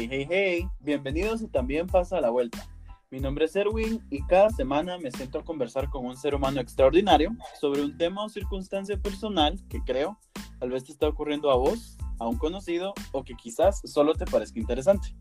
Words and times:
Hey, 0.00 0.08
hey, 0.10 0.26
hey, 0.30 0.68
bienvenidos 0.80 1.42
y 1.42 1.46
también 1.46 1.86
pasa 1.86 2.16
a 2.16 2.20
la 2.22 2.30
vuelta. 2.30 2.66
Mi 3.10 3.20
nombre 3.20 3.44
es 3.44 3.54
Erwin 3.54 4.02
y 4.08 4.22
cada 4.22 4.48
semana 4.48 4.96
me 4.96 5.10
siento 5.10 5.40
a 5.40 5.44
conversar 5.44 5.90
con 5.90 6.06
un 6.06 6.16
ser 6.16 6.34
humano 6.34 6.58
extraordinario 6.58 7.36
sobre 7.60 7.82
un 7.82 7.98
tema 7.98 8.24
o 8.24 8.30
circunstancia 8.30 8.96
personal 8.96 9.60
que 9.68 9.84
creo 9.84 10.18
tal 10.58 10.70
vez 10.70 10.84
te 10.84 10.92
está 10.92 11.06
ocurriendo 11.06 11.50
a 11.50 11.56
vos, 11.56 11.98
a 12.18 12.26
un 12.26 12.38
conocido 12.38 12.94
o 13.12 13.22
que 13.24 13.34
quizás 13.34 13.82
solo 13.84 14.14
te 14.14 14.24
parezca 14.24 14.58
interesante. 14.58 15.14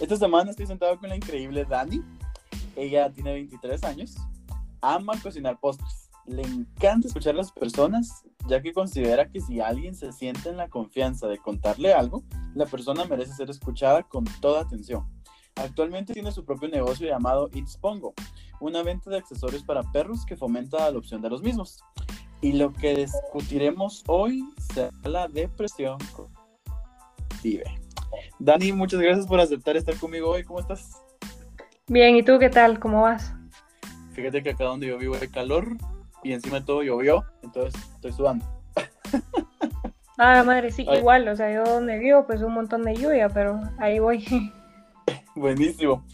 Esta 0.00 0.16
semana 0.16 0.50
estoy 0.50 0.66
sentado 0.66 0.98
con 0.98 1.10
la 1.10 1.14
increíble 1.14 1.64
Dani. 1.64 2.02
Ella 2.74 3.12
tiene 3.12 3.34
23 3.34 3.84
años, 3.84 4.16
ama 4.80 5.12
cocinar 5.22 5.60
postres, 5.60 6.03
le 6.26 6.42
encanta 6.42 7.08
escuchar 7.08 7.34
a 7.34 7.38
las 7.38 7.52
personas 7.52 8.24
ya 8.46 8.60
que 8.62 8.72
considera 8.72 9.28
que 9.28 9.40
si 9.40 9.60
alguien 9.60 9.94
se 9.94 10.12
siente 10.12 10.48
en 10.48 10.56
la 10.56 10.68
confianza 10.68 11.26
de 11.28 11.38
contarle 11.38 11.92
algo, 11.92 12.24
la 12.54 12.66
persona 12.66 13.04
merece 13.04 13.32
ser 13.34 13.50
escuchada 13.50 14.02
con 14.02 14.24
toda 14.40 14.62
atención. 14.62 15.06
Actualmente 15.56 16.12
tiene 16.12 16.32
su 16.32 16.44
propio 16.44 16.68
negocio 16.68 17.06
llamado 17.06 17.48
It's 17.52 17.76
Pongo, 17.76 18.12
una 18.60 18.82
venta 18.82 19.10
de 19.10 19.18
accesorios 19.18 19.62
para 19.62 19.82
perros 19.92 20.26
que 20.26 20.36
fomenta 20.36 20.78
la 20.78 20.86
adopción 20.86 21.22
de 21.22 21.30
los 21.30 21.42
mismos. 21.42 21.78
Y 22.40 22.52
lo 22.52 22.72
que 22.72 22.94
discutiremos 22.96 24.02
hoy 24.06 24.44
será 24.72 24.90
la 25.04 25.28
depresión 25.28 25.98
vive. 27.42 27.64
Dani, 28.38 28.72
muchas 28.72 29.00
gracias 29.00 29.26
por 29.26 29.40
aceptar 29.40 29.76
estar 29.76 29.96
conmigo 29.96 30.30
hoy. 30.30 30.44
¿Cómo 30.44 30.60
estás? 30.60 31.02
Bien, 31.86 32.16
¿y 32.16 32.22
tú 32.22 32.38
qué 32.38 32.50
tal? 32.50 32.80
¿Cómo 32.80 33.02
vas? 33.02 33.32
Fíjate 34.12 34.42
que 34.42 34.50
acá 34.50 34.64
donde 34.64 34.88
yo 34.88 34.98
vivo 34.98 35.16
hay 35.20 35.28
calor 35.28 35.76
y 36.24 36.32
encima 36.32 36.58
de 36.60 36.66
todo 36.66 36.82
llovió, 36.82 37.24
entonces 37.42 37.80
estoy 37.94 38.12
sudando. 38.12 38.44
Ah, 40.16 40.44
madre, 40.44 40.70
sí, 40.70 40.86
igual, 40.88 41.26
o 41.26 41.34
sea, 41.34 41.52
yo 41.52 41.64
donde 41.64 41.98
vivo, 41.98 42.24
pues 42.24 42.40
un 42.40 42.54
montón 42.54 42.82
de 42.84 42.94
lluvia, 42.94 43.28
pero 43.28 43.60
ahí 43.78 43.98
voy. 43.98 44.24
Buenísimo. 45.34 46.04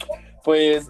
Pues 0.42 0.88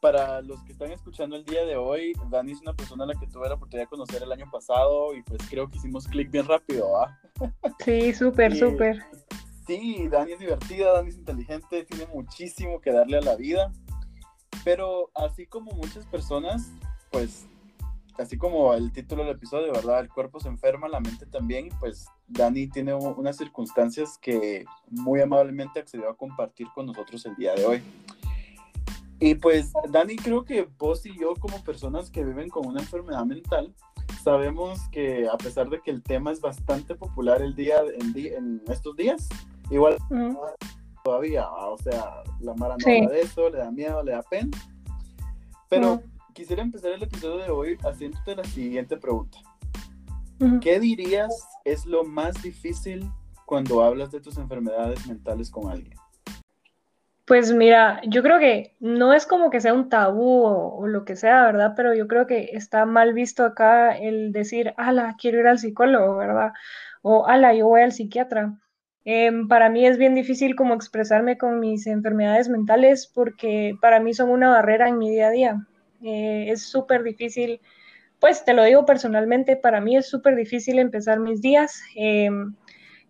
para 0.00 0.40
los 0.42 0.62
que 0.62 0.72
están 0.72 0.92
escuchando 0.92 1.34
el 1.34 1.44
día 1.44 1.64
de 1.64 1.76
hoy, 1.76 2.12
Dani 2.30 2.52
es 2.52 2.60
una 2.60 2.72
persona 2.72 3.02
a 3.02 3.06
la 3.08 3.14
que 3.14 3.26
tuve 3.26 3.48
la 3.48 3.54
oportunidad 3.54 3.86
de 3.86 3.90
conocer 3.90 4.22
el 4.22 4.30
año 4.30 4.48
pasado 4.48 5.12
y 5.14 5.22
pues 5.22 5.40
creo 5.48 5.68
que 5.68 5.78
hicimos 5.78 6.06
clic 6.06 6.30
bien 6.30 6.46
rápido, 6.46 6.96
¿ah? 7.02 7.18
Sí, 7.84 8.12
súper, 8.14 8.54
súper. 8.56 9.02
Sí, 9.66 10.06
Dani 10.08 10.32
es 10.32 10.38
divertida, 10.38 10.92
Dani 10.92 11.08
es 11.08 11.16
inteligente, 11.16 11.84
tiene 11.84 12.06
muchísimo 12.12 12.80
que 12.80 12.92
darle 12.92 13.18
a 13.18 13.22
la 13.22 13.34
vida, 13.34 13.72
pero 14.62 15.10
así 15.14 15.46
como 15.46 15.72
muchas 15.72 16.06
personas, 16.06 16.70
pues 17.10 17.48
así 18.18 18.36
como 18.38 18.74
el 18.74 18.92
título 18.92 19.24
del 19.24 19.34
episodio, 19.34 19.72
¿verdad? 19.72 20.00
El 20.00 20.08
cuerpo 20.08 20.40
se 20.40 20.48
enferma, 20.48 20.88
la 20.88 21.00
mente 21.00 21.26
también, 21.26 21.68
pues 21.80 22.06
Dani 22.28 22.68
tiene 22.68 22.94
unas 22.94 23.36
circunstancias 23.36 24.18
que 24.18 24.64
muy 24.88 25.20
amablemente 25.20 25.80
accedió 25.80 26.08
a 26.08 26.16
compartir 26.16 26.68
con 26.74 26.86
nosotros 26.86 27.24
el 27.26 27.34
día 27.36 27.54
de 27.54 27.64
hoy. 27.64 27.82
Y 29.20 29.34
pues 29.36 29.72
Dani, 29.90 30.16
creo 30.16 30.44
que 30.44 30.68
vos 30.78 31.04
y 31.06 31.18
yo 31.18 31.34
como 31.34 31.62
personas 31.64 32.10
que 32.10 32.24
viven 32.24 32.48
con 32.48 32.66
una 32.66 32.80
enfermedad 32.80 33.24
mental, 33.24 33.74
sabemos 34.22 34.80
que 34.90 35.28
a 35.28 35.36
pesar 35.36 35.68
de 35.68 35.80
que 35.80 35.90
el 35.90 36.02
tema 36.02 36.32
es 36.32 36.40
bastante 36.40 36.94
popular 36.94 37.42
el 37.42 37.54
día 37.54 37.76
en, 38.00 38.62
estos 38.68 38.96
días, 38.96 39.28
igual 39.70 39.96
todavía, 41.04 41.48
o 41.48 41.78
sea, 41.78 42.22
la 42.40 42.54
Mara 42.54 42.76
no 42.78 42.92
habla 42.92 43.10
de 43.10 43.20
eso, 43.20 43.50
le 43.50 43.58
da 43.58 43.70
miedo, 43.70 44.02
le 44.02 44.12
da 44.12 44.22
pena, 44.22 44.50
pero 45.68 46.02
quisiera 46.34 46.62
empezar 46.62 46.90
el 46.90 47.02
episodio 47.02 47.38
de 47.38 47.50
hoy 47.50 47.78
haciéndote 47.84 48.36
la 48.36 48.44
siguiente 48.44 48.96
pregunta. 48.96 49.38
¿Qué 50.60 50.80
dirías 50.80 51.32
es 51.64 51.86
lo 51.86 52.04
más 52.04 52.42
difícil 52.42 53.08
cuando 53.46 53.82
hablas 53.82 54.10
de 54.10 54.20
tus 54.20 54.36
enfermedades 54.36 55.06
mentales 55.06 55.48
con 55.48 55.70
alguien? 55.70 55.96
Pues 57.24 57.54
mira, 57.54 58.02
yo 58.06 58.22
creo 58.22 58.38
que 58.38 58.74
no 58.80 59.14
es 59.14 59.26
como 59.26 59.48
que 59.48 59.60
sea 59.60 59.72
un 59.72 59.88
tabú 59.88 60.44
o, 60.44 60.86
lo 60.86 61.06
que 61.06 61.16
sea, 61.16 61.44
¿verdad? 61.44 61.72
Pero 61.74 61.94
yo 61.94 62.06
creo 62.08 62.26
que 62.26 62.50
está 62.52 62.84
mal 62.84 63.14
visto 63.14 63.44
acá 63.44 63.96
el 63.96 64.32
decir, 64.32 64.74
ala, 64.76 65.16
quiero 65.18 65.38
ir 65.38 65.46
al 65.46 65.58
psicólogo, 65.58 66.16
¿verdad? 66.16 66.52
O 67.00 67.26
ala, 67.26 67.54
yo 67.54 67.66
voy 67.66 67.80
al 67.80 67.92
psiquiatra. 67.92 68.58
Em, 69.06 69.48
para 69.48 69.70
mí 69.70 69.86
es 69.86 69.96
bien 69.96 70.14
difícil 70.14 70.56
como 70.56 70.74
expresarme 70.74 71.38
con 71.38 71.60
mis 71.60 71.86
enfermedades 71.86 72.48
mentales 72.48 73.10
porque 73.14 73.74
para 73.80 74.00
mí 74.00 74.12
son 74.12 74.30
una 74.30 74.50
barrera 74.50 74.88
en 74.88 74.98
mi 74.98 75.10
día 75.10 75.28
a 75.28 75.30
día. 75.30 75.66
Eh, 76.04 76.50
es 76.50 76.62
súper 76.62 77.02
difícil, 77.02 77.60
pues 78.20 78.44
te 78.44 78.52
lo 78.52 78.62
digo 78.64 78.84
personalmente, 78.84 79.56
para 79.56 79.80
mí 79.80 79.96
es 79.96 80.06
súper 80.06 80.36
difícil 80.36 80.78
empezar 80.78 81.18
mis 81.18 81.40
días. 81.40 81.82
Em, 81.96 82.54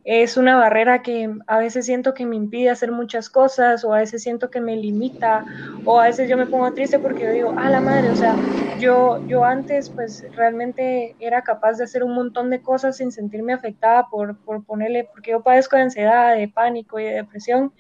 es 0.05 0.37
una 0.37 0.57
barrera 0.57 1.01
que 1.03 1.31
a 1.47 1.59
veces 1.59 1.87
siento 1.87 2.13
que 2.13 2.27
me 2.27 2.37
impide 2.37 2.69
hacer 2.69 2.93
muchas 2.93 3.31
cosas 3.31 3.85
o 3.85 3.95
a 3.95 4.01
veces 4.01 4.23
siento 4.23 4.51
que 4.51 4.61
me 4.61 4.77
limita 4.77 5.47
o 5.87 5.99
a 5.99 6.05
veces 6.05 6.29
yo 6.29 6.37
me 6.37 6.47
pongo 6.47 6.71
triste 6.75 6.99
porque 6.99 7.23
yo 7.25 7.31
digo, 7.33 7.55
ah, 7.57 7.71
la 7.71 7.81
madre, 7.81 8.11
o 8.11 8.15
sea, 8.15 8.37
yo, 8.79 9.27
yo 9.27 9.45
antes 9.45 9.89
pues 9.89 10.27
realmente 10.37 11.17
era 11.21 11.43
capaz 11.43 11.79
de 11.79 11.85
hacer 11.85 12.05
un 12.05 12.15
montón 12.15 12.51
de 12.51 12.61
cosas 12.61 12.99
sin 12.99 13.13
sentirme 13.13 13.55
afectada 13.55 14.09
por, 14.11 14.37
por 14.45 14.63
ponerle, 14.65 15.09
porque 15.11 15.31
yo 15.31 15.43
padezco 15.43 15.77
de 15.77 15.83
ansiedad, 15.83 16.37
de 16.37 16.49
pánico 16.49 17.01
y 17.01 17.05
de 17.05 17.15
depresión 17.15 17.73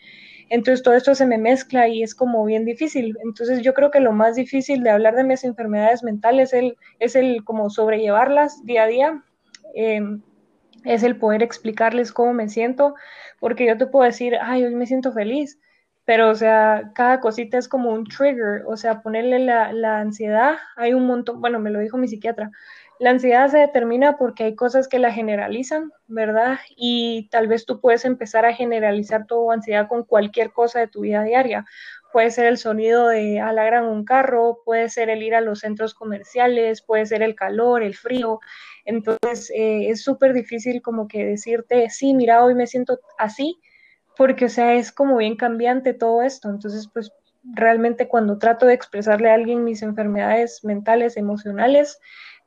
entonces 0.54 0.82
todo 0.84 0.94
esto 0.94 1.14
se 1.16 1.26
me 1.26 1.36
mezcla 1.38 1.88
y 1.88 2.02
es 2.02 2.14
como 2.14 2.44
bien 2.44 2.64
difícil. 2.64 3.16
Entonces 3.24 3.62
yo 3.62 3.74
creo 3.74 3.90
que 3.90 4.00
lo 4.00 4.12
más 4.12 4.36
difícil 4.36 4.82
de 4.84 4.90
hablar 4.90 5.16
de 5.16 5.24
mis 5.24 5.42
enfermedades 5.44 6.04
mentales 6.04 6.52
es 6.52 6.62
el, 6.62 6.76
es 7.00 7.16
el 7.16 7.44
como 7.44 7.70
sobrellevarlas 7.70 8.64
día 8.64 8.84
a 8.84 8.86
día. 8.86 9.24
Em, 9.74 10.22
es 10.84 11.02
el 11.02 11.16
poder 11.18 11.42
explicarles 11.42 12.12
cómo 12.12 12.32
me 12.34 12.48
siento, 12.48 12.94
porque 13.40 13.66
yo 13.66 13.76
te 13.78 13.86
puedo 13.86 14.04
decir, 14.04 14.36
ay, 14.40 14.64
hoy 14.64 14.74
me 14.76 14.86
siento 14.86 15.12
feliz, 15.12 15.58
pero 16.04 16.30
o 16.30 16.34
sea, 16.34 16.92
cada 16.94 17.20
cosita 17.20 17.58
es 17.58 17.68
como 17.68 17.90
un 17.90 18.04
trigger, 18.04 18.62
o 18.66 18.76
sea, 18.76 19.02
ponerle 19.02 19.38
la, 19.40 19.72
la 19.72 19.98
ansiedad, 20.00 20.56
hay 20.76 20.94
un 20.94 21.06
montón, 21.06 21.40
bueno, 21.40 21.58
me 21.58 21.70
lo 21.70 21.80
dijo 21.80 21.96
mi 21.96 22.06
psiquiatra, 22.06 22.50
la 23.00 23.10
ansiedad 23.10 23.48
se 23.48 23.58
determina 23.58 24.16
porque 24.16 24.44
hay 24.44 24.54
cosas 24.54 24.88
que 24.88 24.98
la 24.98 25.12
generalizan, 25.12 25.92
¿verdad? 26.06 26.58
Y 26.76 27.28
tal 27.30 27.48
vez 27.48 27.66
tú 27.66 27.80
puedes 27.80 28.04
empezar 28.04 28.44
a 28.46 28.54
generalizar 28.54 29.26
tu 29.26 29.50
ansiedad 29.50 29.88
con 29.88 30.04
cualquier 30.04 30.52
cosa 30.52 30.80
de 30.80 30.88
tu 30.88 31.00
vida 31.00 31.22
diaria. 31.24 31.66
Puede 32.12 32.30
ser 32.30 32.46
el 32.46 32.58
sonido 32.58 33.08
de 33.08 33.40
alagran 33.40 33.86
un 33.86 34.04
carro, 34.04 34.60
puede 34.64 34.88
ser 34.88 35.10
el 35.10 35.22
ir 35.22 35.34
a 35.34 35.40
los 35.40 35.60
centros 35.60 35.94
comerciales, 35.94 36.82
puede 36.82 37.06
ser 37.06 37.22
el 37.22 37.34
calor, 37.34 37.82
el 37.82 37.96
frío. 37.96 38.38
Entonces 38.84 39.50
eh, 39.50 39.88
es 39.88 40.02
súper 40.04 40.32
difícil 40.32 40.80
como 40.80 41.08
que 41.08 41.24
decirte, 41.24 41.90
sí, 41.90 42.14
mira, 42.14 42.44
hoy 42.44 42.54
me 42.54 42.68
siento 42.68 43.00
así, 43.18 43.58
porque 44.16 44.44
o 44.44 44.48
sea, 44.48 44.74
es 44.74 44.92
como 44.92 45.16
bien 45.16 45.36
cambiante 45.36 45.94
todo 45.94 46.22
esto. 46.22 46.48
Entonces, 46.48 46.88
pues 46.92 47.12
realmente 47.52 48.08
cuando 48.08 48.38
trato 48.38 48.66
de 48.66 48.74
expresarle 48.74 49.30
a 49.30 49.34
alguien 49.34 49.64
mis 49.64 49.82
enfermedades 49.82 50.64
mentales, 50.64 51.16
emocionales, 51.16 51.98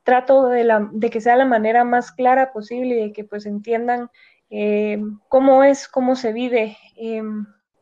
trato 0.08 0.48
de, 0.48 0.64
la, 0.64 0.90
de, 0.94 1.10
que 1.10 1.20
sea 1.20 1.36
la 1.36 1.44
manera 1.44 1.84
más 1.84 2.14
clara 2.14 2.54
posible 2.54 2.96
y 2.96 3.02
de 3.08 3.12
que 3.12 3.26
pues 3.26 3.46
entiendan 3.46 4.10
eh, 4.50 5.02
cómo 5.28 5.66
es, 5.66 5.90
cómo 5.90 6.16
se 6.16 6.32
vive 6.32 6.78
eh, 6.96 7.22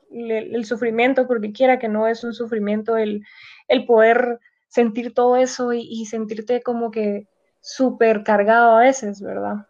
el, 0.10 0.66
sufrimiento, 0.66 1.28
porque 1.28 1.54
quiera 1.54 1.78
que 1.78 1.88
no 1.88 2.08
es 2.08 2.24
un 2.24 2.34
sufrimiento 2.34 2.98
el, 2.98 3.24
el 3.68 3.86
poder 3.86 4.40
sentir 4.70 5.14
todo 5.14 5.38
eso 5.38 5.72
y, 5.72 6.04
sentirte 6.08 6.64
como 6.64 6.90
que 6.90 7.28
súper 7.62 8.24
cargado 8.24 8.72
a 8.72 8.80
veces, 8.80 9.22
¿verdad? 9.22 9.68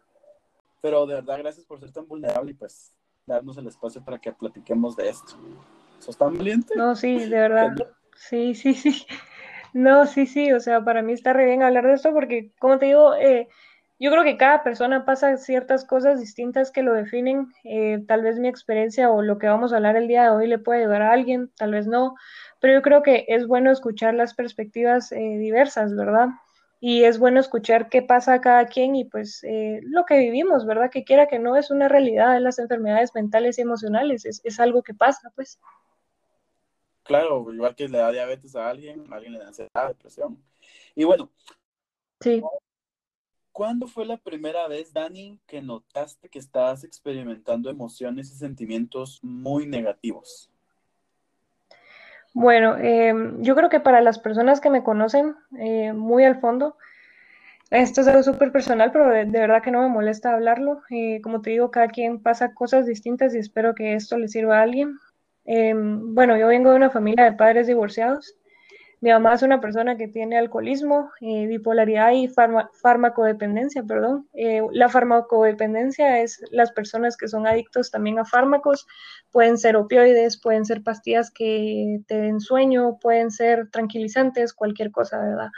Pero 0.82 1.06
de 1.08 1.16
verdad, 1.16 1.40
gracias 1.40 1.66
por 1.66 1.82
ser 1.82 1.92
tan 1.92 2.08
vulnerable 2.08 2.52
y 2.52 2.54
pues 2.54 2.94
darnos 3.26 3.58
el 3.58 3.68
espacio 3.68 4.02
para 4.02 4.18
que 4.18 4.32
platiquemos 4.32 4.96
de 4.96 5.10
esto. 5.10 5.34
¿Sos 6.00 6.18
tan 6.18 6.38
valiente? 6.38 6.74
No, 6.78 6.96
sí, 6.96 7.20
de 7.20 7.38
verdad. 7.38 7.76
Sí, 8.16 8.56
sí, 8.56 8.74
sí. 8.74 9.06
No, 9.76 10.06
sí, 10.06 10.26
sí, 10.26 10.54
o 10.54 10.60
sea, 10.62 10.86
para 10.86 11.02
mí 11.02 11.12
está 11.12 11.34
re 11.34 11.46
bien 11.46 11.62
hablar 11.62 11.86
de 11.86 11.94
esto 11.96 12.14
porque, 12.14 12.50
como 12.60 12.80
te 12.80 12.86
digo, 12.86 13.14
eh, 13.16 13.50
yo 14.00 14.10
creo 14.10 14.24
que 14.24 14.38
cada 14.38 14.64
persona 14.64 15.04
pasa 15.04 15.36
ciertas 15.36 15.84
cosas 15.84 16.18
distintas 16.22 16.72
que 16.72 16.82
lo 16.82 16.94
definen. 16.94 17.48
Eh, 17.66 18.02
tal 18.08 18.22
vez 18.22 18.40
mi 18.40 18.48
experiencia 18.48 19.10
o 19.12 19.22
lo 19.22 19.38
que 19.38 19.48
vamos 19.48 19.74
a 19.74 19.76
hablar 19.76 19.98
el 19.98 20.08
día 20.08 20.24
de 20.24 20.30
hoy 20.30 20.48
le 20.48 20.60
puede 20.60 20.80
ayudar 20.84 21.02
a 21.02 21.12
alguien, 21.12 21.52
tal 21.58 21.72
vez 21.72 21.88
no, 21.88 22.16
pero 22.62 22.74
yo 22.74 22.82
creo 22.82 23.04
que 23.04 23.26
es 23.28 23.48
bueno 23.48 23.70
escuchar 23.70 24.14
las 24.14 24.34
perspectivas 24.34 25.12
eh, 25.12 25.18
diversas, 25.40 25.94
¿verdad? 25.94 26.30
Y 26.80 27.04
es 27.04 27.20
bueno 27.20 27.42
escuchar 27.42 27.90
qué 27.90 28.02
pasa 28.02 28.36
a 28.36 28.42
cada 28.42 28.66
quien 28.68 28.96
y 28.96 29.04
pues 29.06 29.42
lo 29.82 30.06
que 30.06 30.20
vivimos, 30.20 30.66
¿verdad? 30.66 30.90
Que 30.92 31.04
quiera 31.04 31.28
que 31.28 31.40
no 31.40 31.58
es 31.58 31.70
una 31.72 31.90
realidad 31.90 32.34
de 32.34 32.40
las 32.42 32.60
enfermedades 32.60 33.12
mentales 33.14 33.58
y 33.58 33.62
emocionales, 33.64 34.26
es, 34.26 34.40
es 34.46 34.60
algo 34.62 34.84
que 34.84 34.94
pasa, 34.94 35.32
pues. 35.36 35.60
Claro, 37.06 37.54
igual 37.54 37.76
que 37.76 37.88
le 37.88 38.00
da 38.00 38.12
diabetes 38.12 38.56
a 38.56 38.68
alguien, 38.68 39.06
a 39.14 39.16
alguien 39.16 39.34
le 39.34 39.40
da 39.40 39.48
ansiedad, 39.48 39.88
depresión. 39.88 40.44
Y 40.96 41.04
bueno. 41.04 41.30
Sí. 42.20 42.42
¿Cuándo 43.52 43.88
fue 43.88 44.06
la 44.06 44.18
primera 44.18 44.68
vez, 44.68 44.92
Dani, 44.92 45.40
que 45.46 45.62
notaste 45.62 46.28
que 46.30 46.40
estabas 46.40 46.84
experimentando 46.84 47.70
emociones 47.70 48.32
y 48.32 48.36
sentimientos 48.36 49.20
muy 49.24 49.68
negativos? 49.68 50.50
Bueno, 52.34 52.76
em, 52.78 53.42
yo 53.42 53.56
creo 53.56 53.70
que 53.70 53.80
para 53.80 54.02
las 54.02 54.20
personas 54.20 54.60
que 54.60 54.72
me 54.72 54.84
conocen 54.84 55.36
eh, 55.58 55.94
muy 55.94 56.26
al 56.26 56.42
fondo, 56.42 56.76
esto 57.70 58.02
es 58.02 58.08
algo 58.08 58.24
súper 58.24 58.52
personal, 58.52 58.92
pero 58.92 59.10
de, 59.10 59.26
verdad 59.26 59.62
que 59.62 59.72
no 59.72 59.82
me 59.82 59.90
molesta 59.90 60.34
hablarlo. 60.34 60.82
Eh, 60.90 61.22
como 61.22 61.42
te 61.42 61.52
digo, 61.52 61.72
cada 61.72 61.88
quien 61.88 62.22
pasa 62.22 62.54
cosas 62.54 62.88
distintas 62.88 63.36
y 63.36 63.38
espero 63.38 63.76
que 63.76 63.94
esto 63.94 64.18
le 64.18 64.28
sirva 64.28 64.60
a 64.60 64.64
alguien. 64.64 64.98
Em, 65.46 66.14
bueno, 66.16 66.38
yo 66.38 66.48
vengo 66.48 66.72
de 66.72 66.78
una 66.78 66.90
familia 66.90 67.26
de 67.26 67.34
padres 67.34 67.68
divorciados. 67.68 68.36
Mi 69.02 69.12
mamá 69.12 69.36
es 69.36 69.44
una 69.44 69.62
persona 69.62 69.98
que 69.98 70.08
tiene 70.08 70.38
alcoholismo, 70.38 71.12
eh, 71.22 71.46
bipolaridad 71.46 72.12
y 72.14 72.28
farmacodependencia, 72.28 73.84
perdón. 73.84 74.28
Eh, 74.34 74.62
la 74.72 74.90
farmacodependencia 74.90 76.22
es 76.22 76.42
las 76.50 76.72
personas 76.72 77.16
que 77.16 77.28
son 77.28 77.46
adictos 77.46 77.92
también 77.92 78.18
a 78.18 78.26
fármacos. 78.26 78.88
Pueden 79.32 79.60
ser 79.60 79.76
opioides, 79.76 80.42
pueden 80.42 80.66
ser 80.66 80.82
pastillas 80.82 81.30
que 81.30 82.00
te 82.08 82.18
den 82.18 82.40
sueño, 82.40 82.98
pueden 83.00 83.30
ser 83.30 83.70
tranquilizantes, 83.70 84.54
cualquier 84.54 84.92
cosa, 84.92 85.20
¿verdad? 85.20 85.50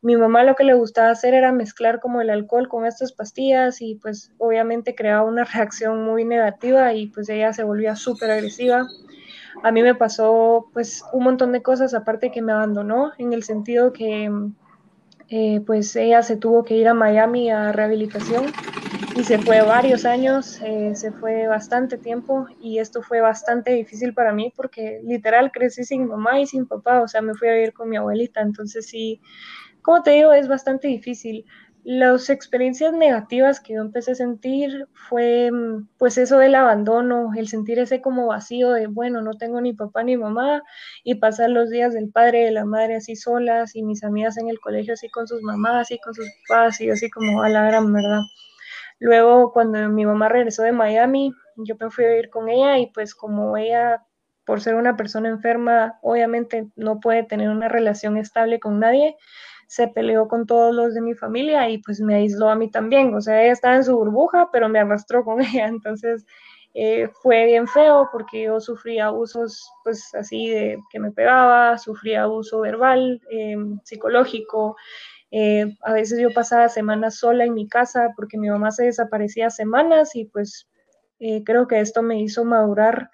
Mi 0.00 0.16
mamá 0.16 0.44
lo 0.44 0.54
que 0.54 0.64
le 0.64 0.74
gustaba 0.74 1.10
hacer 1.10 1.34
era 1.34 1.52
mezclar 1.52 2.00
como 2.00 2.22
el 2.22 2.30
alcohol 2.30 2.68
con 2.68 2.86
estas 2.86 3.12
pastillas 3.12 3.82
y 3.82 3.96
pues 3.96 4.32
obviamente 4.38 4.94
creaba 4.94 5.24
una 5.24 5.44
reacción 5.54 6.04
muy 6.04 6.24
negativa 6.24 6.94
y 6.94 7.08
pues 7.08 7.28
ella 7.28 7.52
se 7.52 7.64
volvía 7.64 7.96
súper 7.96 8.30
agresiva 8.30 8.86
a 9.62 9.70
mí 9.72 9.82
me 9.82 9.94
pasó 9.94 10.70
pues 10.72 11.02
un 11.12 11.24
montón 11.24 11.52
de 11.52 11.62
cosas, 11.62 11.94
aparte 11.94 12.30
que 12.30 12.42
me 12.42 12.52
abandonó, 12.52 13.12
en 13.18 13.32
el 13.32 13.42
sentido 13.42 13.92
que 13.92 14.30
eh, 15.28 15.60
pues 15.66 15.96
ella 15.96 16.22
se 16.22 16.36
tuvo 16.36 16.64
que 16.64 16.76
ir 16.76 16.88
a 16.88 16.94
Miami 16.94 17.50
a 17.50 17.72
rehabilitación 17.72 18.54
y 19.14 19.24
se 19.24 19.38
fue 19.38 19.62
varios 19.62 20.04
años, 20.06 20.60
eh, 20.60 20.94
se 20.96 21.12
fue 21.12 21.46
bastante 21.46 21.98
tiempo 21.98 22.46
y 22.58 22.78
esto 22.78 23.00
fue 23.02 23.20
bastante 23.20 23.72
difícil 23.72 24.12
para 24.12 24.32
mí 24.32 24.52
porque 24.56 25.00
literal 25.04 25.52
crecí 25.52 25.84
sin 25.84 26.08
mamá 26.08 26.40
y 26.40 26.46
sin 26.46 26.66
papá, 26.66 27.00
o 27.00 27.08
sea, 27.08 27.22
me 27.22 27.34
fui 27.34 27.48
a 27.48 27.52
vivir 27.54 27.72
con 27.72 27.88
mi 27.88 27.96
abuelita, 27.96 28.40
entonces 28.40 28.86
sí, 28.86 29.20
como 29.82 30.02
te 30.02 30.12
digo, 30.12 30.32
es 30.32 30.48
bastante 30.48 30.88
difícil. 30.88 31.44
Las 31.86 32.30
experiencias 32.30 32.94
negativas 32.94 33.60
que 33.60 33.74
yo 33.74 33.82
empecé 33.82 34.12
a 34.12 34.14
sentir 34.14 34.88
fue 34.94 35.50
pues 35.98 36.16
eso 36.16 36.38
del 36.38 36.54
abandono, 36.54 37.32
el 37.36 37.46
sentir 37.46 37.78
ese 37.78 38.00
como 38.00 38.28
vacío 38.28 38.70
de, 38.70 38.86
bueno, 38.86 39.20
no 39.20 39.34
tengo 39.34 39.60
ni 39.60 39.74
papá 39.74 40.02
ni 40.02 40.16
mamá 40.16 40.62
y 41.04 41.16
pasar 41.16 41.50
los 41.50 41.68
días 41.68 41.92
del 41.92 42.10
padre 42.10 42.46
de 42.46 42.52
la 42.52 42.64
madre 42.64 42.96
así 42.96 43.16
solas 43.16 43.76
y 43.76 43.82
mis 43.82 44.02
amigas 44.02 44.38
en 44.38 44.48
el 44.48 44.60
colegio 44.60 44.94
así 44.94 45.10
con 45.10 45.26
sus 45.28 45.42
mamás 45.42 45.90
y 45.90 45.98
con 45.98 46.14
sus 46.14 46.26
papás 46.48 46.80
y 46.80 46.88
así 46.88 47.10
como 47.10 47.42
a 47.42 47.50
la 47.50 47.66
gran 47.66 47.92
verdad. 47.92 48.22
Luego 48.98 49.52
cuando 49.52 49.86
mi 49.90 50.06
mamá 50.06 50.30
regresó 50.30 50.62
de 50.62 50.72
Miami, 50.72 51.34
yo 51.56 51.76
me 51.78 51.90
fui 51.90 52.06
a 52.06 52.08
vivir 52.08 52.30
con 52.30 52.48
ella 52.48 52.78
y 52.78 52.86
pues 52.92 53.14
como 53.14 53.58
ella 53.58 54.02
por 54.46 54.62
ser 54.62 54.74
una 54.74 54.96
persona 54.96 55.28
enferma, 55.28 55.98
obviamente 56.00 56.66
no 56.76 56.98
puede 57.00 57.24
tener 57.24 57.50
una 57.50 57.68
relación 57.68 58.16
estable 58.16 58.58
con 58.58 58.78
nadie 58.80 59.16
se 59.74 59.88
peleó 59.88 60.28
con 60.28 60.46
todos 60.46 60.72
los 60.72 60.94
de 60.94 61.00
mi 61.00 61.14
familia 61.14 61.68
y 61.68 61.78
pues 61.78 62.00
me 62.00 62.14
aisló 62.14 62.48
a 62.48 62.54
mí 62.54 62.70
también. 62.70 63.12
O 63.12 63.20
sea, 63.20 63.42
ella 63.42 63.52
estaba 63.52 63.74
en 63.74 63.82
su 63.82 63.96
burbuja, 63.96 64.50
pero 64.52 64.68
me 64.68 64.78
arrastró 64.78 65.24
con 65.24 65.38
ella. 65.42 65.66
Entonces 65.66 66.24
eh, 66.74 67.08
fue 67.22 67.46
bien 67.46 67.66
feo 67.66 68.08
porque 68.12 68.44
yo 68.44 68.60
sufría 68.60 69.06
abusos 69.06 69.68
pues 69.82 70.14
así 70.14 70.48
de 70.48 70.78
que 70.90 71.00
me 71.00 71.10
pegaba, 71.10 71.76
sufría 71.78 72.22
abuso 72.22 72.60
verbal, 72.60 73.20
em, 73.30 73.80
psicológico. 73.82 74.76
Eh, 75.32 75.76
a 75.82 75.92
veces 75.92 76.20
yo 76.20 76.28
pasaba 76.32 76.68
semanas 76.68 77.16
sola 77.16 77.44
en 77.44 77.54
mi 77.54 77.66
casa 77.66 78.12
porque 78.14 78.38
mi 78.38 78.48
mamá 78.48 78.70
se 78.70 78.84
desaparecía 78.84 79.50
semanas 79.50 80.14
y 80.14 80.26
pues 80.26 80.68
eh, 81.18 81.42
creo 81.44 81.66
que 81.66 81.80
esto 81.80 82.00
me 82.02 82.20
hizo 82.20 82.44
madurar 82.44 83.10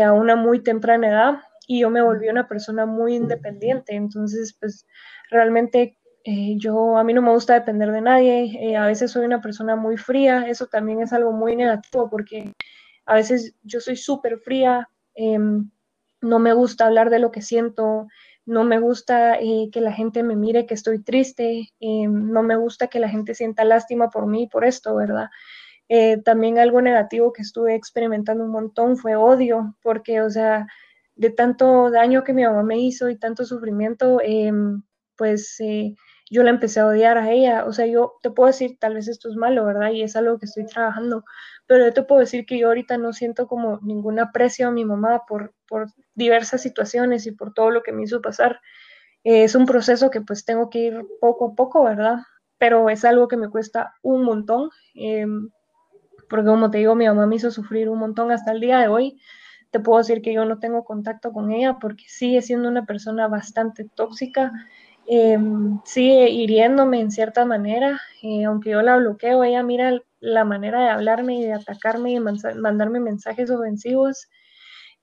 a 0.00 0.12
una 0.12 0.36
muy 0.36 0.62
temprana 0.62 1.08
edad 1.08 1.40
y 1.66 1.80
yo 1.80 1.90
me 1.90 2.02
volví 2.02 2.28
una 2.28 2.46
persona 2.46 2.86
muy 2.86 3.16
independiente. 3.16 3.94
Entonces, 3.94 4.56
pues 4.58 4.86
realmente 5.30 5.98
eh, 6.24 6.56
yo, 6.58 6.98
a 6.98 7.04
mí 7.04 7.14
no 7.14 7.22
me 7.22 7.30
gusta 7.30 7.54
depender 7.54 7.90
de 7.92 8.00
nadie, 8.00 8.50
eh, 8.60 8.76
a 8.76 8.86
veces 8.86 9.12
soy 9.12 9.24
una 9.24 9.40
persona 9.40 9.76
muy 9.76 9.96
fría, 9.96 10.46
eso 10.48 10.66
también 10.66 11.00
es 11.00 11.12
algo 11.12 11.32
muy 11.32 11.56
negativo 11.56 12.10
porque 12.10 12.52
a 13.06 13.14
veces 13.14 13.54
yo 13.62 13.80
soy 13.80 13.96
súper 13.96 14.38
fría, 14.38 14.90
em, 15.14 15.70
no 16.20 16.38
me 16.38 16.52
gusta 16.52 16.86
hablar 16.86 17.10
de 17.10 17.20
lo 17.20 17.30
que 17.30 17.40
siento, 17.42 18.08
no 18.44 18.64
me 18.64 18.78
gusta 18.78 19.38
eh, 19.40 19.70
que 19.72 19.80
la 19.80 19.92
gente 19.92 20.22
me 20.22 20.36
mire 20.36 20.66
que 20.66 20.74
estoy 20.74 21.02
triste, 21.02 21.70
em, 21.80 22.30
no 22.30 22.42
me 22.42 22.56
gusta 22.56 22.88
que 22.88 23.00
la 23.00 23.08
gente 23.08 23.34
sienta 23.34 23.64
lástima 23.64 24.10
por 24.10 24.26
mí, 24.26 24.48
por 24.48 24.64
esto, 24.64 24.94
¿verdad? 24.96 25.28
también 26.24 26.58
algo 26.58 26.82
negativo 26.82 27.32
que 27.32 27.40
estuve 27.40 27.74
experimentando 27.74 28.44
un 28.44 28.50
montón 28.50 28.98
fue 28.98 29.16
odio, 29.16 29.74
porque, 29.82 30.20
o 30.20 30.28
sea, 30.28 30.66
de 31.16 31.30
tanto 31.30 31.90
daño 31.90 32.24
que 32.24 32.34
mi 32.34 32.44
mamá 32.44 32.62
me 32.62 32.78
hizo 32.78 33.08
y 33.08 33.16
tanto 33.16 33.46
sufrimiento, 33.46 34.20
em, 34.22 34.82
pues 35.18 35.60
eh, 35.60 35.94
yo 36.30 36.42
la 36.42 36.50
empecé 36.50 36.80
a 36.80 36.86
odiar 36.86 37.18
a 37.18 37.30
ella. 37.30 37.64
O 37.66 37.72
sea, 37.72 37.86
yo 37.86 38.14
te 38.22 38.30
puedo 38.30 38.46
decir, 38.48 38.78
tal 38.78 38.94
vez 38.94 39.08
esto 39.08 39.28
es 39.28 39.36
malo, 39.36 39.64
¿verdad? 39.64 39.90
Y 39.90 40.02
es 40.02 40.16
algo 40.16 40.38
que 40.38 40.46
estoy 40.46 40.66
trabajando, 40.66 41.24
pero 41.66 41.84
yo 41.86 41.92
te 41.92 42.02
puedo 42.02 42.20
decir 42.20 42.46
que 42.46 42.58
yo 42.58 42.68
ahorita 42.68 42.98
no 42.98 43.12
siento 43.12 43.46
como 43.46 43.78
ningún 43.82 44.18
aprecio 44.20 44.68
a 44.68 44.70
mi 44.70 44.84
mamá 44.84 45.22
por, 45.26 45.54
por 45.66 45.88
diversas 46.14 46.62
situaciones 46.62 47.26
y 47.26 47.32
por 47.32 47.52
todo 47.52 47.70
lo 47.70 47.82
que 47.82 47.92
me 47.92 48.02
hizo 48.02 48.22
pasar. 48.22 48.60
Eh, 49.24 49.44
es 49.44 49.54
un 49.54 49.66
proceso 49.66 50.10
que 50.10 50.20
pues 50.20 50.44
tengo 50.44 50.70
que 50.70 50.78
ir 50.78 51.06
poco 51.20 51.52
a 51.52 51.54
poco, 51.54 51.84
¿verdad? 51.84 52.18
Pero 52.58 52.90
es 52.90 53.04
algo 53.04 53.28
que 53.28 53.36
me 53.36 53.50
cuesta 53.50 53.94
un 54.02 54.24
montón, 54.24 54.70
em, 54.94 55.50
porque 56.28 56.46
como 56.46 56.70
te 56.70 56.78
digo, 56.78 56.94
mi 56.94 57.06
mamá 57.06 57.26
me 57.26 57.36
hizo 57.36 57.50
sufrir 57.50 57.88
un 57.88 57.98
montón 57.98 58.30
hasta 58.32 58.52
el 58.52 58.60
día 58.60 58.78
de 58.80 58.88
hoy. 58.88 59.20
Te 59.70 59.80
puedo 59.80 59.98
decir 59.98 60.22
que 60.22 60.32
yo 60.32 60.44
no 60.44 60.58
tengo 60.58 60.84
contacto 60.84 61.32
con 61.32 61.52
ella 61.52 61.78
porque 61.80 62.04
sigue 62.08 62.42
siendo 62.42 62.68
una 62.68 62.86
persona 62.86 63.28
bastante 63.28 63.84
tóxica 63.94 64.52
Em, 65.10 65.80
sigue 65.86 66.28
hiriéndome 66.28 67.00
en 67.00 67.10
cierta 67.10 67.46
manera, 67.46 67.98
eh, 68.22 68.44
aunque 68.44 68.70
yo 68.70 68.82
la 68.82 68.98
bloqueo, 68.98 69.42
ella 69.42 69.62
mira 69.62 69.98
la 70.20 70.44
manera 70.44 70.82
de 70.82 70.90
hablarme 70.90 71.38
y 71.38 71.44
de 71.44 71.54
atacarme 71.54 72.12
y 72.12 72.20
mandarme 72.20 73.00
mensajes 73.00 73.50
ofensivos. 73.50 74.28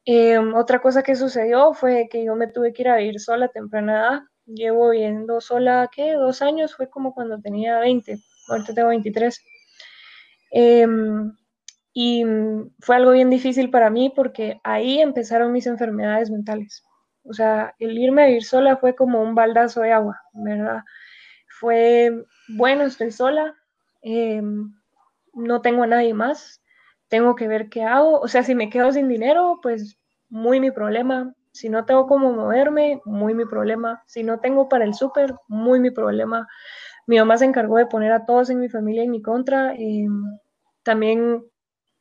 Em, 0.06 0.54
otra 0.56 0.80
cosa 0.80 1.02
que 1.04 1.16
sucedió 1.16 1.74
fue 1.74 2.08
que 2.12 2.24
yo 2.26 2.36
me 2.36 2.48
tuve 2.48 2.72
que 2.74 2.84
ir 2.84 2.90
a 2.90 2.98
vivir 2.98 3.20
sola 3.20 3.48
temprana 3.50 3.94
edad. 3.94 4.20
Llevo 4.46 4.92
viviendo 4.92 5.42
sola, 5.42 5.90
¿qué? 5.92 6.14
Dos 6.14 6.42
años, 6.44 6.76
fue 6.76 6.90
como 6.90 7.14
cuando 7.16 7.40
tenía 7.42 7.80
20, 7.80 8.18
ahorita 8.50 8.74
tengo 8.76 8.90
23. 8.90 9.42
Em, 10.52 11.34
y 11.94 12.24
fue 12.80 12.96
algo 12.98 13.12
bien 13.12 13.30
difícil 13.32 13.72
para 13.72 13.90
mí 13.90 14.12
porque 14.16 14.60
ahí 14.64 15.00
empezaron 15.02 15.52
mis 15.52 15.68
enfermedades 15.68 16.30
mentales. 16.32 16.84
O 17.26 17.34
sea, 17.34 17.76
el 17.80 17.98
irme 17.98 18.24
a 18.24 18.28
vivir 18.28 18.44
sola 18.44 18.78
fue 18.78 18.96
como 18.96 19.22
un 19.22 19.36
baldazo 19.36 19.82
de 19.82 19.92
agua, 19.92 20.22
¿verdad? 20.34 20.84
Fue, 21.60 22.26
bueno, 22.50 22.84
estoy 22.84 23.12
sola, 23.12 23.56
em, 24.02 24.74
no 25.34 25.62
tengo 25.62 25.84
a 25.84 25.88
nadie 25.88 26.14
más, 26.14 26.62
tengo 27.10 27.36
que 27.36 27.48
ver 27.48 27.70
qué 27.70 27.84
hago. 27.84 28.20
O 28.20 28.28
sea, 28.28 28.44
si 28.44 28.56
me 28.56 28.70
quedo 28.70 28.92
sin 28.92 29.08
dinero, 29.08 29.60
pues 29.62 29.98
muy 30.30 30.60
mi 30.60 30.72
problema. 30.72 31.34
Si 31.52 31.70
no 31.70 31.86
tengo 31.86 32.08
cómo 32.08 32.32
moverme, 32.34 33.02
muy 33.06 33.34
mi 33.34 33.46
problema. 33.46 34.04
Si 34.08 34.24
no 34.24 34.40
tengo 34.40 34.68
para 34.70 34.86
el 34.86 34.94
súper, 34.94 35.36
muy 35.48 35.80
mi 35.80 35.92
problema. 35.92 36.48
Mi 37.08 37.18
mamá 37.20 37.38
se 37.38 37.46
encargó 37.46 37.78
de 37.78 37.86
poner 37.88 38.12
a 38.12 38.26
todos 38.26 38.50
en 38.50 38.60
mi 38.60 38.70
familia 38.70 39.04
en 39.04 39.12
mi 39.12 39.22
contra. 39.22 39.74
Em, 39.76 40.40
también 40.84 41.46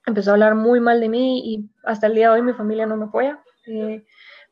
empezó 0.07 0.31
a 0.31 0.35
hablar 0.35 0.55
muy 0.55 0.81
mal 0.81 1.01
de 1.01 1.09
mí 1.09 1.41
y 1.45 1.71
hasta 1.85 2.07
el 2.09 2.15
día 2.15 2.29
de 2.29 2.35
hoy 2.35 2.43
mi 2.43 2.53
familia 2.53 2.87
no 2.87 2.97
me 2.97 3.07
apoya. 3.07 3.41
Eh, 3.67 4.05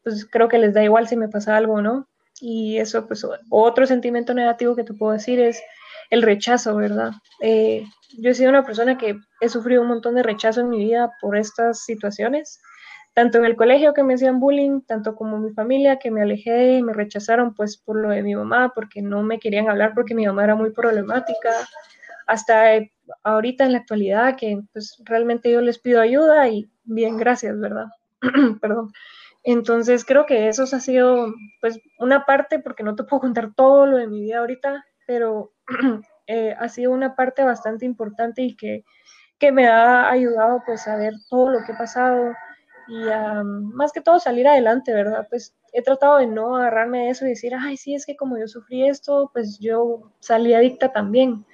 pues 0.02 0.26
creo 0.26 0.48
que 0.48 0.58
les 0.58 0.74
da 0.74 0.82
igual 0.82 1.08
si 1.08 1.16
me 1.16 1.28
pasa 1.28 1.56
algo 1.56 1.74
o 1.74 1.82
no. 1.82 2.08
Y 2.40 2.78
eso, 2.78 3.06
pues 3.06 3.26
otro 3.50 3.86
sentimiento 3.86 4.34
negativo 4.34 4.74
que 4.74 4.84
te 4.84 4.94
puedo 4.94 5.12
decir 5.12 5.38
es 5.40 5.62
el 6.10 6.22
rechazo, 6.22 6.76
¿verdad? 6.76 7.12
Eh, 7.40 7.84
yo 8.18 8.30
he 8.30 8.34
sido 8.34 8.50
una 8.50 8.64
persona 8.64 8.98
que 8.98 9.16
he 9.40 9.48
sufrido 9.48 9.82
un 9.82 9.88
montón 9.88 10.14
de 10.14 10.22
rechazo 10.22 10.60
en 10.60 10.68
mi 10.68 10.78
vida 10.78 11.12
por 11.20 11.36
estas 11.36 11.84
situaciones, 11.84 12.60
tanto 13.14 13.38
en 13.38 13.44
el 13.44 13.56
colegio 13.56 13.94
que 13.94 14.02
me 14.02 14.14
hacían 14.14 14.40
bullying, 14.40 14.80
tanto 14.82 15.14
como 15.14 15.38
mi 15.38 15.52
familia 15.52 15.98
que 15.98 16.10
me 16.10 16.22
alejé 16.22 16.74
y 16.78 16.82
me 16.82 16.92
rechazaron 16.92 17.54
pues 17.54 17.76
por 17.76 17.96
lo 17.96 18.10
de 18.10 18.22
mi 18.22 18.34
mamá, 18.34 18.72
porque 18.74 19.02
no 19.02 19.22
me 19.22 19.38
querían 19.38 19.68
hablar 19.68 19.92
porque 19.94 20.14
mi 20.14 20.26
mamá 20.26 20.44
era 20.44 20.54
muy 20.54 20.70
problemática, 20.70 21.50
hasta 22.26 22.80
ahorita 23.22 23.64
en 23.64 23.72
la 23.72 23.78
actualidad 23.78 24.36
que 24.36 24.60
pues 24.72 25.00
realmente 25.04 25.50
yo 25.50 25.60
les 25.60 25.78
pido 25.78 26.00
ayuda 26.00 26.48
y 26.48 26.70
bien, 26.84 27.16
gracias, 27.16 27.58
¿verdad? 27.58 27.86
Perdón. 28.60 28.92
Entonces 29.44 30.04
creo 30.04 30.26
que 30.26 30.48
eso 30.48 30.62
ha 30.62 30.80
sido 30.80 31.34
pues 31.60 31.80
una 31.98 32.24
parte, 32.24 32.60
porque 32.60 32.82
no 32.82 32.94
te 32.94 33.04
puedo 33.04 33.20
contar 33.20 33.54
todo 33.54 33.86
lo 33.86 33.96
de 33.96 34.06
mi 34.06 34.20
vida 34.20 34.38
ahorita, 34.38 34.84
pero 35.06 35.52
eh, 36.26 36.54
ha 36.58 36.68
sido 36.68 36.92
una 36.92 37.16
parte 37.16 37.42
bastante 37.42 37.84
importante 37.84 38.42
y 38.42 38.56
que, 38.56 38.84
me 39.52 39.66
ha 39.66 40.08
ayudado 40.08 40.62
pues 40.64 40.86
a 40.86 40.94
ver 40.94 41.14
todo 41.28 41.50
lo 41.50 41.64
que 41.64 41.72
he 41.72 41.74
pasado 41.74 42.32
y 42.86 43.08
a, 43.08 43.42
más 43.42 43.90
que 43.90 44.00
todo 44.00 44.20
salir 44.20 44.46
adelante, 44.46 44.94
¿verdad? 44.94 45.26
Pues 45.28 45.56
he 45.72 45.82
tratado 45.82 46.18
de 46.18 46.28
no 46.28 46.56
agarrarme 46.56 47.06
de 47.06 47.10
eso 47.10 47.26
y 47.26 47.30
decir, 47.30 47.52
ay, 47.58 47.76
sí, 47.76 47.96
es 47.96 48.06
que 48.06 48.14
como 48.14 48.38
yo 48.38 48.46
sufrí 48.46 48.86
esto, 48.86 49.30
pues 49.32 49.58
yo 49.58 50.12
salí 50.20 50.54
adicta 50.54 50.92
también 50.92 51.44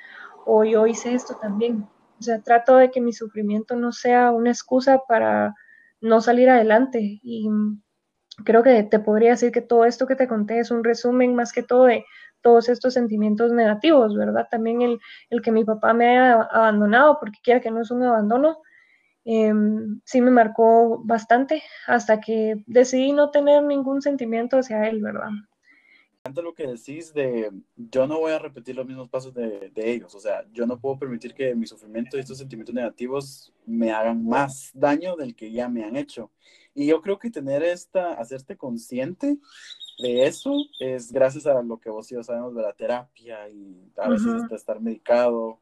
o 0.44 0.64
yo 0.64 0.86
hice 0.86 1.14
esto 1.14 1.36
también. 1.40 1.88
O 2.20 2.22
sea, 2.22 2.42
trato 2.42 2.76
de 2.76 2.90
que 2.90 3.00
mi 3.00 3.14
sufrimiento 3.14 3.74
no 3.74 3.92
sea 3.92 4.32
una 4.32 4.50
excusa 4.50 5.00
para 5.08 5.54
no 6.00 6.20
salir 6.20 6.50
adelante. 6.50 7.20
Y 7.22 7.48
creo 8.44 8.62
que 8.62 8.82
te 8.84 8.98
podría 9.00 9.30
decir 9.30 9.52
que 9.52 9.60
todo 9.62 9.84
esto 9.84 10.06
que 10.06 10.16
te 10.16 10.28
conté 10.28 10.60
es 10.60 10.70
un 10.70 10.84
resumen 10.84 11.34
más 11.34 11.52
que 11.52 11.62
todo 11.62 11.84
de 11.86 12.04
todos 12.42 12.68
estos 12.68 12.94
sentimientos 12.94 13.52
negativos, 13.52 14.16
¿verdad? 14.16 14.46
También 14.50 14.82
el, 14.82 15.00
el 15.30 15.42
que 15.42 15.52
mi 15.52 15.64
papá 15.64 15.92
me 15.92 16.08
haya 16.08 16.42
abandonado, 16.42 17.18
porque 17.20 17.38
quiera 17.42 17.60
que 17.60 17.70
no 17.70 17.80
es 17.82 17.90
un 17.90 18.02
abandono, 18.04 18.58
em, 19.24 20.00
sí 20.04 20.20
me 20.22 20.30
marcó 20.32 21.02
bastante 21.04 21.62
hasta 21.86 22.20
que 22.20 22.56
decidí 22.66 23.12
no 23.12 23.30
tener 23.30 23.62
ningún 23.64 24.02
sentimiento 24.02 24.58
hacia 24.58 24.88
él, 24.88 25.02
¿verdad? 25.02 25.30
Lo 26.36 26.54
que 26.54 26.66
decís 26.66 27.12
de 27.12 27.50
yo 27.76 28.06
no 28.06 28.18
voy 28.18 28.32
a 28.32 28.38
repetir 28.38 28.76
los 28.76 28.86
mismos 28.86 29.08
pasos 29.08 29.34
de, 29.34 29.70
de, 29.70 29.92
ellos, 29.92 30.14
o 30.14 30.20
sea, 30.20 30.44
yo 30.52 30.66
no 30.66 30.78
puedo 30.78 30.98
permitir 30.98 31.34
que 31.34 31.54
mi 31.54 31.66
sufrimiento 31.66 32.16
y 32.16 32.20
estos 32.20 32.38
sentimientos 32.38 32.74
negativos 32.74 33.52
me 33.66 33.92
hagan 33.92 34.24
más 34.26 34.70
daño 34.74 35.16
del 35.16 35.34
que 35.34 35.50
ya 35.50 35.68
me 35.68 35.84
han 35.84 35.96
hecho. 35.96 36.30
Y 36.74 36.86
yo 36.86 37.02
creo 37.02 37.18
que 37.18 37.30
tener 37.30 37.62
esta, 37.62 38.14
hacerte 38.14 38.56
consciente 38.56 39.38
de 39.98 40.26
eso 40.26 40.54
es 40.78 41.10
gracias 41.10 41.46
a 41.46 41.60
lo 41.62 41.78
que 41.78 41.90
vos 41.90 42.10
y 42.10 42.14
yo 42.14 42.22
sabemos 42.22 42.54
de 42.54 42.62
la 42.62 42.72
terapia 42.72 43.48
y 43.48 43.90
a 43.96 44.08
veces 44.08 44.50
estar 44.52 44.80
medicado, 44.80 45.60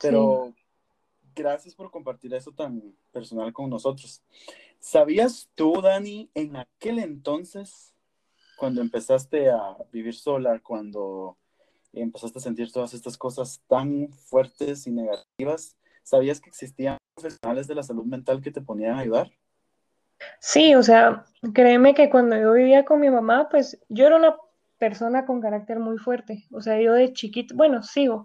pero 0.00 0.54
gracias 1.34 1.74
por 1.74 1.90
compartir 1.90 2.32
eso 2.34 2.52
tan 2.52 2.94
personal 3.12 3.52
con 3.52 3.68
nosotros. 3.68 4.22
¿Sabías 4.78 5.50
tú, 5.54 5.82
Dani, 5.82 6.30
en 6.34 6.56
aquel 6.56 7.00
entonces 7.00 7.94
cuando 8.60 8.82
empezaste 8.82 9.48
a 9.48 9.74
vivir 9.90 10.14
sola, 10.14 10.60
cuando 10.62 11.38
empezaste 11.94 12.38
a 12.38 12.42
sentir 12.42 12.70
todas 12.70 12.92
estas 12.92 13.16
cosas 13.16 13.62
tan 13.66 14.12
fuertes 14.12 14.86
y 14.86 14.90
negativas, 14.90 15.78
¿sabías 16.02 16.42
que 16.42 16.50
existían 16.50 16.98
profesionales 17.14 17.66
de 17.68 17.74
la 17.74 17.82
salud 17.82 18.04
mental 18.04 18.42
que 18.42 18.50
te 18.50 18.60
ponían 18.60 18.96
a 18.96 18.98
ayudar? 18.98 19.30
Sí, 20.40 20.74
o 20.74 20.82
sea, 20.82 21.24
créeme 21.54 21.94
que 21.94 22.10
cuando 22.10 22.36
yo 22.36 22.52
vivía 22.52 22.84
con 22.84 23.00
mi 23.00 23.08
mamá, 23.08 23.48
pues 23.48 23.80
yo 23.88 24.06
era 24.06 24.16
una 24.16 24.36
persona 24.76 25.24
con 25.24 25.40
carácter 25.40 25.78
muy 25.78 25.96
fuerte. 25.96 26.44
O 26.52 26.60
sea, 26.60 26.78
yo 26.78 26.92
de 26.92 27.14
chiquita, 27.14 27.54
bueno, 27.56 27.82
sigo, 27.82 28.24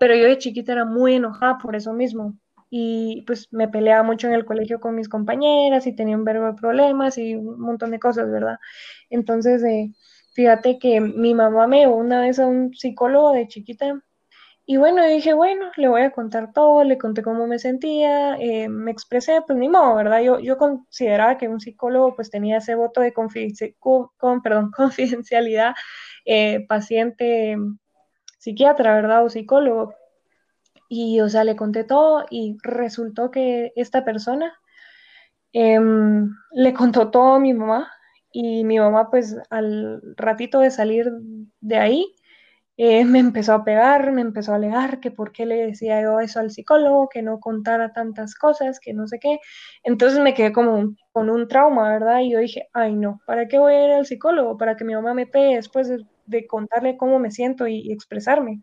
pero 0.00 0.16
yo 0.16 0.24
de 0.24 0.38
chiquita 0.38 0.72
era 0.72 0.86
muy 0.86 1.14
enojada 1.14 1.58
por 1.58 1.76
eso 1.76 1.92
mismo. 1.92 2.34
Y 2.70 3.22
pues 3.26 3.48
me 3.52 3.68
peleaba 3.68 4.02
mucho 4.02 4.26
en 4.28 4.34
el 4.34 4.44
colegio 4.44 4.80
con 4.80 4.94
mis 4.94 5.08
compañeras 5.08 5.86
y 5.86 5.94
tenía 5.96 6.16
un 6.16 6.24
verbo 6.24 6.46
de 6.46 6.54
problemas 6.54 7.18
y 7.18 7.34
un 7.34 7.60
montón 7.60 7.90
de 7.92 7.98
cosas, 7.98 8.30
¿verdad? 8.30 8.58
Entonces, 9.10 9.62
eh, 9.64 9.92
fíjate 10.34 10.78
que 10.78 11.00
mi 11.00 11.34
mamá 11.34 11.66
me 11.66 11.80
llevó 11.80 11.96
una 11.96 12.20
vez 12.20 12.38
a 12.38 12.46
un 12.46 12.74
psicólogo 12.74 13.32
de 13.32 13.48
chiquita 13.48 14.02
y 14.70 14.76
bueno, 14.76 15.02
dije, 15.06 15.32
bueno, 15.32 15.70
le 15.76 15.88
voy 15.88 16.02
a 16.02 16.10
contar 16.10 16.52
todo, 16.52 16.84
le 16.84 16.98
conté 16.98 17.22
cómo 17.22 17.46
me 17.46 17.58
sentía, 17.58 18.36
eh, 18.36 18.68
me 18.68 18.90
expresé, 18.90 19.40
pues 19.46 19.58
ni 19.58 19.66
modo, 19.66 19.94
¿verdad? 19.94 20.20
Yo, 20.20 20.40
yo 20.40 20.58
consideraba 20.58 21.38
que 21.38 21.48
un 21.48 21.58
psicólogo 21.58 22.14
pues 22.14 22.30
tenía 22.30 22.58
ese 22.58 22.74
voto 22.74 23.00
de 23.00 23.14
con, 23.14 24.42
perdón, 24.42 24.70
confidencialidad, 24.76 25.74
eh, 26.26 26.66
paciente, 26.68 27.56
psiquiatra, 28.38 28.94
¿verdad? 28.94 29.24
O 29.24 29.30
psicólogo. 29.30 29.94
Y, 30.88 31.20
o 31.20 31.28
sea, 31.28 31.44
le 31.44 31.56
conté 31.56 31.84
todo 31.84 32.24
y 32.30 32.56
resultó 32.62 33.30
que 33.30 33.72
esta 33.76 34.04
persona 34.04 34.54
em, 35.52 36.30
le 36.52 36.74
contó 36.74 37.10
todo 37.10 37.34
a 37.34 37.40
mi 37.40 37.54
mamá 37.54 37.90
y 38.32 38.64
mi 38.64 38.78
mamá 38.78 39.10
pues 39.10 39.36
al 39.50 40.00
ratito 40.16 40.60
de 40.60 40.70
salir 40.70 41.10
de 41.60 41.76
ahí 41.78 42.14
eh, 42.78 43.04
me 43.04 43.18
empezó 43.18 43.54
a 43.54 43.64
pegar, 43.64 44.12
me 44.12 44.22
empezó 44.22 44.52
a 44.52 44.56
alegar 44.56 45.00
que 45.00 45.10
por 45.10 45.32
qué 45.32 45.46
le 45.46 45.66
decía 45.66 46.00
yo 46.00 46.20
eso 46.20 46.40
al 46.40 46.50
psicólogo, 46.50 47.08
que 47.08 47.22
no 47.22 47.40
contara 47.40 47.92
tantas 47.92 48.34
cosas, 48.34 48.80
que 48.80 48.94
no 48.94 49.08
sé 49.08 49.18
qué. 49.18 49.40
Entonces 49.82 50.20
me 50.20 50.32
quedé 50.34 50.52
como 50.52 50.94
con 51.12 51.28
un 51.28 51.48
trauma, 51.48 51.90
¿verdad? 51.90 52.20
Y 52.20 52.30
yo 52.32 52.38
dije, 52.38 52.68
ay 52.72 52.94
no, 52.94 53.20
¿para 53.26 53.48
qué 53.48 53.58
voy 53.58 53.74
a 53.74 53.84
ir 53.86 53.90
al 53.92 54.06
psicólogo? 54.06 54.56
Para 54.56 54.76
que 54.76 54.84
mi 54.84 54.94
mamá 54.94 55.12
me 55.14 55.26
pegue 55.26 55.56
después 55.56 55.88
de, 55.88 56.46
contarle 56.46 56.96
cómo 56.96 57.18
me 57.18 57.30
siento 57.30 57.66
y, 57.66 57.90
expresarme. 57.92 58.62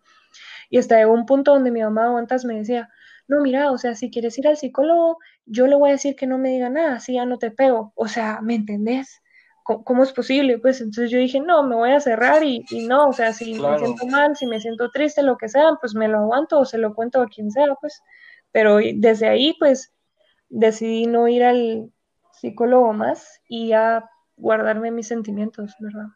Y 0.70 0.78
hasta 0.78 0.98
llegó 0.98 1.14
un 1.14 1.26
punto 1.26 1.54
donde 1.54 1.72
mi 1.72 1.82
mamá 1.82 2.06
aguantas 2.06 2.46
me 2.46 2.56
decía, 2.56 2.90
no, 3.28 3.42
mira, 3.42 3.72
o 3.72 3.78
sea, 3.78 3.96
si 3.96 4.12
quieres 4.12 4.38
ir 4.38 4.48
al 4.48 4.58
psicólogo, 4.58 5.18
yo 5.46 5.68
le 5.68 5.76
voy 5.76 5.90
a 5.90 5.94
decir 5.94 6.16
que 6.16 6.28
no 6.28 6.38
me 6.38 6.50
diga 6.50 6.70
nada, 6.70 6.96
así 6.96 7.14
ya 7.14 7.26
no 7.26 7.38
te 7.38 7.52
pego. 7.52 7.94
O 7.96 8.08
sea, 8.08 8.40
¿me 8.42 8.56
entendés? 8.56 9.22
¿Cómo, 9.64 10.04
es 10.04 10.14
posible? 10.14 10.60
Pues 10.60 10.80
entonces 10.80 11.10
yo 11.10 11.18
dije, 11.18 11.40
no, 11.40 11.64
me 11.64 11.76
voy 11.76 11.92
a 11.92 12.00
cerrar 12.00 12.44
y, 12.44 12.64
no, 12.88 13.08
o 13.08 13.14
sea, 13.14 13.34
si 13.34 13.56
me 13.60 13.80
siento 13.80 14.06
mal, 14.06 14.36
si 14.36 14.46
me 14.46 14.62
siento 14.62 14.92
triste, 14.92 15.24
lo 15.24 15.38
que 15.38 15.50
sea, 15.50 15.72
pues 15.82 15.96
me 15.96 16.08
lo 16.08 16.20
aguanto 16.20 16.60
o 16.60 16.66
se 16.66 16.78
lo 16.78 16.94
cuento 16.94 17.20
a 17.20 17.28
quien 17.28 17.50
sea, 17.50 17.74
pues. 17.82 18.00
Pero 18.52 18.78
desde 18.78 19.28
ahí, 19.28 19.56
pues, 19.58 19.92
decidí 20.50 21.08
no 21.08 21.28
ir 21.28 21.44
al 21.44 21.92
psicólogo 22.32 22.94
más 22.94 23.42
y 23.50 23.70
ya 23.70 24.08
guardarme 24.38 24.92
mis 24.92 25.08
sentimientos, 25.08 25.74
¿verdad? 25.80 26.10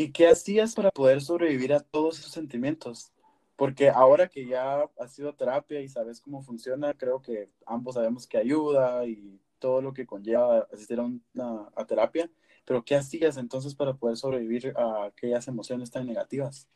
¿Y 0.00 0.12
qué 0.12 0.28
hacías 0.28 0.74
para 0.74 0.90
poder 0.90 1.20
sobrevivir 1.20 1.74
a 1.74 1.80
todos 1.80 2.18
esos 2.18 2.32
sentimientos? 2.32 3.12
Porque 3.54 3.90
ahora 3.90 4.28
que 4.28 4.46
ya 4.46 4.88
has 4.98 5.12
sido 5.12 5.34
terapia 5.34 5.82
y 5.82 5.90
sabes 5.90 6.22
cómo 6.22 6.40
funciona, 6.40 6.94
creo 6.94 7.20
que 7.20 7.50
ambos 7.66 7.96
sabemos 7.96 8.26
que 8.26 8.38
ayuda 8.38 9.04
y 9.04 9.38
todo 9.58 9.82
lo 9.82 9.92
que 9.92 10.06
conlleva 10.06 10.66
asistir 10.72 10.98
a, 11.00 11.02
una, 11.02 11.68
a 11.76 11.84
terapia, 11.84 12.30
pero 12.64 12.82
¿qué 12.82 12.94
hacías 12.96 13.36
entonces 13.36 13.74
para 13.74 13.92
poder 13.92 14.16
sobrevivir 14.16 14.72
a 14.74 15.04
aquellas 15.04 15.46
emociones 15.48 15.90
tan 15.90 16.06
negativas? 16.06 16.66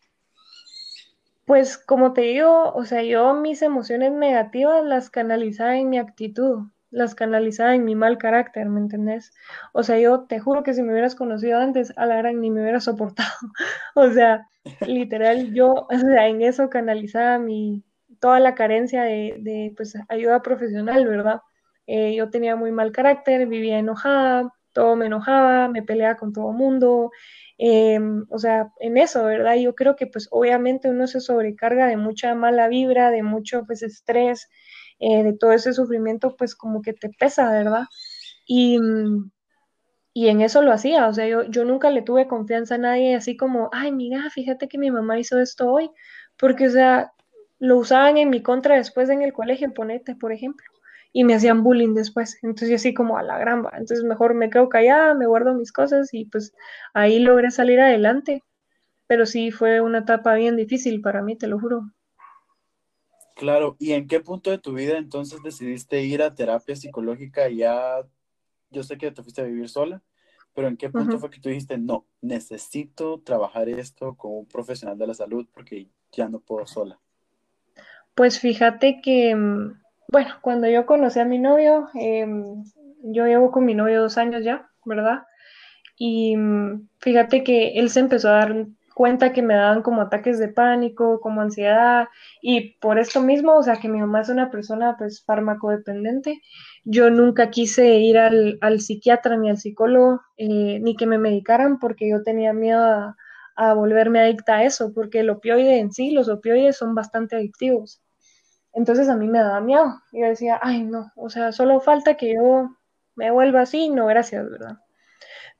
Pues 1.47 1.78
como 1.78 2.12
te 2.12 2.21
digo, 2.21 2.75
o 2.75 2.85
sea, 2.85 3.02
yo 3.04 3.33
mis 3.33 3.62
emociones 3.62 4.12
negativas 4.12 4.85
las 4.85 5.09
canalizaba 5.09 5.78
en 5.78 5.88
mi 5.88 5.97
actitud, 5.97 6.64
las 6.95 7.15
canalizaba 7.15 7.75
en 7.75 7.85
mi 7.85 7.95
mal 7.95 8.19
carácter, 8.19 8.69
¿me 8.69 8.81
entendés? 8.81 9.33
O 9.73 9.83
sea, 9.83 9.99
yo 9.99 10.23
te 10.27 10.39
juro 10.39 10.63
que 10.63 10.75
si 10.75 10.83
me 10.83 10.93
hubieras 10.93 11.15
conocido 11.15 11.59
antes, 11.59 11.93
a 11.97 12.07
la 12.07 12.17
gran 12.17 12.41
ni 12.41 12.51
me 12.51 12.63
hubiera 12.63 12.81
soportado. 12.81 13.31
o 13.95 14.11
sea, 14.11 14.49
literal, 14.87 15.53
yo, 15.55 15.73
o 15.91 15.99
sea, 15.99 16.29
en 16.29 16.43
eso 16.43 16.71
canalizaba 16.71 17.39
mi, 17.39 17.85
toda 18.21 18.41
la 18.41 18.55
carencia 18.55 19.03
de, 19.03 19.37
de 19.41 19.73
pues, 19.77 19.95
ayuda 20.09 20.43
profesional, 20.43 21.07
¿verdad? 21.07 21.41
Eh, 21.87 22.15
yo 22.15 22.31
tenía 22.31 22.57
muy 22.57 22.73
mal 22.73 22.93
carácter, 22.93 23.47
vivía 23.47 23.79
enojada, 23.79 24.53
todo 24.73 24.97
me 24.97 25.07
enojaba, 25.07 25.69
me 25.69 25.83
peleaba 25.83 26.17
con 26.17 26.33
todo 26.33 26.51
el 26.51 26.57
mundo, 26.57 27.11
em, 27.59 28.25
o 28.31 28.39
sea, 28.39 28.71
en 28.81 28.97
eso, 28.99 29.25
¿verdad? 29.25 29.57
Yo 29.57 29.75
creo 29.75 29.97
que 29.97 30.07
pues 30.07 30.29
obviamente 30.31 30.89
uno 30.91 31.07
se 31.07 31.21
sobrecarga 31.21 31.87
de 31.87 31.97
mucha 31.97 32.35
mala 32.35 32.69
vibra, 32.69 33.11
de 33.11 33.23
mucho 33.23 33.65
pues 33.67 33.83
estrés, 33.83 34.49
eh, 35.01 35.23
de 35.25 35.33
todo 35.35 35.53
ese 35.53 35.73
sufrimiento, 35.73 36.37
pues 36.37 36.55
como 36.57 36.83
que 36.83 36.93
te 36.95 37.11
pesa, 37.11 37.51
¿verdad? 37.53 37.85
Y, 38.47 38.79
y 40.13 40.29
en 40.29 40.41
eso 40.41 40.63
lo 40.63 40.73
hacía, 40.73 41.09
o 41.09 41.13
sea, 41.13 41.27
yo, 41.27 41.43
yo 41.45 41.65
nunca 41.65 41.91
le 41.91 42.03
tuve 42.03 42.29
confianza 42.29 42.77
a 42.77 42.79
nadie 42.79 43.15
así 43.17 43.37
como, 43.37 43.69
ay, 43.73 43.91
mira, 43.93 44.31
fíjate 44.31 44.69
que 44.69 44.79
mi 44.79 44.91
mamá 44.91 45.19
hizo 45.19 45.39
esto 45.41 45.71
hoy, 45.71 45.91
porque, 46.39 46.69
o 46.69 46.71
sea, 46.71 47.13
lo 47.59 47.79
usaban 47.79 48.17
en 48.19 48.31
mi 48.31 48.43
contra 48.43 48.77
después 48.77 49.09
en 49.11 49.23
el 49.23 49.33
colegio, 49.33 49.73
ponete, 49.75 50.15
por 50.17 50.33
ejemplo 50.33 50.65
y 51.17 51.23
me 51.25 51.35
hacían 51.35 51.63
bullying 51.63 51.95
después. 51.95 52.39
Entonces 52.43 52.75
así 52.81 52.93
como 52.93 53.17
a 53.17 53.23
la 53.23 53.39
gran 53.39 53.61
Entonces 53.73 54.03
mejor 54.05 54.35
me 54.35 54.51
quedo 54.51 54.69
callada, 54.69 55.15
me 55.15 55.27
guardo 55.27 55.55
mis 55.55 55.71
cosas 55.73 56.13
y 56.13 56.25
pues 56.27 56.53
ahí 56.93 57.21
logré 57.21 57.53
salir 57.53 57.81
adelante. 57.81 58.43
Pero 59.09 59.27
sí 59.27 59.51
fue 59.53 59.81
una 59.83 60.01
etapa 60.01 60.35
bien 60.37 60.57
difícil 60.57 61.03
para 61.03 61.23
mí, 61.23 61.37
te 61.39 61.49
lo 61.49 61.61
juro. 61.61 61.94
Claro, 63.35 63.76
¿y 63.79 63.93
en 63.93 64.07
qué 64.07 64.21
punto 64.21 64.50
de 64.50 64.59
tu 64.59 64.73
vida 64.73 64.97
entonces 64.97 65.43
decidiste 65.43 66.03
ir 66.03 66.23
a 66.23 66.35
terapia 66.35 66.76
psicológica? 66.76 67.49
Ya, 67.49 68.03
yo 68.71 68.83
sé 68.83 68.97
que 68.97 69.11
te 69.11 69.23
fuiste 69.23 69.41
a 69.41 69.45
vivir 69.45 69.69
sola, 69.69 70.03
pero 70.55 70.69
¿en 70.69 70.76
qué 70.76 70.88
punto 70.88 71.19
fue 71.19 71.31
que 71.31 71.41
tú 71.41 71.49
dijiste, 71.49 71.76
no, 71.76 72.07
necesito 72.21 73.21
trabajar 73.21 73.69
esto 73.69 74.14
con 74.14 74.33
un 74.33 74.47
profesional 74.47 74.97
de 74.97 75.09
la 75.09 75.14
salud 75.14 75.47
porque 75.53 75.88
ya 76.12 76.29
no 76.29 76.38
puedo 76.38 76.67
sola? 76.67 77.00
Pues 78.14 78.38
fíjate 78.38 79.00
que 79.03 79.35
mm, 79.35 79.85
bueno, 80.09 80.35
cuando 80.43 80.69
yo 80.69 80.87
conocí 80.87 81.19
a 81.19 81.25
mi 81.25 81.38
novio, 81.38 81.88
em, 81.95 82.62
yo 83.03 83.26
llevo 83.26 83.50
con 83.50 83.64
mi 83.64 83.75
novio 83.75 84.03
dos 84.03 84.17
años 84.17 84.45
ya, 84.45 84.71
¿verdad? 84.85 85.25
Y 85.97 86.37
mm, 86.37 86.88
fíjate 87.00 87.43
que 87.43 87.79
él 87.81 87.91
se 87.91 87.99
empezó 88.00 88.29
a 88.29 88.33
dar 88.33 88.67
cuenta 88.95 89.33
que 89.33 89.43
me 89.43 89.55
daban 89.55 89.83
como 89.83 90.03
ataques 90.03 90.39
de 90.39 90.49
pánico, 90.49 91.21
como 91.21 91.41
ansiedad, 91.43 92.09
y 92.41 92.79
por 92.79 92.99
esto 92.99 93.21
mismo, 93.21 93.57
o 93.57 93.63
sea, 93.63 93.77
que 93.77 93.89
mi 93.89 93.99
mamá 94.01 94.21
es 94.21 94.29
una 94.29 94.51
persona 94.51 94.97
pues 94.97 95.25
farmacodependiente, 95.25 96.41
yo 96.85 97.11
nunca 97.11 97.51
quise 97.51 97.97
ir 97.97 98.19
al, 98.19 98.81
psiquiatra 98.81 99.37
ni 99.37 99.51
al 99.51 99.59
psicólogo, 99.59 100.21
eh, 100.37 100.79
ni 100.81 100.97
que 100.97 101.07
me 101.07 101.19
medicaran 101.19 101.79
porque 101.79 102.09
yo 102.09 102.23
tenía 102.23 102.53
miedo 102.53 102.85
a, 102.85 103.17
a 103.57 103.75
volverme 103.75 104.21
adicta 104.21 104.57
a 104.57 104.65
eso, 104.65 104.93
porque 104.95 105.21
el 105.21 105.31
opioide 105.31 105.79
en 105.79 105.93
sí, 105.93 106.11
los 106.13 106.29
opioides 106.29 106.77
son 106.77 106.95
bastante 106.95 107.37
adictivos. 107.37 108.01
Entonces 108.73 109.09
a 109.09 109.17
mí 109.17 109.29
me 109.29 109.39
daba 109.39 109.61
miedo. 109.61 110.01
Yo 110.13 110.27
decía, 110.27 110.59
ay, 110.63 110.83
no, 110.85 111.13
o 111.17 111.31
sea, 111.31 111.53
solo 111.53 111.81
falta 111.81 112.17
que 112.17 112.35
yo 112.35 112.71
me 113.15 113.31
vuelva 113.31 113.63
así, 113.63 113.89
no, 113.91 114.07
gracias, 114.07 114.51
¿verdad? 114.51 114.79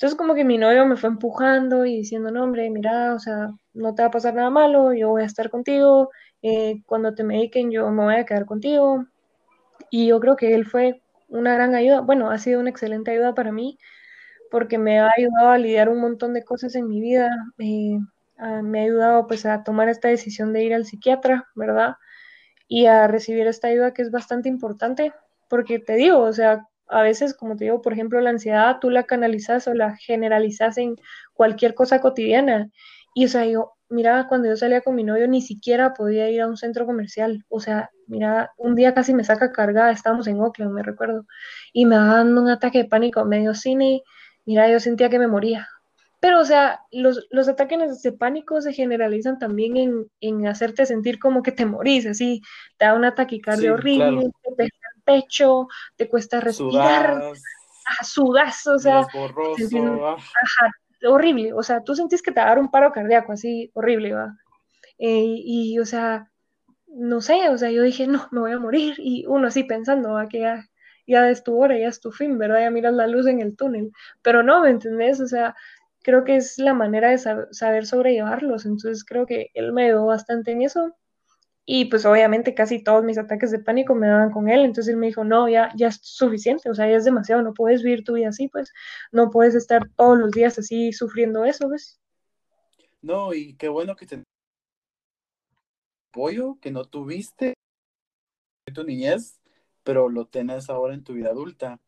Entonces 0.05 0.19
como 0.19 0.35
que 0.35 0.45
mi 0.45 0.59
novio 0.59 0.85
me 0.85 0.99
fue 0.99 1.09
empujando 1.09 1.87
y 1.87 1.97
diciendo, 1.97 2.31
no, 2.31 2.45
hombre, 2.45 2.69
mira, 2.69 3.15
o 3.15 3.19
sea, 3.19 3.55
no 3.73 3.95
te 3.95 4.03
va 4.03 4.09
a 4.09 4.11
pasar 4.11 4.35
nada 4.35 4.51
malo, 4.51 4.93
yo 4.93 5.09
voy 5.09 5.23
a 5.23 5.25
estar 5.25 5.49
contigo, 5.49 6.11
eh, 6.43 6.83
cuando 6.85 7.15
te 7.15 7.25
mediquen 7.25 7.71
yo 7.71 7.91
me 7.91 8.05
voy 8.05 8.17
a 8.17 8.27
quedar 8.27 8.45
contigo. 8.45 9.07
Y 9.91 10.09
yo 10.09 10.21
creo 10.21 10.37
que 10.37 10.55
él 10.55 10.67
fue 10.67 11.01
una 11.29 11.55
gran 11.55 11.75
ayuda, 11.75 12.03
bueno, 12.03 12.31
ha 12.31 12.37
sido 12.37 12.61
una 12.61 12.69
excelente 12.69 13.13
ayuda 13.13 13.35
para 13.35 13.51
mí, 13.51 13.79
porque 14.51 14.77
me 14.77 15.01
ha 15.01 15.11
ayudado 15.17 15.49
a 15.53 15.59
lidiar 15.59 15.89
un 15.89 16.03
montón 16.03 16.35
de 16.35 16.45
cosas 16.45 16.75
en 16.75 16.87
mi 16.87 17.01
vida, 17.01 17.31
me 17.57 18.81
ha 18.81 18.83
ayudado 18.85 19.27
pues 19.27 19.47
a 19.47 19.65
tomar 19.65 19.89
esta 19.89 20.09
decisión 20.09 20.53
de 20.53 20.65
ir 20.65 20.75
al 20.75 20.85
psiquiatra, 20.85 21.49
¿verdad? 21.55 21.97
y 22.69 22.87
a 22.87 23.09
recibir 23.09 23.47
esta 23.47 23.69
ayuda 23.69 23.95
que 23.95 24.03
es 24.03 24.11
bastante 24.11 24.51
importante, 24.51 25.15
porque 25.49 25.79
te 25.79 25.95
digo, 25.95 26.19
o 26.21 26.33
sea, 26.35 26.69
a 26.89 27.03
veces, 27.03 27.35
como 27.35 27.57
te 27.57 27.65
digo, 27.65 27.83
por 27.83 27.93
ejemplo, 27.93 28.21
la 28.21 28.31
ansiedad 28.31 28.79
tú 28.81 28.91
la 28.91 29.05
canalizas 29.05 29.67
o 29.69 29.75
la 29.75 29.97
generalizas 29.97 30.79
en 30.79 30.97
cualquier 31.33 31.75
cosa 31.75 32.01
cotidiana. 32.01 32.71
Y 33.15 33.27
o 33.27 33.29
sea, 33.29 33.47
yo, 33.47 33.73
mira, 33.89 34.27
cuando 34.29 34.49
yo 34.49 34.57
salía 34.57 34.81
con 34.83 34.95
mi 34.95 35.05
novio 35.05 35.29
ni 35.29 35.41
siquiera 35.41 35.95
podía 35.95 36.29
ir 36.31 36.41
a 36.43 36.49
un 36.49 36.57
centro 36.57 36.87
comercial. 36.87 37.45
O 37.49 37.61
sea, 37.61 37.91
mira, 38.07 38.53
un 38.57 38.75
día 38.75 38.95
casi 38.95 39.15
me 39.15 39.25
saca 39.25 39.53
cargada, 39.53 39.93
estábamos 39.93 40.27
en 40.27 40.41
Oakland, 40.41 40.73
me 40.73 40.83
recuerdo, 40.83 41.27
y 41.73 41.87
me 41.87 41.97
daban 41.97 42.37
un 42.37 42.49
ataque 42.49 42.79
de 42.79 42.89
pánico 42.89 43.25
medio 43.25 43.55
cine. 43.55 44.03
Mira, 44.45 44.69
yo 44.71 44.81
sentía 44.81 45.09
que 45.09 45.19
me 45.19 45.29
moría. 45.29 45.69
Pero, 46.21 46.41
o 46.41 46.45
sea, 46.45 46.81
los, 46.91 47.27
los 47.31 47.49
ataques 47.49 48.03
de 48.03 48.13
pánico 48.13 48.61
se 48.63 48.73
generalizan 48.73 49.39
también 49.39 49.77
en, 49.77 50.07
en, 50.21 50.47
hacerte 50.47 50.87
sentir 50.87 51.19
como 51.19 51.43
que 51.43 51.53
te 51.53 51.67
morís, 51.67 52.07
así, 52.07 52.41
te 52.79 52.87
da 52.87 52.95
una 52.95 53.15
taquicardia 53.15 53.75
horrible, 53.75 54.31
te 54.57 54.69
pecho, 55.05 55.69
te 55.97 56.09
cuesta 56.09 56.41
respirar, 56.41 57.33
sudas, 58.03 58.67
o 58.67 58.79
sea, 58.79 59.01
ah. 59.01 60.17
horrible, 61.07 61.53
o 61.53 61.63
sea, 61.63 61.83
tú 61.83 61.95
sentís 61.95 62.23
que 62.23 62.33
te 62.33 62.41
va 62.41 62.47
a 62.47 62.49
dar 62.51 62.59
un 62.59 62.71
paro 62.71 62.93
cardíaco, 62.93 63.33
así, 63.33 63.71
horrible, 63.75 64.15
va. 64.15 64.37
Eh, 64.99 65.25
y, 65.27 65.79
o 65.79 65.87
sea, 65.87 66.31
no 66.87 67.21
sé, 67.21 67.49
o 67.51 67.59
sea, 67.59 67.71
yo 67.71 67.83
dije, 67.83 68.07
no, 68.07 68.29
me 68.31 68.41
voy 68.41 68.53
a 68.53 68.59
morir, 68.59 68.95
y 68.99 69.27
uno 69.27 69.49
así 69.49 69.65
pensando, 69.65 70.13
va, 70.13 70.29
que 70.29 70.41
ya, 70.41 70.69
ya 71.07 71.29
es 71.29 71.45
tu 71.45 71.61
hora, 71.61 71.79
ya 71.79 71.89
es 71.89 72.01
tu 72.01 72.11
fin, 72.11 72.39
¿verdad? 72.39 72.61
Ya 72.61 72.71
miras 72.71 72.95
la 72.95 73.07
luz 73.07 73.27
en 73.27 73.41
el 73.41 73.57
túnel, 73.57 73.93
pero 74.23 74.43
no, 74.43 74.63
¿me 74.63 74.71
entendés? 74.71 75.21
O 75.21 75.27
sea, 75.27 75.55
creo 76.05 76.23
que 76.23 76.37
es 76.37 76.59
la 76.59 76.75
manera 76.75 77.09
de 77.09 77.19
saber 77.19 77.87
sobrellevarlos. 77.87 78.67
Entonces 78.67 79.05
creo 79.05 79.27
que 79.27 79.51
él 79.55 79.73
me 79.73 79.87
ayudó 79.87 80.07
bastante 80.07 80.53
en 80.53 80.63
eso. 80.63 80.95
Y 81.67 81.87
pues 81.87 82.05
obviamente 82.05 82.55
casi 82.55 82.83
todos 82.83 83.05
mis 83.05 83.17
ataques 83.19 83.51
de 83.51 83.59
pánico 83.59 83.95
me 83.95 84.07
daban 84.07 84.31
con 84.31 84.49
él. 84.49 84.65
Entonces 84.65 84.93
él 84.93 84.99
me 84.99 85.07
dijo, 85.07 85.25
no, 85.25 85.49
ya, 85.49 85.73
ya 85.77 85.89
es 85.89 86.01
suficiente, 86.03 86.69
o 86.71 86.75
sea, 86.75 86.89
ya 86.89 86.97
es 86.97 87.05
demasiado, 87.05 87.43
no 87.43 87.55
puedes 87.55 87.83
vivir 87.83 88.05
tu 88.05 88.15
vida 88.15 88.29
así, 88.29 88.49
pues 88.49 88.73
no 89.13 89.31
puedes 89.31 89.55
estar 89.55 89.89
todos 89.97 90.19
los 90.19 90.31
días 90.31 90.59
así 90.59 90.93
sufriendo 90.93 91.45
eso, 91.45 91.69
¿ves? 91.69 92.01
No, 93.01 93.35
y 93.35 93.55
qué 93.57 93.69
bueno 93.69 93.97
que 93.97 94.07
te 94.07 94.23
apoyo 96.11 96.59
que 96.61 96.71
no 96.71 96.85
tuviste 96.85 97.55
en 98.67 98.75
tu 98.75 98.85
niñez, 98.85 99.41
pero 99.83 100.09
lo 100.09 100.27
tenés 100.27 100.71
ahora 100.71 100.95
en 100.95 101.03
tu 101.03 101.13
vida 101.13 101.31
adulta. 101.31 101.81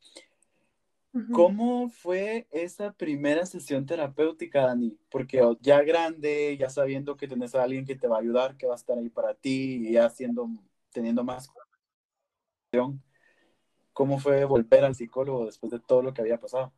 ¿Cómo 1.32 1.88
fue 1.88 2.46
esa 2.50 2.92
primera 2.92 3.46
sesión 3.46 3.86
terapéutica, 3.86 4.66
Dani? 4.66 4.98
Porque 5.10 5.42
ya 5.60 5.82
grande, 5.82 6.56
ya 6.58 6.68
sabiendo 6.68 7.16
que 7.16 7.28
tienes 7.28 7.54
a 7.54 7.62
alguien 7.62 7.86
que 7.86 7.96
te 7.96 8.08
va 8.08 8.16
a 8.16 8.20
ayudar, 8.20 8.56
que 8.56 8.66
va 8.66 8.74
a 8.74 8.76
estar 8.76 8.98
ahí 8.98 9.08
para 9.08 9.34
ti, 9.34 9.88
y 9.88 9.92
ya 9.92 10.10
siendo, 10.10 10.48
teniendo 10.92 11.24
más 11.24 11.50
¿cómo 13.92 14.18
fue 14.18 14.44
volver 14.44 14.84
al 14.84 14.94
psicólogo 14.94 15.46
después 15.46 15.72
de 15.72 15.80
todo 15.80 16.02
lo 16.02 16.12
que 16.12 16.20
había 16.20 16.38
pasado? 16.38 16.72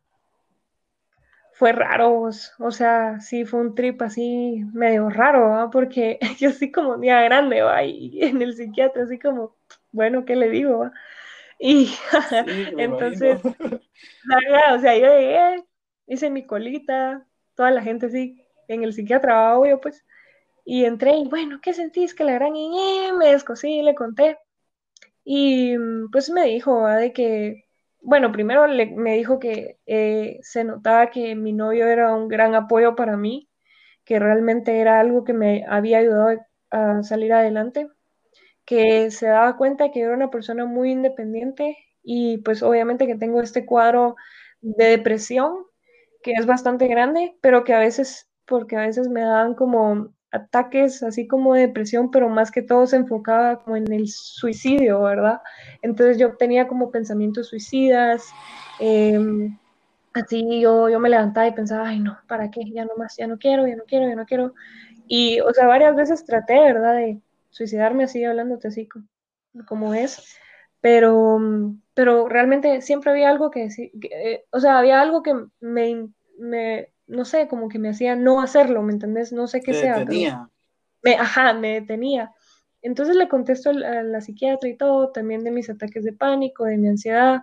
Fue 1.53 1.73
raro, 1.73 2.29
o 2.59 2.71
sea, 2.71 3.19
sí 3.19 3.43
fue 3.43 3.59
un 3.59 3.75
trip 3.75 4.01
así 4.01 4.63
medio 4.71 5.09
raro, 5.09 5.69
porque 5.71 6.17
yo 6.39 6.49
así 6.49 6.71
como 6.71 6.97
día 6.97 7.21
grande, 7.21 7.61
¿va? 7.61 7.83
y 7.83 8.23
en 8.23 8.41
el 8.41 8.55
psiquiatra 8.55 9.03
así 9.03 9.19
como, 9.19 9.55
bueno, 9.91 10.23
¿qué 10.23 10.37
le 10.37 10.49
digo? 10.49 10.79
¿va? 10.79 10.93
Y 11.59 11.91
entonces, 12.77 13.41
o 13.43 14.79
sea, 14.79 14.97
yo 14.97 15.07
llegué, 15.07 15.63
hice 16.07 16.29
mi 16.29 16.45
colita, 16.45 17.27
toda 17.53 17.69
la 17.71 17.81
gente 17.81 18.05
así, 18.05 18.41
en 18.69 18.83
el 18.83 18.93
psiquiatra, 18.93 19.57
obvio, 19.57 19.81
pues, 19.81 20.05
y 20.63 20.85
entré 20.85 21.17
y 21.17 21.27
bueno, 21.27 21.59
¿qué 21.61 21.73
sentís? 21.73 22.13
Que 22.15 22.23
la 22.23 22.33
gran 22.33 22.55
y 22.55 23.11
me 23.17 23.31
descosí, 23.31 23.81
le 23.81 23.95
conté. 23.95 24.37
Y 25.23 25.75
pues 26.11 26.29
me 26.29 26.45
dijo 26.45 26.87
de 26.87 27.11
que, 27.13 27.65
bueno, 28.01 28.31
primero 28.31 28.65
me 28.67 29.15
dijo 29.15 29.39
que 29.39 29.79
eh, 29.85 30.39
se 30.43 30.63
notaba 30.63 31.09
que 31.09 31.35
mi 31.35 31.53
novio 31.53 31.87
era 31.87 32.15
un 32.15 32.27
gran 32.27 32.55
apoyo 32.55 32.95
para 32.95 33.17
mí, 33.17 33.49
que 34.05 34.19
realmente 34.19 34.79
era 34.79 34.99
algo 34.99 35.23
que 35.23 35.33
me 35.33 35.65
había 35.67 35.99
ayudado 35.99 36.39
a 36.71 37.03
salir 37.03 37.33
adelante 37.33 37.89
que 38.69 39.09
se 39.09 39.25
daba 39.25 39.57
cuenta 39.57 39.89
que 39.89 39.99
yo 39.99 40.05
era 40.05 40.15
una 40.15 40.29
persona 40.29 40.63
muy 40.67 40.91
independiente 40.91 41.75
y 42.03 42.37
pues 42.37 42.61
obviamente 42.61 43.07
que 43.07 43.15
tengo 43.15 43.41
este 43.41 43.65
cuadro 43.65 44.15
de 44.61 44.89
depresión 44.89 45.65
que 46.21 46.33
es 46.33 46.45
bastante 46.45 46.85
grande, 46.87 47.35
pero 47.41 47.63
que 47.63 47.73
a 47.73 47.79
veces, 47.79 48.29
porque 48.45 48.77
a 48.77 48.81
veces 48.81 49.09
me 49.09 49.21
daban 49.21 49.55
como 49.55 50.13
ataques 50.31 51.01
así 51.01 51.25
como 51.25 51.55
de 51.55 51.61
depresión, 51.61 52.11
pero 52.11 52.29
más 52.29 52.51
que 52.51 52.61
todo 52.61 52.85
se 52.85 52.97
enfocaba 52.97 53.57
como 53.63 53.75
en 53.75 53.91
el 53.91 54.07
suicidio, 54.07 55.01
¿verdad? 55.01 55.41
Entonces 55.81 56.19
yo 56.19 56.37
tenía 56.37 56.67
como 56.67 56.91
pensamientos 56.91 57.47
suicidas, 57.47 58.23
em, 58.79 59.57
así 60.13 60.61
yo, 60.61 60.89
yo 60.89 60.99
me 60.99 61.09
levantaba 61.09 61.47
y 61.47 61.53
pensaba, 61.53 61.87
ay 61.87 62.01
no, 62.01 62.19
¿para 62.27 62.51
qué? 62.51 62.61
Ya 62.71 62.85
no 62.85 62.91
más, 62.97 63.17
ya 63.17 63.25
no 63.25 63.39
quiero, 63.39 63.67
ya 63.67 63.75
no 63.75 63.85
quiero, 63.87 64.07
ya 64.07 64.15
no 64.15 64.25
quiero. 64.27 64.53
Y, 65.07 65.39
o 65.39 65.51
sea, 65.53 65.65
varias 65.65 65.95
veces 65.95 66.23
traté, 66.23 66.59
¿verdad? 66.59 66.93
De, 66.93 67.19
suicidarme 67.49 68.05
así 68.05 68.23
hablándote 68.23 68.67
así 68.67 68.87
como 69.67 69.93
es, 69.93 70.37
pero, 70.81 71.39
pero 71.93 72.29
realmente 72.29 72.81
siempre 72.81 73.11
había 73.11 73.29
algo 73.29 73.51
que 73.51 73.61
decir, 73.61 73.91
eh, 74.11 74.45
o 74.51 74.59
sea, 74.59 74.79
había 74.79 75.01
algo 75.01 75.23
que 75.23 75.33
me, 75.59 76.09
me, 76.37 76.93
no 77.07 77.25
sé, 77.25 77.47
como 77.47 77.67
que 77.69 77.79
me 77.79 77.89
hacía 77.89 78.15
no 78.15 78.41
hacerlo, 78.41 78.81
¿me 78.81 78.93
entendés? 78.93 79.33
No 79.33 79.47
sé 79.47 79.61
qué 79.61 79.73
sea. 79.73 79.99
Detenía. 79.99 80.49
Me, 81.01 81.15
ajá, 81.15 81.53
me 81.53 81.73
detenía. 81.81 82.33
Entonces 82.81 83.15
le 83.15 83.27
contesto 83.27 83.71
a 83.71 83.73
la 83.73 84.21
psiquiatra 84.21 84.69
y 84.69 84.77
todo, 84.77 85.11
también 85.11 85.43
de 85.43 85.51
mis 85.51 85.69
ataques 85.69 86.03
de 86.03 86.13
pánico, 86.13 86.63
de 86.63 86.77
mi 86.77 86.87
ansiedad. 86.87 87.41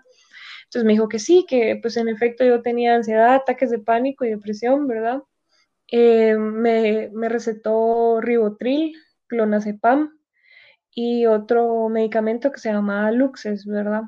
Entonces 0.64 0.84
me 0.84 0.94
dijo 0.94 1.08
que 1.08 1.18
sí, 1.18 1.44
que 1.46 1.78
pues 1.80 1.96
en 1.96 2.08
efecto 2.08 2.44
yo 2.44 2.62
tenía 2.62 2.94
ansiedad, 2.94 3.34
ataques 3.34 3.70
de 3.70 3.78
pánico 3.78 4.24
y 4.24 4.30
depresión, 4.30 4.86
¿verdad? 4.86 5.22
Eh, 5.88 6.36
me, 6.36 7.10
me 7.12 7.28
recetó 7.28 8.20
ribotril, 8.20 8.96
clonazepam 9.28 10.18
y 10.90 11.26
otro 11.26 11.88
medicamento 11.88 12.52
que 12.52 12.60
se 12.60 12.72
llama 12.72 13.10
Luxes, 13.12 13.66
¿verdad? 13.66 14.02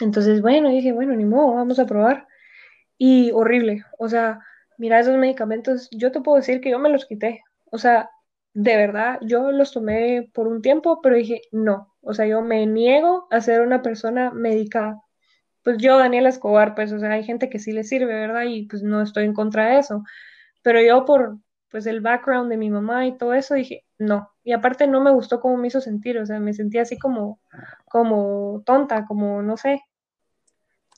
Entonces, 0.00 0.42
bueno, 0.42 0.70
dije, 0.70 0.92
bueno, 0.92 1.14
ni 1.16 1.24
modo, 1.24 1.54
vamos 1.54 1.78
a 1.78 1.86
probar. 1.86 2.26
Y 2.98 3.30
horrible, 3.32 3.84
o 3.98 4.08
sea, 4.08 4.40
mira 4.78 5.00
esos 5.00 5.16
medicamentos, 5.16 5.88
yo 5.92 6.12
te 6.12 6.20
puedo 6.20 6.36
decir 6.38 6.60
que 6.60 6.70
yo 6.70 6.78
me 6.78 6.88
los 6.88 7.06
quité, 7.06 7.42
o 7.70 7.78
sea, 7.78 8.10
de 8.54 8.76
verdad, 8.76 9.18
yo 9.22 9.52
los 9.52 9.72
tomé 9.72 10.30
por 10.34 10.48
un 10.48 10.62
tiempo, 10.62 11.00
pero 11.00 11.16
dije, 11.16 11.42
no, 11.52 11.94
o 12.00 12.14
sea, 12.14 12.26
yo 12.26 12.42
me 12.42 12.66
niego 12.66 13.28
a 13.30 13.40
ser 13.40 13.60
una 13.60 13.82
persona 13.82 14.32
medicada. 14.32 15.00
Pues 15.62 15.78
yo, 15.78 15.98
Daniela 15.98 16.28
Escobar, 16.30 16.74
pues, 16.74 16.92
o 16.92 16.98
sea, 16.98 17.12
hay 17.12 17.24
gente 17.24 17.50
que 17.50 17.58
sí 17.58 17.72
le 17.72 17.84
sirve, 17.84 18.14
¿verdad? 18.14 18.44
Y 18.48 18.66
pues 18.66 18.82
no 18.82 19.02
estoy 19.02 19.24
en 19.24 19.34
contra 19.34 19.68
de 19.68 19.78
eso, 19.80 20.02
pero 20.62 20.80
yo 20.82 21.04
por, 21.04 21.38
pues, 21.70 21.86
el 21.86 22.00
background 22.00 22.50
de 22.50 22.56
mi 22.56 22.70
mamá 22.70 23.06
y 23.06 23.16
todo 23.18 23.34
eso, 23.34 23.54
dije, 23.54 23.84
no. 23.98 24.30
Y 24.44 24.52
aparte 24.52 24.86
no 24.86 25.00
me 25.00 25.10
gustó 25.10 25.40
cómo 25.40 25.56
me 25.56 25.68
hizo 25.68 25.80
sentir, 25.80 26.18
o 26.18 26.26
sea, 26.26 26.40
me 26.40 26.54
sentía 26.54 26.82
así 26.82 26.98
como, 26.98 27.40
como 27.86 28.62
tonta, 28.64 29.06
como, 29.06 29.42
no 29.42 29.56
sé, 29.56 29.82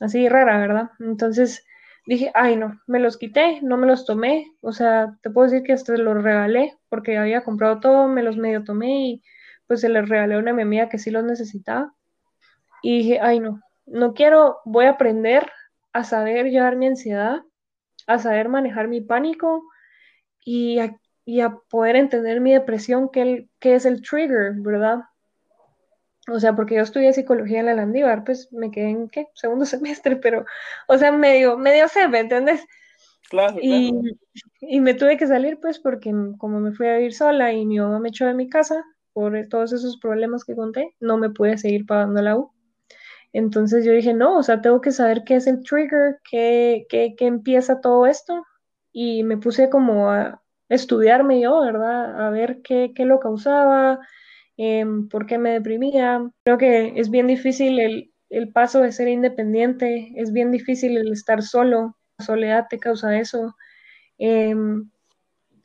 así 0.01 0.29
rara, 0.29 0.59
¿verdad? 0.59 0.91
Entonces 0.99 1.65
dije, 2.07 2.31
ay, 2.35 2.57
no, 2.57 2.81
me 2.87 2.99
los 2.99 3.19
quité, 3.19 3.61
no 3.63 3.77
me 3.77 3.87
los 3.87 4.05
tomé, 4.05 4.47
o 4.63 4.73
sea, 4.73 5.17
te 5.23 5.31
puedo 5.31 5.49
decir 5.49 5.63
que 5.65 5.73
hasta 5.73 5.97
los 5.97 6.23
regalé, 6.23 6.79
porque 6.89 7.19
había 7.19 7.45
comprado 7.45 7.81
todo, 7.81 8.09
me 8.09 8.23
los 8.23 8.37
medio 8.37 8.65
tomé 8.65 9.07
y 9.07 9.23
pues 9.67 9.81
se 9.83 9.89
les 9.89 10.09
regalé 10.09 10.35
a 10.35 10.39
una 10.39 10.53
mi 10.53 10.63
amiga 10.63 10.89
que 10.89 10.99
sí 10.99 11.11
los 11.11 11.25
necesitaba. 11.25 11.95
Y 12.83 12.99
dije, 12.99 13.21
ay, 13.23 13.41
no, 13.41 13.61
no 13.87 14.15
quiero, 14.15 14.59
voy 14.65 14.87
a 14.87 14.91
aprender 14.91 15.51
a 15.93 16.05
saber 16.05 16.47
llevar 16.47 16.77
mi 16.77 16.87
ansiedad, 16.87 17.43
a 18.07 18.19
saber 18.19 18.49
manejar 18.49 18.89
mi 18.89 19.01
pánico 19.01 19.63
y 20.45 20.79
a 20.79 20.97
y 21.31 21.43
a 21.43 21.57
poder 21.71 21.95
entender 21.95 22.41
mi 22.41 22.53
depresión, 22.53 23.09
qué, 23.09 23.47
es 23.61 23.87
el 23.87 24.03
trigger, 24.03 24.55
¿verdad? 24.57 25.03
O 26.29 26.41
sea, 26.41 26.57
porque 26.57 26.75
yo 26.75 26.83
estudié 26.83 27.13
psicología 27.13 27.61
en 27.61 27.67
la 27.67 27.75
Landívar, 27.75 28.25
pues 28.25 28.53
me 28.53 28.73
quedé 28.73 28.89
en, 28.91 29.09
¿qué? 29.09 29.29
Segundo 29.35 29.65
semestre, 29.65 30.17
pero, 30.17 30.45
o 30.89 30.99
sea, 30.99 31.13
medio, 31.13 31.57
medio 31.57 31.87
sé, 31.87 32.09
¿me 32.09 32.19
entiendes? 32.19 32.67
Claro, 33.29 33.59
y, 33.63 33.93
y 34.61 34.81
me 34.81 34.95
tuve 34.95 35.17
que 35.17 35.29
salir, 35.29 35.61
pues, 35.61 35.79
porque 35.79 36.13
como 36.37 36.59
me 36.59 36.73
fui 36.73 36.89
a 36.89 36.97
vivir 36.97 37.15
sola 37.15 37.53
y 37.53 37.65
mi 37.65 37.79
mamá 37.79 38.01
me 38.01 38.09
echó 38.09 38.27
de 38.27 38.35
mi 38.35 38.49
casa 38.49 38.85
por 39.13 39.33
todos 39.49 39.73
esos 39.73 39.99
problemas 39.99 40.45
que 40.45 40.57
conté, 40.57 40.97
no 40.99 41.17
me 41.17 41.31
pude 41.31 41.59
seguir 41.59 41.87
pagando 41.87 42.21
la 42.23 42.39
U. 42.39 42.51
Entonces 43.33 43.85
yo 43.85 43.93
dije, 43.93 44.15
no, 44.15 44.37
o 44.37 44.43
sea, 44.43 44.61
tengo 44.61 44.81
que 44.81 44.91
saber 44.91 45.23
qué 45.23 45.37
es 45.37 45.47
el 45.47 45.63
trigger, 45.63 46.19
qué, 46.29 46.87
qué, 46.89 47.15
qué 47.17 47.27
empieza 47.27 47.81
todo 47.81 48.07
esto. 48.07 48.45
Y 48.91 49.23
me 49.23 49.37
puse 49.37 49.71
como 49.71 50.11
a, 50.11 50.40
estudiarme 50.71 51.41
yo, 51.41 51.61
¿verdad? 51.61 52.27
A 52.27 52.31
ver 52.31 52.63
qué, 52.63 52.93
qué 52.95 53.05
lo 53.05 53.21
causaba, 53.21 54.01
em, 54.57 55.09
por 55.09 55.27
qué 55.27 55.39
me 55.39 55.51
deprimía. 55.51 56.31
Creo 56.45 56.59
que 56.59 56.95
es 56.97 57.11
bien 57.11 57.27
difícil 57.27 57.79
el, 57.81 58.13
el, 58.31 58.53
paso 58.53 58.81
de 58.81 58.93
ser 58.93 59.09
independiente, 59.09 60.13
es 60.17 60.33
bien 60.33 60.53
difícil 60.53 60.97
el 60.97 61.13
estar 61.13 61.43
solo, 61.43 61.97
la 62.19 62.25
soledad 62.25 62.67
te 62.71 62.79
causa 62.79 63.19
eso. 63.19 63.57
Em, 64.19 64.91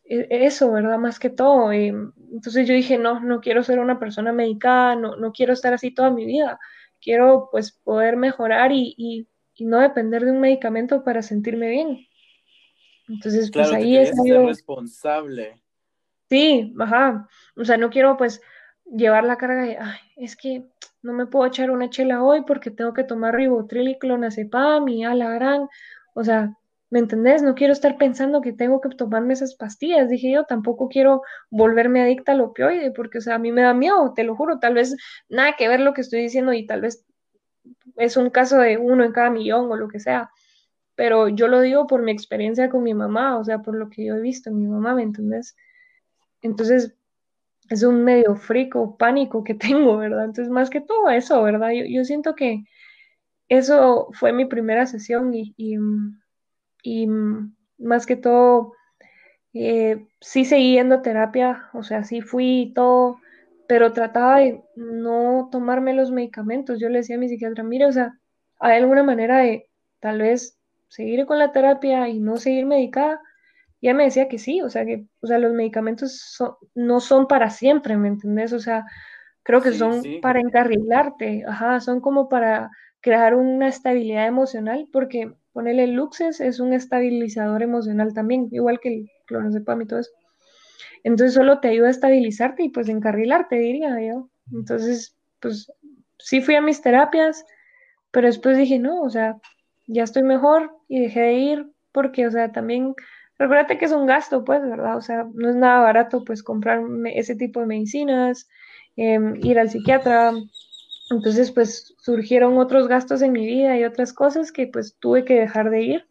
e, 0.06 0.28
eso, 0.46 0.72
¿verdad? 0.72 0.98
Más 0.98 1.20
que 1.20 1.30
todo. 1.30 1.74
Y 1.74 1.88
entonces 1.88 2.68
yo 2.68 2.74
dije, 2.74 2.98
no, 2.98 3.20
no 3.20 3.42
quiero 3.42 3.64
ser 3.64 3.80
una 3.80 4.00
persona 4.00 4.32
medicada, 4.34 4.96
no, 4.96 5.16
no 5.18 5.32
quiero 5.32 5.54
estar 5.54 5.74
así 5.74 5.94
toda 5.94 6.12
mi 6.12 6.26
vida. 6.26 6.60
Quiero 7.02 7.50
pues 7.52 7.72
poder 7.72 8.18
mejorar 8.18 8.72
y, 8.72 8.96
y, 8.98 9.28
no 9.60 9.80
depender 9.80 10.26
de 10.26 10.32
un 10.32 10.42
medicamento 10.42 11.04
para 11.04 11.22
sentirme 11.22 11.70
bien. 11.70 12.08
Entonces, 13.08 13.52
pues 13.52 13.72
ahí 13.72 13.98
es 13.98 14.16
responsable. 14.18 15.62
Sí, 16.30 16.74
ajá. 16.80 17.28
O 17.56 17.64
sea, 17.64 17.78
no 17.78 17.90
quiero 17.90 18.18
pues 18.18 18.42
llevar 18.86 19.24
la 19.24 19.38
carga 19.38 19.64
de, 19.64 19.78
ay, 19.78 20.00
es 20.18 20.36
que 20.36 20.66
no 21.02 21.14
me 21.14 21.28
puedo 21.28 21.46
echar 21.46 21.72
una 21.72 21.90
chela 21.90 22.24
hoy 22.24 22.44
porque 22.46 22.72
tengo 22.72 22.94
que 22.94 23.04
tomar 23.04 23.36
ribotril 23.36 23.90
y 23.90 24.00
clonazepam 24.00 24.88
y 24.90 25.06
a 25.06 25.14
la 25.14 25.30
gran, 25.32 25.68
o 26.14 26.24
sea, 26.24 26.58
¿me 26.90 27.00
entendés? 27.00 27.44
No 27.44 27.56
quiero 27.56 27.74
estar 27.74 27.98
pensando 27.98 28.42
que 28.42 28.54
tengo 28.54 28.82
que 28.82 28.90
tomarme 28.90 29.34
esas 29.34 29.56
pastillas, 29.56 30.10
dije 30.10 30.32
yo, 30.32 30.46
tampoco 30.46 30.90
quiero 30.90 31.22
volverme 31.50 32.02
adicta 32.02 32.32
al 32.32 32.42
opioide 32.42 32.92
porque, 32.92 33.20
o 33.20 33.22
sea, 33.22 33.36
a 33.36 33.40
mí 33.40 33.52
me 33.52 33.62
da 33.62 33.74
miedo, 33.74 34.14
te 34.16 34.24
lo 34.24 34.36
juro, 34.36 34.60
tal 34.60 34.74
vez 34.76 34.96
nada 35.30 35.56
que 35.58 35.68
ver 35.68 35.80
lo 35.80 35.94
que 35.94 36.02
estoy 36.02 36.22
diciendo 36.22 36.54
y 36.54 36.66
tal 36.66 36.82
vez 36.82 37.06
es 37.98 38.18
un 38.18 38.30
caso 38.30 38.58
de 38.58 38.78
uno 38.78 39.04
en 39.04 39.12
cada 39.12 39.30
millón 39.30 39.72
o 39.72 39.76
lo 39.76 39.88
que 39.88 40.00
sea, 40.00 40.32
pero 40.96 41.30
yo 41.30 41.48
lo 41.48 41.62
digo 41.62 41.88
por 41.88 42.02
mi 42.02 42.12
experiencia 42.12 42.70
con 42.70 42.84
mi 42.84 42.94
mamá, 42.94 43.38
o 43.38 43.44
sea, 43.44 43.60
por 43.62 43.76
lo 43.76 43.90
que 43.90 44.06
yo 44.06 44.16
he 44.16 44.22
visto 44.22 44.50
en 44.50 44.58
mi 44.58 44.68
mamá, 44.68 44.96
¿me 44.96 45.04
entendés? 45.04 45.56
Entonces, 46.42 46.96
es 47.70 47.84
un 47.84 48.04
medio 48.04 48.36
frico, 48.36 48.98
pánico 48.98 49.44
que 49.44 49.54
tengo, 49.90 49.98
¿verdad? 49.98 50.26
Entonces, 50.26 50.50
más 50.50 50.70
que 50.70 50.82
todo 50.82 51.10
eso, 51.10 51.42
¿verdad? 51.44 51.72
Yo, 51.72 52.06
siento 52.06 52.36
que 52.36 52.64
eso 53.50 54.10
fue 54.14 54.34
mi 54.34 54.46
primera 54.46 54.86
sesión 54.86 55.34
y, 55.34 55.54
y, 55.58 57.08
más 57.78 58.06
que 58.06 58.16
todo, 58.16 58.74
eh, 59.54 60.06
sí 60.22 60.46
seguí 60.46 60.74
yendo 60.74 61.02
terapia, 61.02 61.70
o 61.74 61.84
sea, 61.84 62.04
sí 62.04 62.22
fui 62.22 62.62
y 62.62 62.74
todo, 62.74 63.20
pero 63.68 63.94
trataba 63.94 64.40
de 64.40 64.64
no 64.76 65.50
tomarme 65.52 65.94
los 65.94 66.12
medicamentos. 66.12 66.80
Yo 66.80 66.90
le 66.90 67.00
decía 67.00 67.16
a 67.18 67.20
mi 67.20 67.30
psiquiatra, 67.30 67.64
mire, 67.64 67.86
o 67.88 67.92
sea, 67.92 68.20
hay 68.60 68.78
alguna 68.78 69.04
manera 69.04 69.40
de 69.40 69.70
tal 70.00 70.20
vez 70.20 70.60
seguir 70.96 71.26
con 71.26 71.40
la 71.40 71.52
terapia 71.52 72.08
y 72.10 72.20
no 72.20 72.38
seguir 72.38 72.66
medicada 72.66 73.22
ella 73.86 73.94
me 73.94 74.06
decía 74.06 74.28
que 74.28 74.40
sí, 74.40 74.62
o 74.62 74.70
sea, 74.70 74.84
que 74.84 75.06
o 75.22 75.28
sea, 75.28 75.38
los 75.38 75.54
medicamentos 75.54 76.38
no 76.74 77.00
son 77.00 77.28
para 77.28 77.52
siempre, 77.52 77.96
¿me 77.98 78.08
entendés? 78.08 78.52
O 78.52 78.60
sea, 78.60 78.84
creo 79.44 79.62
que 79.62 79.74
son 79.74 80.02
para 80.24 80.40
encarrilarte, 80.40 81.44
ajá, 81.48 81.80
son 81.80 82.02
como 82.02 82.28
para 82.28 82.72
crear 83.00 83.36
una 83.36 83.68
estabilidad 83.68 84.26
emocional, 84.26 84.88
porque 84.92 85.32
ponerle 85.54 85.86
Luxes 85.86 86.42
es 86.42 86.60
un 86.60 86.74
estabilizador 86.74 87.62
emocional 87.62 88.12
también, 88.16 88.50
igual 88.52 88.80
que 88.80 88.90
el 88.90 89.12
clonazepam 89.28 89.84
y 89.84 89.86
todo 89.86 90.00
eso. 90.00 90.12
Entonces 91.04 91.36
solo 91.36 91.60
te 91.60 91.68
ayuda 91.68 91.90
a 91.90 91.92
estabilizarte 91.92 92.64
y 92.64 92.70
pues 92.70 92.90
encarrilarte, 92.90 93.56
diría 93.58 94.02
yo. 94.02 94.32
Entonces, 94.52 95.16
pues 95.40 95.72
sí 96.18 96.42
fui 96.42 96.56
a 96.56 96.62
mis 96.62 96.82
terapias, 96.82 97.46
pero 98.10 98.26
después 98.26 98.58
dije, 98.58 98.80
no, 98.80 99.04
o 99.04 99.10
sea, 99.12 99.38
ya 99.88 100.04
estoy 100.04 100.24
mejor 100.24 100.72
y 100.88 101.02
dejé 101.02 101.22
de 101.22 101.34
ir 101.34 101.72
porque, 101.92 102.28
o 102.28 102.32
sea, 102.32 102.52
también 102.52 102.96
Recuérdate 103.38 103.78
que 103.78 103.86
es 103.86 103.92
un 103.92 104.06
gasto, 104.06 104.46
pues, 104.46 104.62
¿verdad? 104.62 104.96
O 104.98 105.02
sea, 105.02 105.28
no 105.34 105.50
es 105.50 105.56
nada 105.56 105.82
barato, 105.82 106.24
pues, 106.24 106.42
comprar 106.42 106.82
ese 107.14 107.36
tipo 107.36 107.60
de 107.60 107.66
medicinas, 107.66 108.48
em, 108.96 109.36
ir 109.44 109.60
al 109.60 109.70
psiquiatra. 109.70 110.32
Entonces, 111.12 111.52
pues, 111.52 111.94
surgieron 112.00 112.58
otros 112.58 112.88
gastos 112.88 113.22
en 113.22 113.34
mi 113.34 113.46
vida 113.46 113.78
y 113.78 113.84
otras 113.84 114.14
cosas 114.14 114.52
que, 114.52 114.68
pues, 114.68 114.96
tuve 115.00 115.26
que 115.26 115.36
dejar 115.40 115.70
de 115.70 115.82
ir. 115.84 116.08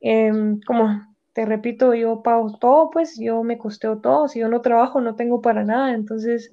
Em, 0.00 0.60
como 0.66 1.02
te 1.34 1.46
repito, 1.46 1.94
yo 1.94 2.22
pago 2.22 2.58
todo, 2.58 2.90
pues, 2.90 3.18
yo 3.20 3.42
me 3.44 3.58
costeo 3.58 4.00
todo. 4.00 4.28
Si 4.28 4.40
yo 4.40 4.48
no 4.48 4.60
trabajo, 4.62 5.00
no 5.00 5.16
tengo 5.16 5.40
para 5.42 5.64
nada. 5.64 5.94
Entonces, 5.94 6.52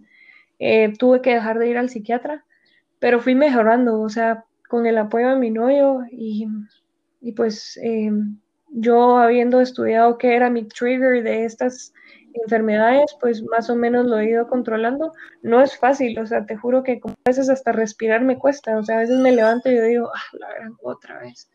eh, 0.60 0.94
tuve 1.00 1.22
que 1.22 1.34
dejar 1.36 1.60
de 1.60 1.70
ir 1.70 1.78
al 1.78 1.90
psiquiatra. 1.90 2.46
Pero 3.00 3.22
fui 3.22 3.36
mejorando, 3.36 4.02
o 4.02 4.10
sea, 4.10 4.46
con 4.68 4.86
el 4.86 4.98
apoyo 4.98 5.30
de 5.30 5.36
mi 5.38 5.52
novio 5.52 6.04
y, 6.12 6.48
y 7.22 7.32
pues... 7.34 7.78
Eh, 7.84 8.12
yo 8.70 9.18
habiendo 9.18 9.62
estudiado 9.62 10.18
qué 10.18 10.36
era 10.36 10.50
mi 10.50 10.68
trigger 10.68 11.24
de 11.24 11.46
estas 11.46 11.94
enfermedades, 12.34 13.16
pues 13.20 13.44
más 13.44 13.70
o 13.70 13.76
menos 13.76 14.06
lo 14.06 14.20
he 14.20 14.30
ido 14.30 14.48
controlando. 14.48 15.12
No 15.42 15.62
es 15.62 15.78
fácil, 15.78 16.18
o 16.20 16.26
sea, 16.26 16.46
te 16.46 16.56
juro 16.56 16.84
que 16.84 17.02
a 17.04 17.14
veces 17.26 17.50
hasta 17.50 17.72
respirar 17.72 18.22
me 18.24 18.38
cuesta, 18.38 18.78
o 18.78 18.84
sea, 18.84 18.98
a 18.98 19.00
veces 19.02 19.20
me 19.20 19.32
levanto 19.32 19.72
y 19.72 19.76
yo 19.76 19.84
digo, 19.84 20.12
ah, 20.14 20.38
la 20.38 20.54
gran 20.54 20.74
otra 20.84 21.20
vez. 21.20 21.50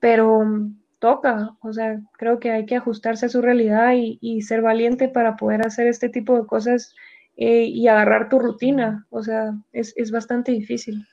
Pero 0.00 0.44
mm, 0.44 0.78
toca, 0.98 1.50
o 1.60 1.72
sea, 1.72 2.00
creo 2.18 2.40
que 2.40 2.50
hay 2.50 2.66
que 2.66 2.76
ajustarse 2.76 3.26
a 3.26 3.30
su 3.30 3.42
realidad 3.42 3.92
y, 3.94 4.42
ser 4.42 4.62
valiente 4.62 5.08
para 5.08 5.36
poder 5.36 5.66
hacer 5.66 5.86
este 5.86 6.08
tipo 6.08 6.36
de 6.36 6.46
cosas 6.46 6.94
eh, 7.36 7.64
y 7.64 7.86
agarrar 7.88 8.28
tu 8.28 8.38
rutina, 8.38 9.06
o 9.10 9.22
sea, 9.22 9.54
es, 9.72 9.92
es 9.96 10.10
bastante 10.10 10.52
difícil. 10.52 11.06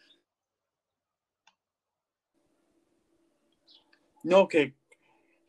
No, 4.24 4.48
que 4.48 4.76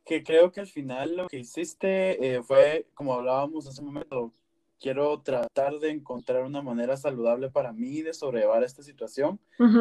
que 0.05 0.23
creo 0.23 0.53
que 0.53 0.61
al 0.61 0.67
final 0.67 1.17
lo 1.17 1.29
que 1.29 1.39
hiciste 1.39 2.37
eh, 2.37 2.43
fue, 2.43 2.87
como 2.95 3.15
hablábamos 3.15 3.67
hace 3.67 3.81
un 3.81 3.89
momento, 3.89 4.33
quiero 4.79 5.21
tratar 5.23 5.79
de 5.79 5.91
encontrar 5.91 6.45
una 6.45 6.61
manera 6.61 6.97
saludable 6.97 7.51
para 7.51 7.73
mí 7.73 8.03
de 8.03 8.13
sobrellevar 8.13 8.63
esta 8.63 8.83
situación. 8.83 9.41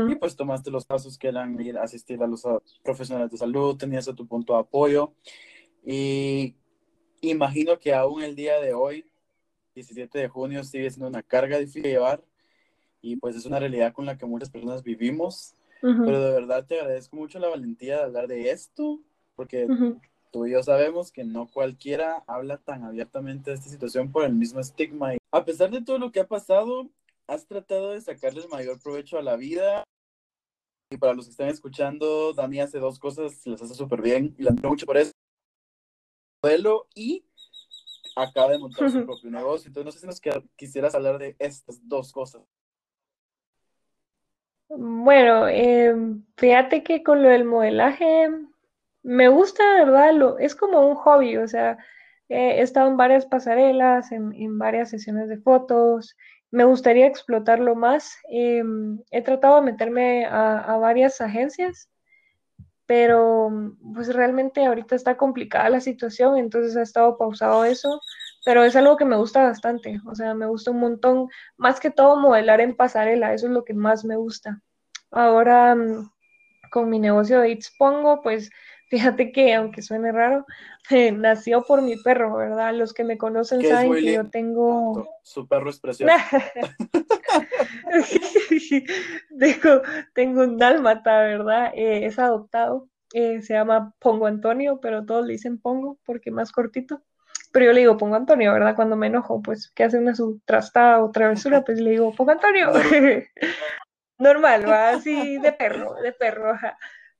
Y 0.10 0.16
pues 0.16 0.36
tomaste 0.36 0.72
los 0.72 0.86
pasos 0.86 1.18
que 1.18 1.28
eran 1.28 1.60
ir 1.60 1.78
a 1.78 1.84
asistir 1.84 2.24
a 2.24 2.28
los 2.28 2.44
profesionales 2.84 3.32
de 3.32 3.38
salud, 3.38 3.76
tenías 3.76 4.08
a 4.08 4.16
tu 4.16 4.26
punto 4.26 4.54
de 4.54 4.60
apoyo. 4.60 5.14
Y 5.86 6.56
imagino 7.20 7.78
que 7.78 7.94
aún 7.94 8.24
el 8.24 8.36
día 8.36 8.62
de 8.62 8.74
hoy, 8.74 9.06
17 9.76 10.20
de 10.20 10.28
junio, 10.30 10.64
sigue 10.64 10.90
siendo 10.90 11.08
una 11.08 11.22
carga 11.24 11.58
difícil 11.58 11.84
de 11.84 11.90
llevar. 11.90 12.24
Y 13.02 13.18
pues 13.18 13.36
es 13.36 13.46
una 13.46 13.60
realidad 13.60 13.92
con 13.92 14.06
la 14.06 14.18
que 14.18 14.26
muchas 14.26 14.50
personas 14.50 14.84
vivimos. 14.84 15.54
Pero 15.84 16.24
de 16.24 16.32
verdad 16.32 16.66
te 16.66 16.80
agradezco 16.80 17.18
mucho 17.18 17.40
la 17.40 17.50
valentía 17.50 17.98
de 17.98 18.04
hablar 18.04 18.28
de 18.30 18.52
esto, 18.52 19.02
porque 19.36 19.68
tú 20.32 20.46
y 20.46 20.52
yo 20.52 20.64
sabemos 20.64 21.12
que 21.12 21.26
no 21.26 21.48
cualquiera 21.48 22.24
habla 22.26 22.58
tan 22.58 22.86
abiertamente 22.86 23.50
de 23.50 23.58
esta 23.58 23.70
situación 23.70 24.10
por 24.10 24.24
el 24.24 24.34
mismo 24.34 24.62
estigma. 24.62 25.14
Y 25.14 25.18
a 25.32 25.44
pesar 25.44 25.72
de 25.72 25.82
todo 25.82 25.98
lo 25.98 26.14
que 26.14 26.22
ha 26.22 26.28
pasado, 26.28 26.90
has 27.28 27.46
tratado 27.46 27.92
de 27.92 28.00
sacarle 28.00 28.42
el 28.42 28.48
mayor 28.48 28.82
provecho 28.82 29.18
a 29.18 29.22
la 29.22 29.36
vida. 29.36 29.84
Y 30.90 30.98
para 30.98 31.14
los 31.14 31.26
que 31.26 31.32
están 31.32 31.50
escuchando, 31.50 32.32
Dani 32.32 32.62
hace 32.62 32.80
dos 32.80 32.98
cosas, 32.98 33.46
las 33.46 33.62
hace 33.62 33.76
súper 33.76 34.02
bien 34.02 34.34
y 34.38 34.44
la 34.44 34.52
admiro 34.52 34.70
mucho 34.70 34.86
por 34.86 34.96
eso. 34.96 35.12
Modelo 36.42 36.88
y 36.96 37.26
acaba 38.16 38.52
de 38.52 38.60
montar 38.60 38.90
su 38.90 39.06
propio 39.06 39.30
negocio. 39.32 39.68
Entonces, 39.68 39.86
no 39.86 39.92
sé 39.92 40.00
si 40.00 40.08
nos 40.08 40.22
quisieras 40.56 40.96
hablar 40.96 41.18
de 41.18 41.36
estas 41.40 41.86
dos 41.88 42.14
cosas. 42.14 42.42
Bueno, 44.76 45.48
eh, 45.50 45.94
fíjate 46.38 46.84
que 46.84 47.04
con 47.04 47.22
lo 47.22 47.30
del 47.30 47.46
modelaje, 47.46 48.30
me 49.04 49.28
gusta, 49.28 49.64
¿verdad? 49.76 50.14
Lo, 50.14 50.40
es 50.40 50.56
como 50.56 50.88
un 50.88 50.96
hobby, 50.96 51.38
o 51.38 51.48
sea, 51.48 51.78
he 52.30 52.62
estado 52.62 52.90
en 52.90 52.98
varias 52.98 53.26
pasarelas, 53.28 54.12
en, 54.12 54.58
varias 54.58 54.90
sesiones 54.90 55.30
de 55.30 55.38
fotos, 55.38 56.16
me 56.52 56.64
gustaría 56.64 57.06
explotarlo 57.08 57.76
más. 57.76 58.18
Em, 58.30 59.00
he 59.12 59.22
tratado 59.22 59.58
de 59.58 59.72
meterme 59.72 60.26
a, 60.26 60.78
varias 60.78 61.22
agencias, 61.22 61.90
pero 62.88 63.52
pues 63.94 64.14
realmente 64.14 64.66
ahorita 64.66 64.96
está 64.96 65.18
complicada 65.18 65.70
la 65.70 65.82
situación, 65.82 66.38
entonces 66.38 66.76
ha 66.78 66.82
estado 66.82 67.18
pausado 67.18 67.66
eso, 67.66 68.00
pero 68.44 68.64
es 68.64 68.76
algo 68.76 68.98
que 68.98 69.06
me 69.06 69.18
gusta 69.18 69.44
bastante, 69.44 70.02
o 70.06 70.16
sea, 70.16 70.34
me 70.34 70.46
gusta 70.46 70.72
un 70.72 70.80
montón, 70.80 71.28
más 71.58 71.80
que 71.80 71.92
todo 71.92 72.18
modelar 72.18 72.62
en 72.62 72.76
pasarela, 72.76 73.34
eso 73.34 73.48
es 73.48 73.54
lo 73.54 73.64
que 73.64 73.74
más 73.74 74.06
me 74.06 74.16
gusta. 74.16 74.62
Ahora, 75.12 75.76
mm, 75.76 76.10
con 76.72 76.90
mi 76.90 77.00
negocio 77.00 77.42
de 77.42 77.60
Pongo, 77.78 78.22
pues 78.22 78.50
Fíjate 78.94 79.32
que, 79.32 79.56
aunque 79.56 79.82
suene 79.82 80.12
raro, 80.12 80.46
nació 81.16 81.64
por 81.64 81.82
mi 81.82 81.98
perro, 81.98 82.36
¿verdad? 82.36 82.76
Los 82.76 82.94
que 82.94 83.04
me 83.04 83.18
conocen 83.18 83.64
saben 83.64 83.92
que 83.92 84.14
yo 84.14 84.30
tengo... 84.30 85.10
Su 85.24 85.48
perro 85.48 85.72
es 85.72 85.80
precioso. 85.80 86.14
tengo, 89.40 89.82
tengo, 90.14 90.42
un 90.42 90.60
dálmata, 90.60 91.22
¿verdad? 91.22 91.72
Eh, 91.74 92.06
es 92.06 92.20
adoptado. 92.20 92.88
Eh, 93.14 93.42
se 93.42 93.56
llama 93.56 93.96
Pongo 93.98 94.28
Antonio, 94.28 94.80
pero 94.80 95.06
todos 95.06 95.26
le 95.26 95.34
dicen 95.34 95.60
Pongo 95.60 95.98
porque 96.06 96.30
más 96.30 96.52
cortito. 96.52 97.02
Pero 97.54 97.68
yo 97.68 97.74
le 97.74 97.82
digo 97.82 97.98
Pongo 97.98 98.16
Antonio, 98.16 98.52
¿verdad? 98.52 98.76
Cuando 98.76 98.98
me 98.98 99.08
enojo, 99.08 99.42
pues 99.42 99.72
que 99.76 99.84
hace 99.84 100.00
una 100.00 100.16
su 100.16 100.42
trastada 100.44 101.04
o 101.04 101.12
travesura, 101.12 101.64
pues 101.64 101.80
le 101.80 101.92
digo 101.92 102.14
Pongo 102.14 102.32
Antonio. 102.32 102.72
Normal, 104.18 104.68
va 104.68 104.90
así 104.90 105.38
de 105.38 105.54
perro, 105.54 105.96
de 106.02 106.14
perro, 106.14 106.52
ajá. 106.52 106.78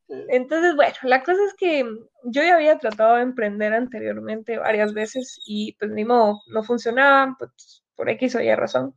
Entonces, 0.08 0.76
bueno, 0.76 0.96
la 1.04 1.24
cosa 1.24 1.40
es 1.48 1.54
que 1.56 1.86
yo 2.24 2.44
ya 2.44 2.56
había 2.56 2.78
tratado 2.80 3.16
de 3.16 3.22
emprender 3.22 3.74
anteriormente 3.74 4.58
varias 4.58 4.94
veces 4.94 5.40
y 5.46 5.74
pues 5.74 5.92
ni 5.92 6.04
modo, 6.04 6.42
no 6.48 6.64
funcionaba, 6.64 7.36
pues 7.38 7.84
por 7.96 8.10
X 8.10 8.36
o 8.36 8.42
Y 8.42 8.54
razón. 8.56 8.96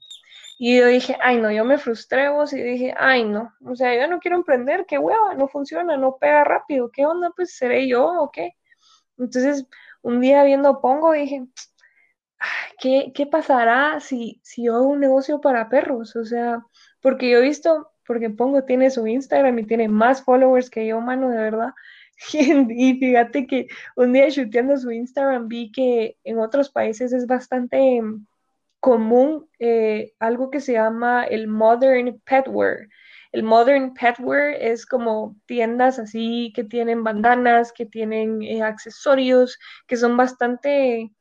Y 0.58 0.78
yo 0.78 0.86
dije, 0.86 1.18
ay 1.20 1.38
no, 1.38 1.50
yo 1.52 1.64
me 1.64 1.78
frustré 1.78 2.30
vos 2.30 2.52
y 2.54 2.62
dije, 2.62 2.94
ay 2.98 3.24
no, 3.24 3.52
o 3.64 3.76
sea, 3.76 3.94
yo 3.94 4.08
no 4.08 4.20
quiero 4.20 4.38
emprender, 4.38 4.86
qué 4.86 4.98
hueva, 4.98 5.34
no 5.34 5.48
funciona, 5.48 5.98
no 5.98 6.16
pega 6.18 6.44
rápido, 6.44 6.90
¿qué 6.90 7.04
onda? 7.04 7.30
Pues 7.36 7.56
seré 7.56 7.86
yo 7.88 8.06
o 8.06 8.30
qué. 8.30 8.52
Entonces, 9.18 9.66
un 10.06 10.20
día 10.20 10.44
viendo 10.44 10.80
Pongo 10.80 11.12
dije, 11.12 11.46
¿qué, 12.78 13.12
qué 13.12 13.26
pasará 13.26 13.98
si, 13.98 14.40
si 14.44 14.68
hago 14.68 14.86
un 14.86 15.00
negocio 15.00 15.40
para 15.40 15.68
perros? 15.68 16.14
O 16.14 16.24
sea, 16.24 16.64
porque 17.00 17.28
yo 17.28 17.38
he 17.38 17.42
visto, 17.42 17.90
porque 18.06 18.30
Pongo 18.30 18.62
tiene 18.64 18.90
su 18.90 19.04
Instagram 19.08 19.58
y 19.58 19.66
tiene 19.66 19.88
más 19.88 20.22
followers 20.22 20.70
que 20.70 20.86
yo, 20.86 21.00
mano, 21.00 21.30
de 21.30 21.38
verdad. 21.38 21.70
Y 22.70 22.98
fíjate 22.98 23.46
que 23.46 23.66
un 23.96 24.12
día 24.12 24.30
chuteando 24.30 24.76
su 24.78 24.90
Instagram 24.92 25.48
vi 25.48 25.72
que 25.72 26.16
en 26.24 26.38
otros 26.38 26.70
países 26.70 27.12
es 27.12 27.26
bastante 27.26 28.00
común 28.78 29.48
eh, 29.58 30.12
algo 30.20 30.50
que 30.50 30.60
se 30.60 30.74
llama 30.74 31.24
el 31.24 31.48
modern 31.48 32.20
petwear. 32.24 32.88
El 33.36 33.42
modern 33.42 33.92
petwear 33.92 34.54
es 34.58 34.86
como 34.86 35.36
tiendas 35.44 35.98
así 35.98 36.54
que 36.54 36.64
tienen 36.64 37.04
bandanas, 37.04 37.70
que 37.70 37.84
tienen 37.84 38.42
eh, 38.42 38.62
accesorios, 38.62 39.58
que 39.86 39.98
son 39.98 40.16
bastante 40.16 41.12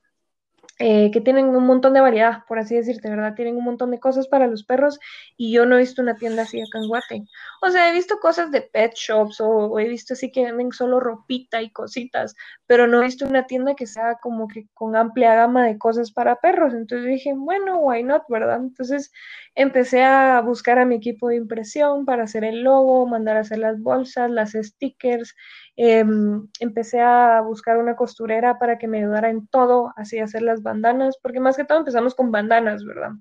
eh, 0.79 1.11
que 1.11 1.21
tienen 1.21 1.47
un 1.47 1.65
montón 1.65 1.93
de 1.93 2.01
variedad, 2.01 2.43
por 2.47 2.59
así 2.59 2.75
decirte, 2.75 3.09
¿verdad? 3.09 3.33
Tienen 3.35 3.55
un 3.57 3.63
montón 3.63 3.91
de 3.91 3.99
cosas 3.99 4.27
para 4.27 4.47
los 4.47 4.63
perros 4.63 4.99
y 5.37 5.51
yo 5.51 5.65
no 5.65 5.75
he 5.75 5.79
visto 5.79 6.01
una 6.01 6.15
tienda 6.15 6.43
así 6.43 6.61
acá 6.61 6.79
en 6.79 6.87
Guate. 6.87 7.25
O 7.61 7.69
sea, 7.69 7.89
he 7.89 7.93
visto 7.93 8.19
cosas 8.19 8.51
de 8.51 8.61
pet 8.61 8.93
shops 8.95 9.39
o, 9.39 9.79
he 9.79 9.87
visto 9.87 10.13
así 10.13 10.31
que 10.31 10.43
venden 10.43 10.71
solo 10.71 10.99
ropita 10.99 11.61
y 11.61 11.71
cositas, 11.71 12.35
pero 12.67 12.87
no 12.87 13.01
he 13.01 13.05
visto 13.05 13.25
una 13.25 13.47
tienda 13.47 13.75
que 13.75 13.87
sea 13.87 14.15
como 14.21 14.47
que 14.47 14.67
con 14.73 14.95
amplia 14.95 15.35
gama 15.35 15.65
de 15.65 15.77
cosas 15.77 16.11
para 16.11 16.35
perros. 16.37 16.73
Entonces 16.73 17.07
dije, 17.07 17.33
bueno, 17.35 17.79
why 17.79 18.03
not, 18.03 18.23
¿verdad? 18.29 18.57
Entonces 18.57 19.11
empecé 19.55 20.03
a 20.03 20.41
buscar 20.41 20.79
a 20.79 20.85
mi 20.85 20.95
equipo 20.95 21.29
de 21.29 21.37
impresión 21.37 22.05
para 22.05 22.23
hacer 22.23 22.43
el 22.43 22.63
logo, 22.63 23.07
mandar 23.07 23.37
a 23.37 23.41
hacer 23.41 23.59
las 23.59 23.81
bolsas, 23.81 24.29
las 24.29 24.51
stickers 24.51 25.35
Em, 25.77 26.47
empecé 26.59 27.01
a 27.01 27.41
buscar 27.41 27.77
una 27.77 27.95
costurera 27.95 28.59
para 28.59 28.77
que 28.77 28.87
me 28.87 28.99
ayudara 28.99 29.29
en 29.29 29.47
todo, 29.47 29.93
así 29.97 30.19
hacer 30.19 30.41
las 30.41 30.63
bandanas, 30.63 31.17
porque 31.21 31.39
más 31.39 31.57
que 31.57 31.65
todo 31.65 31.79
empezamos 31.79 32.15
con 32.15 32.31
bandanas, 32.31 32.85
¿verdad? 32.85 33.11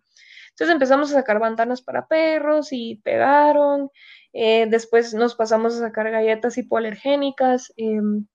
Entonces 0.50 0.72
empezamos 0.72 1.10
a 1.10 1.14
sacar 1.14 1.40
bandanas 1.40 1.82
para 1.82 2.06
perros 2.06 2.68
y 2.72 3.00
pegaron. 3.02 3.90
Eh, 4.32 4.66
después 4.70 5.12
nos 5.14 5.34
pasamos 5.34 5.74
a 5.74 5.80
sacar 5.80 6.10
galletas 6.10 6.56
hipoalergénicas. 6.56 7.72
Em, 7.76 8.26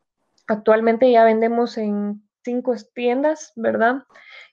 actualmente 0.47 1.09
ya 1.11 1.23
vendemos 1.23 1.77
en 1.77 2.21
cinco 2.43 2.75
tiendas, 2.93 3.53
¿verdad? 3.55 4.03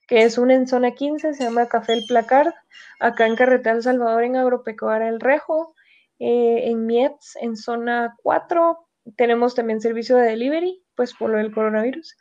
Que 0.07 0.23
es 0.23 0.39
una 0.39 0.55
en 0.55 0.69
zona 0.69 0.93
15, 0.93 1.35
se 1.35 1.45
llama 1.45 1.67
Café 1.67 1.95
El 1.95 2.05
Placard, 2.07 2.53
acá 3.01 3.27
en 3.27 3.37
Carretera 3.37 3.75
El 3.77 3.83
Salvador, 3.83 4.23
en 4.23 4.37
Agropecuaria 4.37 5.09
El 5.09 5.21
Rejo, 5.21 5.75
eh, 6.21 6.71
en 6.71 6.87
Mietz, 6.87 7.37
en 7.41 7.57
zona 7.57 8.15
4, 8.23 8.86
tenemos 9.17 9.55
también 9.55 9.81
servicio 9.81 10.17
de 10.17 10.29
delivery, 10.29 10.83
pues 10.95 11.15
por 11.15 11.31
lo 11.31 11.39
del 11.39 11.53
coronavirus. 11.53 12.17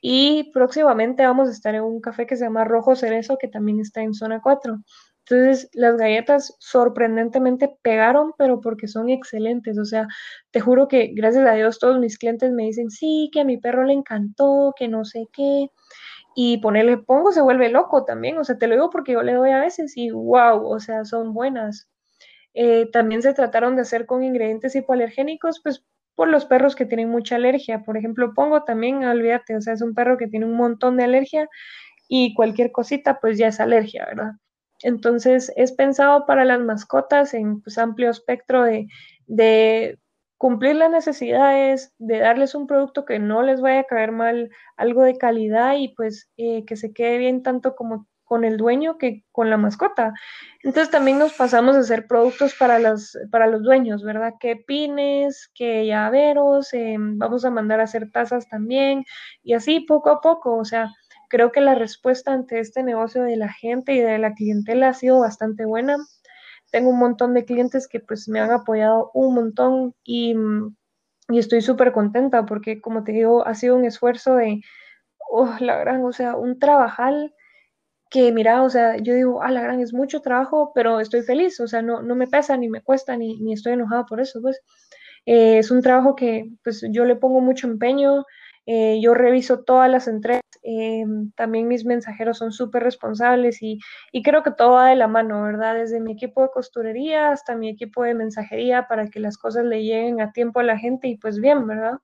Y 0.00 0.50
próximamente 0.52 1.24
vamos 1.24 1.48
a 1.48 1.52
estar 1.52 1.74
en 1.74 1.82
un 1.82 2.00
café 2.00 2.26
que 2.26 2.36
se 2.36 2.44
llama 2.44 2.64
Rojo 2.64 2.94
Cerezo, 2.94 3.36
que 3.38 3.48
también 3.48 3.80
está 3.80 4.02
en 4.02 4.14
zona 4.14 4.40
4. 4.40 4.78
Entonces, 5.30 5.68
las 5.74 5.96
galletas 5.96 6.56
sorprendentemente 6.58 7.76
pegaron, 7.82 8.32
pero 8.38 8.60
porque 8.60 8.88
son 8.88 9.10
excelentes. 9.10 9.78
O 9.78 9.84
sea, 9.84 10.06
te 10.52 10.60
juro 10.60 10.88
que 10.88 11.08
gracias 11.14 11.46
a 11.46 11.52
Dios 11.52 11.78
todos 11.78 11.98
mis 11.98 12.16
clientes 12.18 12.52
me 12.52 12.64
dicen, 12.64 12.90
sí, 12.90 13.28
que 13.32 13.40
a 13.40 13.44
mi 13.44 13.58
perro 13.58 13.84
le 13.84 13.92
encantó, 13.92 14.72
que 14.76 14.88
no 14.88 15.04
sé 15.04 15.26
qué. 15.32 15.70
Y 16.34 16.58
ponerle 16.58 16.98
pongo 16.98 17.32
se 17.32 17.42
vuelve 17.42 17.68
loco 17.68 18.04
también. 18.04 18.38
O 18.38 18.44
sea, 18.44 18.58
te 18.58 18.68
lo 18.68 18.74
digo 18.74 18.90
porque 18.90 19.12
yo 19.12 19.22
le 19.22 19.34
doy 19.34 19.50
a 19.50 19.60
veces 19.60 19.96
y 19.96 20.10
wow, 20.10 20.66
o 20.66 20.80
sea, 20.80 21.04
son 21.04 21.34
buenas. 21.34 21.88
Eh, 22.54 22.88
también 22.92 23.22
se 23.22 23.34
trataron 23.34 23.76
de 23.76 23.82
hacer 23.82 24.06
con 24.06 24.24
ingredientes 24.24 24.74
hipoalergénicos, 24.76 25.60
pues 25.62 25.84
por 26.18 26.26
los 26.26 26.46
perros 26.46 26.74
que 26.74 26.84
tienen 26.84 27.10
mucha 27.10 27.36
alergia. 27.36 27.84
Por 27.84 27.96
ejemplo, 27.96 28.34
pongo 28.34 28.64
también, 28.64 29.04
olvídate, 29.04 29.54
o 29.54 29.60
sea, 29.60 29.74
es 29.74 29.82
un 29.82 29.94
perro 29.94 30.18
que 30.18 30.26
tiene 30.26 30.46
un 30.46 30.56
montón 30.56 30.96
de 30.96 31.04
alergia 31.04 31.48
y 32.08 32.34
cualquier 32.34 32.72
cosita 32.72 33.20
pues 33.20 33.38
ya 33.38 33.46
es 33.46 33.60
alergia, 33.60 34.04
¿verdad? 34.04 34.32
Entonces 34.82 35.52
es 35.54 35.70
pensado 35.70 36.26
para 36.26 36.44
las 36.44 36.58
mascotas 36.58 37.34
en 37.34 37.60
pues, 37.62 37.78
amplio 37.78 38.10
espectro 38.10 38.64
de, 38.64 39.96
cumplir 40.38 40.74
las 40.74 40.90
necesidades, 40.90 41.94
de 41.98 42.18
darles 42.18 42.56
un 42.56 42.66
producto 42.66 43.04
que 43.04 43.20
no 43.20 43.44
les 43.44 43.60
vaya 43.60 43.80
a 43.80 43.84
caer 43.84 44.10
mal, 44.10 44.50
algo 44.76 45.04
de 45.04 45.18
calidad 45.18 45.76
y 45.76 45.94
pues 45.94 46.28
eh, 46.36 46.64
que 46.64 46.74
se 46.74 46.92
quede 46.92 47.18
bien 47.18 47.44
tanto 47.44 47.76
como 47.76 48.08
con 48.28 48.44
el 48.44 48.58
dueño 48.58 48.98
que 48.98 49.24
con 49.32 49.50
la 49.50 49.56
mascota. 49.56 50.12
Entonces 50.62 50.90
también 50.90 51.18
nos 51.18 51.32
pasamos 51.32 51.74
a 51.76 51.80
hacer 51.80 52.06
productos 52.06 52.54
para, 52.54 52.78
las, 52.78 53.16
para 53.30 53.46
los 53.46 53.62
dueños, 53.62 54.04
¿verdad? 54.04 54.34
Que 54.38 54.56
pines, 54.56 55.50
que 55.54 55.86
llaveros, 55.86 56.72
em, 56.74 57.18
vamos 57.18 57.44
a 57.44 57.50
mandar 57.50 57.80
a 57.80 57.84
hacer 57.84 58.10
tazas 58.12 58.48
también 58.48 59.04
y 59.42 59.54
así 59.54 59.80
poco 59.80 60.10
a 60.10 60.20
poco, 60.20 60.56
o 60.56 60.64
sea, 60.64 60.90
creo 61.28 61.52
que 61.52 61.60
la 61.60 61.74
respuesta 61.74 62.32
ante 62.32 62.60
este 62.60 62.82
negocio 62.82 63.22
de 63.22 63.36
la 63.36 63.52
gente 63.52 63.94
y 63.94 64.00
de 64.00 64.18
la 64.18 64.34
clientela 64.34 64.88
ha 64.88 64.94
sido 64.94 65.20
bastante 65.20 65.64
buena. 65.64 65.96
Tengo 66.70 66.90
un 66.90 66.98
montón 66.98 67.34
de 67.34 67.44
clientes 67.46 67.88
que 67.88 68.00
pues 68.00 68.28
me 68.28 68.40
han 68.40 68.50
apoyado 68.50 69.10
un 69.14 69.34
montón 69.34 69.94
y, 70.04 70.34
y 71.30 71.38
estoy 71.38 71.62
súper 71.62 71.92
contenta 71.92 72.44
porque 72.46 72.80
como 72.80 73.04
te 73.04 73.12
digo, 73.12 73.46
ha 73.46 73.54
sido 73.54 73.76
un 73.76 73.84
esfuerzo 73.86 74.36
de, 74.36 74.60
oh, 75.30 75.54
la 75.60 75.78
gran, 75.78 76.04
o 76.04 76.12
sea, 76.12 76.36
un 76.36 76.58
trabajal 76.58 77.34
que 78.10 78.32
mira, 78.32 78.62
o 78.62 78.70
sea, 78.70 78.96
yo 78.96 79.14
digo, 79.14 79.42
ah, 79.42 79.50
la 79.50 79.62
gran 79.62 79.80
es 79.80 79.92
mucho 79.92 80.20
trabajo, 80.20 80.72
pero 80.74 81.00
estoy 81.00 81.22
feliz, 81.22 81.60
o 81.60 81.66
sea, 81.68 81.82
no, 81.82 82.02
no 82.02 82.14
me 82.14 82.26
pesa, 82.26 82.56
ni 82.56 82.68
me 82.68 82.82
cuesta, 82.82 83.16
ni, 83.16 83.38
ni 83.40 83.52
estoy 83.52 83.74
enojada 83.74 84.06
por 84.06 84.20
eso, 84.20 84.40
pues 84.40 84.60
eh, 85.26 85.58
es 85.58 85.70
un 85.70 85.82
trabajo 85.82 86.16
que 86.16 86.50
pues 86.64 86.84
yo 86.90 87.04
le 87.04 87.16
pongo 87.16 87.40
mucho 87.40 87.66
empeño, 87.66 88.24
eh, 88.66 88.98
yo 89.00 89.14
reviso 89.14 89.64
todas 89.64 89.90
las 89.90 90.08
entregas, 90.08 90.42
eh, 90.62 91.04
también 91.36 91.68
mis 91.68 91.84
mensajeros 91.84 92.38
son 92.38 92.52
súper 92.52 92.82
responsables 92.82 93.62
y, 93.62 93.78
y, 94.12 94.22
creo 94.22 94.42
que 94.42 94.50
todo 94.50 94.72
va 94.72 94.88
de 94.88 94.96
la 94.96 95.08
mano, 95.08 95.42
¿verdad? 95.42 95.74
Desde 95.74 96.00
mi 96.00 96.12
equipo 96.12 96.42
de 96.42 96.50
costurería 96.50 97.30
hasta 97.30 97.56
mi 97.56 97.68
equipo 97.70 98.02
de 98.04 98.14
mensajería 98.14 98.88
para 98.88 99.08
que 99.08 99.20
las 99.20 99.38
cosas 99.38 99.64
le 99.64 99.82
lleguen 99.82 100.20
a 100.20 100.32
tiempo 100.32 100.60
a 100.60 100.64
la 100.64 100.78
gente 100.78 101.08
y 101.08 101.16
pues 101.16 101.40
bien, 101.40 101.66
¿verdad? 101.66 101.98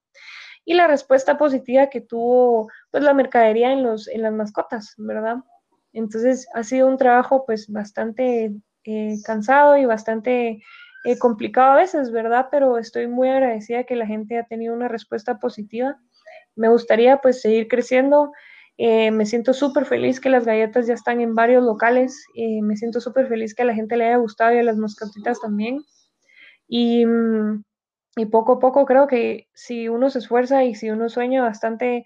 Y 0.65 0.75
la 0.75 0.87
respuesta 0.87 1.37
positiva 1.39 1.89
que 1.89 2.01
tuvo 2.01 2.69
pues 2.91 3.03
la 3.03 3.15
mercadería 3.15 3.73
en, 3.73 3.83
los, 3.83 4.09
en 4.09 4.23
las 4.23 4.33
mascotas, 4.33 4.95
¿verdad? 4.99 5.37
Entonces 5.95 6.47
ha 6.55 6.63
sido 6.65 6.89
un 6.89 6.99
trabajo 6.99 7.45
pues 7.47 7.69
bastante 7.69 8.53
eh, 8.85 9.17
cansado 9.25 9.79
y 9.79 9.87
bastante 9.87 10.61
eh, 11.05 11.19
complicado 11.19 11.73
a 11.73 11.77
veces, 11.77 12.11
¿verdad? 12.11 12.49
Pero 12.51 12.79
estoy 12.79 13.07
muy 13.07 13.29
agradecida 13.29 13.85
que 13.85 13.97
la 13.97 14.07
gente 14.07 14.39
ha 14.39 14.45
tenido 14.45 14.75
una 14.75 14.89
respuesta 14.89 15.39
positiva. 15.39 15.97
Me 16.57 16.69
gustaría 16.69 17.19
pues 17.19 17.41
seguir 17.41 17.69
creciendo. 17.69 18.33
Eh, 18.77 19.13
me 19.13 19.25
siento 19.25 19.55
súper 19.55 19.87
feliz 19.87 20.21
que 20.21 20.31
las 20.31 20.45
galletas 20.45 20.89
ya 20.89 20.95
están 20.95 21.21
en 21.21 21.37
varios 21.37 21.63
locales. 21.63 22.27
me 22.35 22.77
siento 22.77 23.01
súper 23.01 23.29
feliz 23.29 23.55
que 23.55 23.63
a 23.63 23.67
la 23.67 23.75
gente 23.75 23.97
le 23.97 24.07
haya 24.07 24.17
gustado 24.17 24.55
y 24.55 24.59
a 24.59 24.65
las 24.65 24.77
moscatitas 24.77 25.41
también. 25.41 25.85
Mm, 26.69 27.63
y 28.17 28.27
poco 28.27 28.55
a 28.55 28.59
poco 28.59 28.85
creo 28.85 29.07
que 29.07 29.49
si 29.55 29.89
uno 29.89 30.11
se 30.11 30.19
esfuerza 30.19 30.65
y 30.65 30.75
si 30.75 30.91
uno 30.91 31.09
sueña 31.09 31.43
bastante 31.43 32.05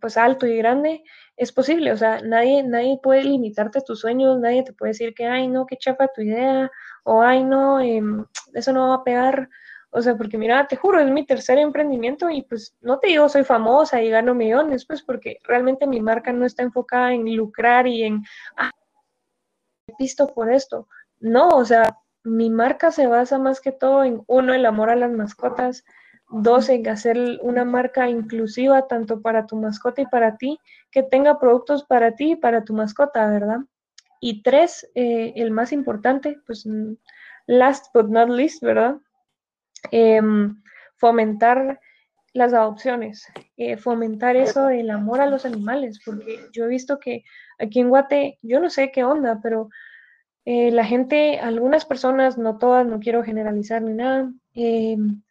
pues 0.00 0.16
alto 0.16 0.46
y 0.46 0.56
grande, 0.56 1.02
es 1.36 1.52
posible, 1.52 1.92
o 1.92 1.96
sea, 1.96 2.20
nadie, 2.22 2.62
nadie 2.62 2.98
puede 3.02 3.24
limitarte 3.24 3.80
tus 3.80 4.00
sueños, 4.00 4.38
nadie 4.38 4.62
te 4.62 4.72
puede 4.72 4.90
decir 4.92 5.14
que, 5.14 5.26
ay, 5.26 5.48
no, 5.48 5.66
qué 5.66 5.76
chafa 5.76 6.08
tu 6.08 6.22
idea, 6.22 6.70
o 7.04 7.22
ay, 7.22 7.44
no, 7.44 7.80
em, 7.80 8.24
eso 8.54 8.72
no 8.72 8.88
va 8.88 8.94
a 8.96 9.04
pegar, 9.04 9.48
o 9.90 10.00
sea, 10.02 10.16
porque 10.16 10.38
mira, 10.38 10.66
te 10.68 10.76
juro, 10.76 11.00
es 11.00 11.10
mi 11.10 11.26
tercer 11.26 11.58
emprendimiento 11.58 12.30
y 12.30 12.42
pues 12.42 12.76
no 12.80 12.98
te 12.98 13.08
digo 13.08 13.28
soy 13.28 13.44
famosa 13.44 14.02
y 14.02 14.10
gano 14.10 14.34
millones, 14.34 14.86
pues 14.86 15.02
porque 15.02 15.38
realmente 15.44 15.86
mi 15.86 16.00
marca 16.00 16.32
no 16.32 16.46
está 16.46 16.62
enfocada 16.62 17.12
en 17.12 17.36
lucrar 17.36 17.86
y 17.86 18.04
en, 18.04 18.22
ah, 18.56 18.70
visto 19.98 20.26
por 20.28 20.52
esto, 20.52 20.88
no, 21.20 21.48
o 21.48 21.64
sea, 21.64 21.84
mi 22.24 22.50
marca 22.50 22.90
se 22.92 23.06
basa 23.06 23.38
más 23.38 23.60
que 23.60 23.72
todo 23.72 24.04
en, 24.04 24.22
uno, 24.26 24.54
el 24.54 24.66
amor 24.66 24.90
a 24.90 24.96
las 24.96 25.10
mascotas, 25.10 25.84
Dos, 26.34 26.70
en 26.70 26.88
hacer 26.88 27.18
una 27.42 27.64
marca 27.64 28.08
inclusiva 28.08 28.88
tanto 28.88 29.20
para 29.20 29.46
tu 29.46 29.56
mascota 29.56 30.00
y 30.00 30.06
para 30.06 30.36
ti, 30.38 30.58
que 30.90 31.02
tenga 31.02 31.38
productos 31.38 31.84
para 31.84 32.14
ti 32.14 32.32
y 32.32 32.36
para 32.36 32.64
tu 32.64 32.72
mascota, 32.72 33.28
¿verdad? 33.30 33.58
Y 34.20 34.42
tres, 34.42 34.90
eh, 34.94 35.34
el 35.36 35.50
más 35.50 35.72
importante, 35.72 36.38
pues 36.46 36.66
last 37.46 37.86
but 37.92 38.08
not 38.08 38.30
least, 38.30 38.62
¿verdad? 38.62 38.96
Em, 39.90 40.62
fomentar 40.96 41.80
las 42.32 42.54
adopciones, 42.54 43.26
eh, 43.56 43.76
fomentar 43.76 44.36
eso 44.36 44.66
del 44.66 44.90
amor 44.90 45.20
a 45.20 45.26
los 45.26 45.44
animales, 45.44 46.00
porque 46.04 46.38
yo 46.52 46.64
he 46.64 46.68
visto 46.68 46.98
que 46.98 47.24
aquí 47.58 47.80
en 47.80 47.90
Guate, 47.90 48.38
yo 48.40 48.58
no 48.58 48.70
sé 48.70 48.90
qué 48.90 49.04
onda, 49.04 49.40
pero 49.42 49.68
eh, 50.46 50.70
la 50.70 50.84
gente, 50.84 51.38
algunas 51.40 51.84
personas, 51.84 52.38
no 52.38 52.58
todas, 52.58 52.86
no 52.86 53.00
quiero 53.00 53.22
generalizar 53.22 53.82
ni 53.82 53.92
nada, 53.92 54.32
em, 54.54 55.22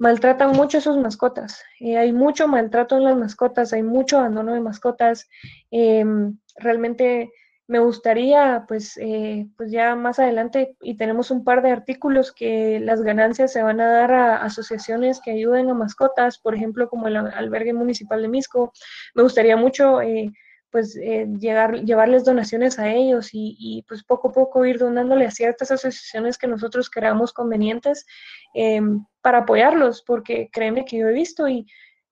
maltratan 0.00 0.52
mucho 0.52 0.78
a 0.78 0.80
sus 0.80 0.96
mascotas. 0.96 1.62
Eh, 1.78 1.98
hay 1.98 2.12
mucho 2.12 2.48
maltrato 2.48 2.96
en 2.96 3.04
las 3.04 3.16
mascotas, 3.18 3.74
hay 3.74 3.82
mucho 3.82 4.18
abandono 4.18 4.54
de 4.54 4.60
mascotas. 4.60 5.28
Em, 5.70 6.38
realmente 6.56 7.30
me 7.68 7.80
gustaría, 7.80 8.64
pues, 8.66 8.96
eh, 8.96 9.46
pues 9.58 9.70
ya 9.70 9.94
más 9.96 10.18
adelante, 10.18 10.74
y 10.80 10.96
tenemos 10.96 11.30
un 11.30 11.44
par 11.44 11.62
de 11.62 11.70
artículos 11.70 12.32
que 12.32 12.80
las 12.80 13.02
ganancias 13.02 13.52
se 13.52 13.62
van 13.62 13.80
a 13.80 13.88
dar 13.88 14.12
a 14.12 14.36
asociaciones 14.42 15.20
que 15.22 15.32
ayuden 15.32 15.68
a 15.68 15.74
mascotas, 15.74 16.38
por 16.38 16.54
ejemplo, 16.54 16.88
como 16.88 17.06
el 17.06 17.16
albergue 17.16 17.74
municipal 17.74 18.22
de 18.22 18.28
Misco. 18.28 18.72
Me 19.14 19.22
gustaría 19.22 19.56
mucho, 19.56 20.00
eh, 20.00 20.32
pues, 20.70 20.96
eh, 20.96 21.26
llegar, 21.38 21.84
llevarles 21.84 22.24
donaciones 22.24 22.78
a 22.78 22.92
ellos 22.92 23.30
y, 23.32 23.56
y, 23.58 23.82
pues 23.88 24.04
poco 24.04 24.28
a 24.28 24.32
poco 24.32 24.64
ir 24.64 24.78
donándole 24.78 25.26
a 25.26 25.30
ciertas 25.30 25.70
asociaciones 25.70 26.38
que 26.38 26.46
nosotros 26.46 26.90
creamos 26.90 27.32
convenientes 27.32 28.06
em, 28.54 29.04
para 29.20 29.38
apoyarlos, 29.38 30.02
porque 30.02 30.48
créeme 30.52 30.84
que 30.84 30.98
yo 30.98 31.08
he 31.08 31.12
visto 31.12 31.48
y 31.48 31.66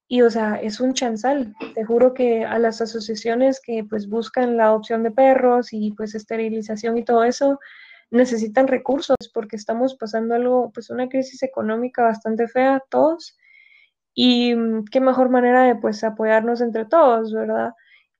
y, 0.09 0.23
o 0.23 0.31
sea, 0.31 0.57
es 0.57 0.81
un 0.81 0.94
chanzal. 0.94 1.55
Te 1.75 1.85
juro 1.85 2.14
que 2.14 2.44
a 2.44 2.59
las 2.59 2.81
asociaciones 2.81 3.61
que 3.61 3.85
pues 3.85 4.09
buscan 4.09 4.57
la 4.57 4.64
adopción 4.64 5.03
de 5.03 5.11
perros 5.11 5.73
y 5.73 5.92
pues 5.92 6.14
esterilización 6.14 6.97
y 6.97 7.05
todo 7.05 7.25
eso, 7.25 7.61
necesitan 8.11 8.68
recursos 8.68 9.16
porque 9.35 9.57
estamos 9.57 9.97
pasando 9.97 10.35
algo, 10.35 10.71
pues 10.73 10.88
una 10.88 11.09
crisis 11.11 11.42
económica 11.42 12.03
bastante 12.05 12.49
fea 12.49 12.83
todos. 12.88 13.37
Y 14.14 14.55
mm, 14.55 14.87
qué 14.90 15.01
mejor 15.01 15.29
manera 15.29 15.64
de 15.64 15.77
pues 15.77 16.03
apoyarnos 16.05 16.62
entre 16.62 16.87
todos, 16.87 17.33
¿verdad? 17.35 17.73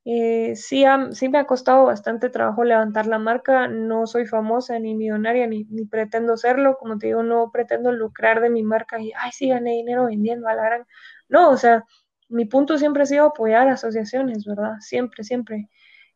Eh, 0.05 0.55
sí, 0.57 0.85
sí, 1.13 1.29
me 1.29 1.39
ha 1.39 1.47
costado 1.47 1.85
bastante 1.85 2.31
trabajo 2.31 2.65
levantar 2.65 3.07
la 3.07 3.19
marca. 3.19 3.69
No 3.69 4.07
soy 4.07 4.27
famosa 4.27 4.79
ni 4.79 4.95
millonaria 4.95 5.47
ni, 5.47 5.65
ni, 5.65 5.85
pretendo 5.87 6.37
serlo. 6.37 6.77
Como 6.79 6.99
te 6.99 7.09
digo, 7.09 7.23
no 7.23 7.51
pretendo 7.53 7.93
lucrar 7.93 8.41
de 8.41 8.51
mi 8.51 8.63
marca 8.63 9.01
y, 9.01 9.13
ay, 9.17 9.31
sí, 9.33 9.49
gané 9.49 9.73
dinero 9.73 10.07
vendiendo 10.07 10.49
a 10.49 10.55
la 10.55 10.65
gran. 10.65 10.87
No, 11.29 11.51
o 11.51 11.57
sea, 11.57 11.85
mi 12.29 12.45
punto 12.47 12.79
siempre 12.79 13.03
ha 13.03 13.07
sido 13.07 13.27
apoyar 13.27 13.69
asociaciones, 13.69 14.45
¿verdad? 14.47 14.75
Siempre, 14.81 15.25
siempre. 15.25 15.69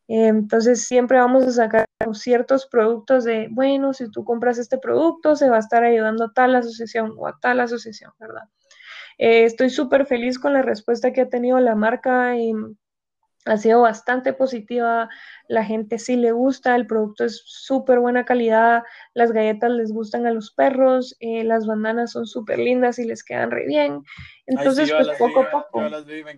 Eh, 0.08 0.28
entonces, 0.28 0.86
siempre 0.86 1.18
vamos 1.18 1.44
a 1.46 1.52
sacar 1.52 1.86
ciertos 2.14 2.66
productos 2.68 3.24
de, 3.24 3.48
bueno, 3.52 3.94
si 3.94 4.10
tú 4.10 4.24
compras 4.24 4.58
este 4.58 4.78
producto, 4.78 5.36
se 5.36 5.50
va 5.50 5.56
a 5.56 5.60
estar 5.60 5.84
ayudando 5.84 6.24
a 6.26 6.32
tal 6.34 6.54
asociación 6.56 7.14
o 7.18 7.26
a 7.28 7.38
tal 7.40 7.60
asociación, 7.60 8.12
¿verdad? 8.20 8.42
Eh, 9.18 9.44
estoy 9.44 9.70
súper 9.70 10.06
feliz 10.06 10.38
con 10.38 10.52
la 10.54 10.62
respuesta 10.62 11.12
que 11.12 11.22
ha 11.22 11.28
tenido 11.28 11.60
la 11.60 11.74
marca 11.76 12.36
y 12.36 12.54
ha 13.44 13.56
sido 13.56 13.82
bastante 13.82 14.32
positiva, 14.32 15.08
la 15.48 15.64
gente 15.64 15.98
sí 15.98 16.16
le 16.16 16.32
gusta, 16.32 16.76
el 16.76 16.86
producto 16.86 17.24
es 17.24 17.42
súper 17.44 17.98
buena 17.98 18.24
calidad, 18.24 18.84
las 19.14 19.32
galletas 19.32 19.70
les 19.72 19.92
gustan 19.92 20.26
a 20.26 20.30
los 20.30 20.52
perros, 20.52 21.16
eh, 21.20 21.42
las 21.42 21.66
bandanas 21.66 22.12
son 22.12 22.26
súper 22.26 22.58
lindas 22.58 22.98
y 22.98 23.04
les 23.04 23.24
quedan 23.24 23.50
re 23.50 23.66
bien. 23.66 24.02
Entonces, 24.46 24.92
pues 24.92 25.08
poco 25.18 25.40
a 25.40 25.50
poco. 25.50 25.82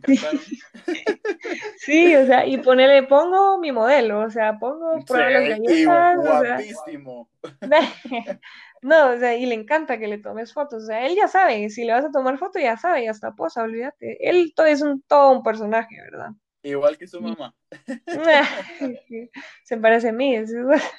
sí, 1.76 2.16
o 2.16 2.26
sea, 2.26 2.46
y 2.46 2.58
ponele, 2.58 3.02
pongo 3.02 3.58
mi 3.58 3.72
modelo, 3.72 4.20
o 4.20 4.30
sea, 4.30 4.58
pongo 4.58 5.04
prueba 5.06 5.30
las 5.30 5.48
galletas. 5.48 6.16
Guapísimo. 6.16 7.28
no, 8.82 9.10
o 9.10 9.18
sea, 9.18 9.36
y 9.36 9.44
le 9.46 9.54
encanta 9.54 9.98
que 9.98 10.08
le 10.08 10.18
tomes 10.18 10.54
fotos, 10.54 10.84
o 10.84 10.86
sea, 10.86 11.06
él 11.06 11.16
ya 11.16 11.28
sabe, 11.28 11.68
si 11.68 11.84
le 11.84 11.92
vas 11.92 12.04
a 12.06 12.10
tomar 12.10 12.38
foto, 12.38 12.58
ya 12.58 12.78
sabe, 12.78 13.04
ya 13.04 13.10
está 13.10 13.32
posa, 13.32 13.62
olvídate. 13.62 14.28
Él 14.28 14.52
todo 14.56 14.66
es 14.66 14.80
un, 14.80 15.02
todo 15.02 15.32
un 15.32 15.42
personaje, 15.42 16.00
¿verdad? 16.00 16.30
Igual 16.64 16.96
que 16.96 17.06
su 17.06 17.20
mamá. 17.20 17.54
Se 19.64 19.76
parece 19.76 20.08
a 20.08 20.12
mí. 20.12 20.34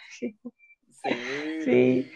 Sí. 0.09 0.37
sí. 1.63 2.11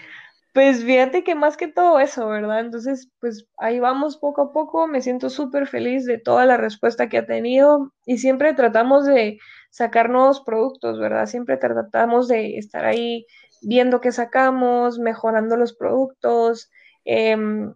Pues 0.54 0.84
fíjate 0.84 1.24
que 1.24 1.36
más 1.36 1.58
que 1.58 1.68
todo 1.68 2.00
eso, 2.00 2.28
¿verdad? 2.28 2.60
Entonces, 2.60 3.10
pues 3.20 3.48
ahí 3.58 3.80
vamos 3.80 4.18
poco 4.18 4.44
a 4.44 4.54
poco. 4.54 4.88
Me 4.88 5.02
siento 5.02 5.30
súper 5.30 5.68
feliz 5.68 6.06
de 6.06 6.20
toda 6.20 6.46
la 6.46 6.58
respuesta 6.58 7.10
que 7.10 7.18
ha 7.18 7.26
tenido 7.26 7.92
y 8.06 8.20
siempre 8.20 8.54
tratamos 8.54 9.06
de 9.06 9.40
sacar 9.72 10.10
nuevos 10.10 10.42
productos, 10.42 11.00
¿verdad? 11.00 11.26
Siempre 11.26 11.58
tratamos 11.58 12.28
de 12.28 12.58
estar 12.58 12.86
ahí 12.86 13.26
viendo 13.62 14.00
qué 14.00 14.12
sacamos, 14.12 15.00
mejorando 15.00 15.58
los 15.58 15.74
productos. 15.74 16.70
Em, 17.04 17.74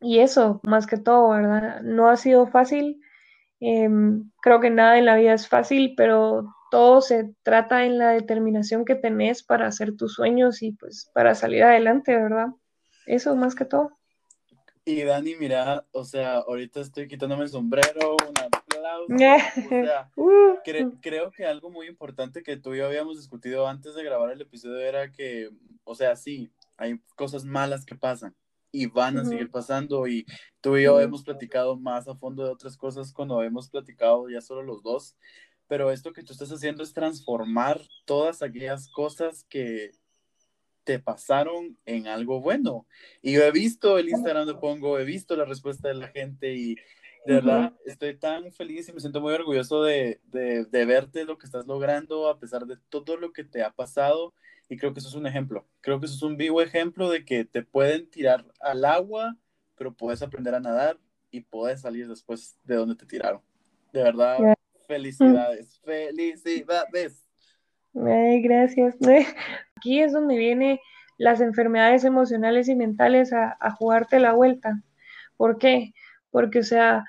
y 0.00 0.20
eso, 0.20 0.60
más 0.64 0.86
que 0.86 0.98
todo, 0.98 1.30
¿verdad? 1.30 1.80
No 1.82 2.08
ha 2.08 2.16
sido 2.16 2.46
fácil 2.46 3.00
Em, 3.66 4.30
creo 4.42 4.60
que 4.60 4.68
nada 4.68 4.98
en 4.98 5.06
la 5.06 5.16
vida 5.16 5.32
es 5.32 5.48
fácil, 5.48 5.94
pero 5.96 6.54
todo 6.70 7.00
se 7.00 7.34
trata 7.42 7.86
en 7.86 7.96
la 7.96 8.10
determinación 8.10 8.84
que 8.84 8.94
tenés 8.94 9.42
para 9.42 9.66
hacer 9.66 9.96
tus 9.96 10.12
sueños 10.12 10.62
y 10.62 10.72
pues 10.72 11.10
para 11.14 11.34
salir 11.34 11.62
adelante, 11.62 12.14
¿verdad? 12.14 12.48
Eso 13.06 13.34
más 13.36 13.54
que 13.54 13.64
todo. 13.64 13.96
Y 14.84 15.02
Dani, 15.02 15.34
mira, 15.36 15.86
o 15.92 16.04
sea, 16.04 16.38
ahorita 16.40 16.80
estoy 16.80 17.08
quitándome 17.08 17.44
el 17.44 17.48
sombrero, 17.48 18.16
un 18.16 18.34
aplauso. 18.38 19.06
o 19.64 19.68
sea, 19.68 20.10
uh. 20.16 20.58
creo 21.00 21.30
que 21.30 21.46
algo 21.46 21.70
muy 21.70 21.86
importante 21.86 22.42
que 22.42 22.58
tú 22.58 22.74
y 22.74 22.78
yo 22.78 22.86
habíamos 22.86 23.16
discutido 23.16 23.66
antes 23.66 23.94
de 23.94 24.04
grabar 24.04 24.30
el 24.30 24.42
episodio 24.42 24.80
era 24.80 25.10
que, 25.10 25.48
o 25.84 25.94
sea, 25.94 26.16
sí, 26.16 26.50
hay 26.76 27.00
cosas 27.16 27.46
malas 27.46 27.86
que 27.86 27.94
pasan, 27.94 28.34
y 28.74 28.86
van 28.86 29.16
a 29.18 29.24
seguir 29.24 29.52
pasando 29.52 30.08
y 30.08 30.26
tú 30.60 30.76
y 30.76 30.82
yo 30.82 31.00
hemos 31.00 31.22
platicado 31.22 31.76
más 31.76 32.08
a 32.08 32.16
fondo 32.16 32.44
de 32.44 32.50
otras 32.50 32.76
cosas 32.76 33.12
cuando 33.12 33.40
hemos 33.40 33.68
platicado 33.68 34.28
ya 34.28 34.40
solo 34.40 34.64
los 34.64 34.82
dos, 34.82 35.16
pero 35.68 35.92
esto 35.92 36.12
que 36.12 36.24
tú 36.24 36.32
estás 36.32 36.50
haciendo 36.50 36.82
es 36.82 36.92
transformar 36.92 37.80
todas 38.04 38.42
aquellas 38.42 38.88
cosas 38.88 39.44
que 39.48 39.92
te 40.82 40.98
pasaron 40.98 41.78
en 41.86 42.08
algo 42.08 42.40
bueno. 42.40 42.84
Y 43.22 43.34
yo 43.34 43.44
he 43.44 43.52
visto 43.52 43.96
el 43.96 44.08
Instagram 44.08 44.48
de 44.48 44.54
Pongo, 44.54 44.98
he 44.98 45.04
visto 45.04 45.36
la 45.36 45.44
respuesta 45.44 45.86
de 45.86 45.94
la 45.94 46.08
gente 46.08 46.56
y 46.56 46.76
de 47.24 47.34
verdad 47.34 47.72
estoy 47.86 48.16
tan 48.16 48.52
feliz 48.52 48.88
y 48.88 48.92
me 48.92 49.00
siento 49.00 49.20
muy 49.20 49.32
orgulloso 49.32 49.82
de, 49.82 50.20
de, 50.24 50.64
de 50.64 50.84
verte 50.84 51.24
lo 51.24 51.38
que 51.38 51.46
estás 51.46 51.66
logrando 51.66 52.28
a 52.28 52.38
pesar 52.38 52.66
de 52.66 52.76
todo 52.88 53.16
lo 53.16 53.32
que 53.32 53.44
te 53.44 53.62
ha 53.62 53.70
pasado 53.70 54.34
y 54.68 54.76
creo 54.76 54.92
que 54.92 55.00
eso 55.00 55.08
es 55.08 55.14
un 55.14 55.26
ejemplo. 55.26 55.66
Creo 55.80 56.00
que 56.00 56.06
eso 56.06 56.14
es 56.14 56.22
un 56.22 56.36
vivo 56.36 56.60
ejemplo 56.62 57.10
de 57.10 57.24
que 57.24 57.44
te 57.44 57.62
pueden 57.62 58.08
tirar 58.10 58.44
al 58.60 58.84
agua, 58.84 59.36
pero 59.76 59.92
puedes 59.94 60.22
aprender 60.22 60.54
a 60.54 60.60
nadar 60.60 60.98
y 61.30 61.40
puedes 61.40 61.82
salir 61.82 62.08
después 62.08 62.58
de 62.64 62.76
donde 62.76 62.94
te 62.94 63.06
tiraron. 63.06 63.42
De 63.92 64.02
verdad, 64.02 64.38
felicidades, 64.86 65.80
felicidades. 65.84 67.24
Ay, 67.94 68.40
gracias. 68.42 68.96
Aquí 69.76 70.00
es 70.00 70.12
donde 70.12 70.36
vienen 70.36 70.78
las 71.18 71.40
enfermedades 71.40 72.04
emocionales 72.04 72.68
y 72.68 72.74
mentales 72.74 73.32
a, 73.32 73.56
a 73.60 73.70
jugarte 73.70 74.18
la 74.18 74.32
vuelta. 74.32 74.82
¿Por 75.36 75.58
qué? 75.58 75.92
Porque, 76.30 76.60
o 76.60 76.64
sea, 76.64 77.04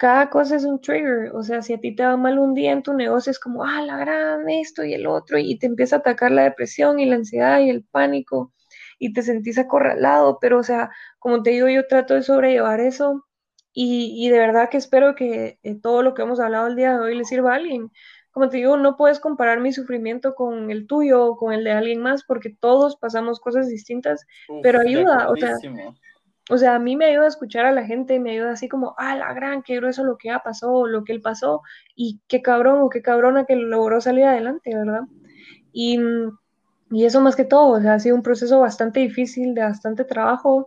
cada 0.00 0.30
cosa 0.30 0.56
es 0.56 0.64
un 0.64 0.80
trigger, 0.80 1.30
o 1.34 1.42
sea, 1.42 1.60
si 1.60 1.74
a 1.74 1.78
ti 1.78 1.94
te 1.94 2.02
va 2.02 2.16
mal 2.16 2.38
un 2.38 2.54
día 2.54 2.72
en 2.72 2.82
tu 2.82 2.94
negocio 2.94 3.30
es 3.30 3.38
como, 3.38 3.64
ah, 3.64 3.82
la 3.82 3.98
gran, 3.98 4.48
esto 4.48 4.82
y 4.82 4.94
el 4.94 5.06
otro, 5.06 5.36
y 5.36 5.58
te 5.58 5.66
empieza 5.66 5.96
a 5.96 5.98
atacar 5.98 6.30
la 6.30 6.44
depresión 6.44 6.98
y 6.98 7.04
la 7.04 7.16
ansiedad 7.16 7.60
y 7.60 7.68
el 7.68 7.84
pánico, 7.84 8.50
y 8.98 9.12
te 9.12 9.20
sentís 9.20 9.58
acorralado, 9.58 10.38
pero, 10.40 10.58
o 10.58 10.62
sea, 10.62 10.88
como 11.18 11.42
te 11.42 11.50
digo, 11.50 11.68
yo 11.68 11.86
trato 11.86 12.14
de 12.14 12.22
sobrellevar 12.22 12.80
eso, 12.80 13.26
y, 13.74 14.30
de 14.30 14.38
verdad 14.38 14.70
que 14.70 14.78
espero 14.78 15.14
que 15.14 15.58
eh, 15.62 15.74
todo 15.74 16.02
lo 16.02 16.14
que 16.14 16.22
hemos 16.22 16.40
hablado 16.40 16.68
el 16.68 16.76
día 16.76 16.94
de 16.94 17.00
hoy 17.00 17.14
le 17.14 17.24
sirva 17.24 17.52
a 17.52 17.56
alguien. 17.56 17.90
Como 18.32 18.48
te 18.48 18.56
digo, 18.56 18.76
no 18.76 18.96
puedes 18.96 19.20
comparar 19.20 19.60
mi 19.60 19.72
sufrimiento 19.72 20.34
con 20.34 20.70
el 20.70 20.86
tuyo 20.86 21.24
o 21.24 21.36
con 21.36 21.52
el 21.52 21.62
de 21.62 21.72
alguien 21.72 22.00
más, 22.00 22.24
porque 22.24 22.50
todos 22.58 22.96
pasamos 22.96 23.38
cosas 23.38 23.68
distintas, 23.68 24.26
pero 24.62 24.80
ayuda, 24.80 25.30
o 25.30 25.36
sea 25.36 25.56
o 26.50 26.58
sea, 26.58 26.74
a 26.74 26.78
mí 26.80 26.96
me 26.96 27.06
ayuda 27.06 27.26
a 27.26 27.28
escuchar 27.28 27.64
a 27.64 27.72
la 27.72 27.84
gente, 27.84 28.18
me 28.18 28.32
ayuda 28.32 28.52
así 28.52 28.68
como, 28.68 28.94
ah, 28.98 29.16
la 29.16 29.32
gran, 29.32 29.62
qué 29.62 29.76
grueso 29.76 30.04
lo 30.04 30.18
que 30.18 30.30
ha 30.30 30.40
pasado, 30.40 30.86
lo 30.86 31.04
que 31.04 31.12
él 31.12 31.22
pasó, 31.22 31.62
y 31.94 32.20
qué 32.26 32.42
cabrón 32.42 32.80
o 32.82 32.88
qué 32.88 33.02
cabrona 33.02 33.44
que 33.44 33.54
logró 33.54 34.00
salir 34.00 34.24
adelante, 34.24 34.74
¿verdad? 34.74 35.02
Y, 35.72 36.00
y 36.90 37.04
eso 37.04 37.20
más 37.20 37.36
que 37.36 37.44
todo, 37.44 37.78
o 37.78 37.80
sea, 37.80 37.94
ha 37.94 38.00
sido 38.00 38.16
un 38.16 38.22
proceso 38.22 38.58
bastante 38.58 38.98
difícil, 39.00 39.54
de 39.54 39.62
bastante 39.62 40.04
trabajo, 40.04 40.66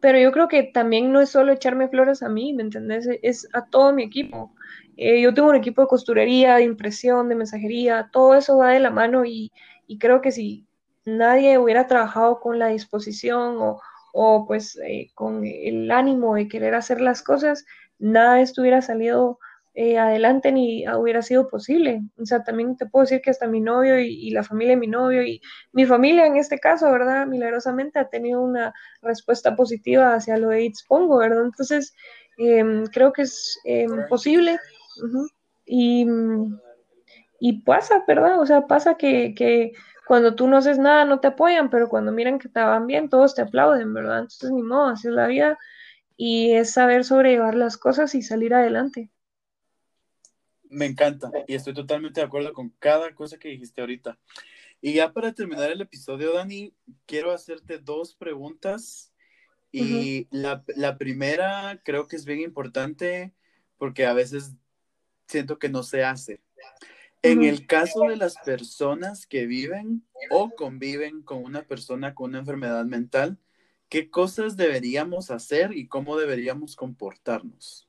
pero 0.00 0.18
yo 0.18 0.32
creo 0.32 0.48
que 0.48 0.62
también 0.62 1.12
no 1.12 1.20
es 1.20 1.28
solo 1.28 1.52
echarme 1.52 1.88
flores 1.88 2.22
a 2.22 2.28
mí, 2.28 2.54
¿me 2.54 2.62
entendés? 2.62 3.06
Es 3.22 3.48
a 3.52 3.66
todo 3.66 3.92
mi 3.92 4.04
equipo. 4.04 4.54
Eh, 4.96 5.20
yo 5.20 5.34
tengo 5.34 5.50
un 5.50 5.56
equipo 5.56 5.82
de 5.82 5.88
costurería, 5.88 6.56
de 6.56 6.64
impresión, 6.64 7.28
de 7.28 7.34
mensajería, 7.34 8.08
todo 8.12 8.34
eso 8.34 8.58
va 8.58 8.70
de 8.70 8.80
la 8.80 8.90
mano 8.90 9.24
y, 9.24 9.52
y 9.86 9.98
creo 9.98 10.20
que 10.20 10.32
si 10.32 10.66
nadie 11.04 11.58
hubiera 11.58 11.86
trabajado 11.86 12.40
con 12.40 12.58
la 12.58 12.68
disposición 12.68 13.58
o, 13.58 13.80
o 14.12 14.46
pues 14.46 14.78
eh, 14.84 15.10
con 15.14 15.44
el 15.44 15.90
ánimo 15.90 16.34
de 16.34 16.48
querer 16.48 16.74
hacer 16.74 17.00
las 17.00 17.22
cosas, 17.22 17.64
nada 17.98 18.40
estuviera 18.40 18.82
salido 18.82 19.38
eh, 19.80 19.96
adelante 19.96 20.50
ni 20.50 20.84
hubiera 20.88 21.22
sido 21.22 21.48
posible. 21.48 22.02
O 22.20 22.26
sea, 22.26 22.42
también 22.42 22.76
te 22.76 22.86
puedo 22.86 23.04
decir 23.04 23.20
que 23.20 23.30
hasta 23.30 23.46
mi 23.46 23.60
novio 23.60 24.00
y, 24.00 24.30
la 24.30 24.42
familia 24.42 24.74
de 24.74 24.80
mi 24.80 24.88
novio 24.88 25.22
y 25.22 25.40
mi 25.72 25.86
familia 25.86 26.26
en 26.26 26.36
este 26.36 26.58
caso, 26.58 26.90
¿verdad? 26.90 27.28
Milagrosamente 27.28 28.00
ha 28.00 28.08
tenido 28.08 28.42
una 28.42 28.74
respuesta 29.02 29.54
positiva 29.54 30.14
hacia 30.14 30.36
lo 30.36 30.48
de 30.48 30.64
It's 30.64 30.84
Pongo, 30.84 31.18
¿verdad? 31.18 31.44
Entonces, 31.44 31.94
em, 32.38 32.86
creo 32.86 33.12
que 33.12 33.22
es 33.22 33.60
em, 33.64 34.08
posible. 34.08 34.58
y, 35.64 36.06
y 37.40 37.62
pasa, 37.62 38.04
¿verdad? 38.08 38.40
O 38.40 38.46
sea, 38.46 38.66
pasa 38.66 38.96
que, 38.96 39.34
que 39.36 39.72
cuando 40.08 40.34
tú 40.34 40.48
no 40.48 40.56
haces 40.56 40.78
nada 40.78 41.04
no 41.04 41.20
te 41.20 41.26
apoyan, 41.26 41.68
pero 41.68 41.90
cuando 41.90 42.12
miran 42.12 42.38
que 42.38 42.48
te 42.48 42.60
van 42.60 42.86
bien, 42.86 43.10
todos 43.10 43.34
te 43.34 43.42
aplauden, 43.42 43.92
¿verdad? 43.92 44.20
Entonces, 44.20 44.50
ni 44.50 44.62
modo, 44.62 44.86
así 44.86 45.06
es 45.06 45.12
la 45.12 45.26
vida 45.26 45.58
y 46.16 46.52
es 46.52 46.70
saber 46.70 47.04
sobrellevar 47.04 47.54
las 47.54 47.76
cosas 47.76 48.14
y 48.14 48.22
salir 48.22 48.54
adelante. 48.54 49.10
Me 50.70 50.86
encanta 50.86 51.30
y 51.46 51.54
estoy 51.54 51.74
totalmente 51.74 52.20
de 52.20 52.26
acuerdo 52.26 52.54
con 52.54 52.70
cada 52.78 53.14
cosa 53.14 53.38
que 53.38 53.50
dijiste 53.50 53.82
ahorita. 53.82 54.18
Y 54.80 54.94
ya 54.94 55.12
para 55.12 55.34
terminar 55.34 55.70
el 55.70 55.82
episodio, 55.82 56.32
Dani, 56.32 56.72
quiero 57.04 57.30
hacerte 57.30 57.78
dos 57.78 58.14
preguntas. 58.14 59.12
Y 59.70 60.26
la, 60.30 60.64
la, 60.68 60.96
primera 60.96 61.78
creo 61.84 62.08
que 62.08 62.16
es 62.16 62.24
bien 62.24 62.40
importante 62.40 63.34
porque 63.76 64.06
a 64.06 64.14
veces 64.14 64.54
siento 65.26 65.58
que 65.58 65.68
no 65.68 65.82
se 65.82 66.02
hace. 66.02 66.40
En 67.32 67.44
el 67.44 67.66
caso 67.66 68.02
de 68.02 68.16
las 68.16 68.36
personas 68.38 69.26
que 69.26 69.46
viven 69.46 70.02
o 70.30 70.50
conviven 70.50 71.22
con 71.22 71.44
una 71.44 71.62
persona 71.62 72.14
con 72.14 72.30
una 72.30 72.40
enfermedad 72.40 72.84
mental, 72.84 73.38
¿qué 73.88 74.10
cosas 74.10 74.56
deberíamos 74.56 75.30
hacer 75.30 75.72
y 75.72 75.88
cómo 75.88 76.16
deberíamos 76.16 76.76
comportarnos? 76.76 77.88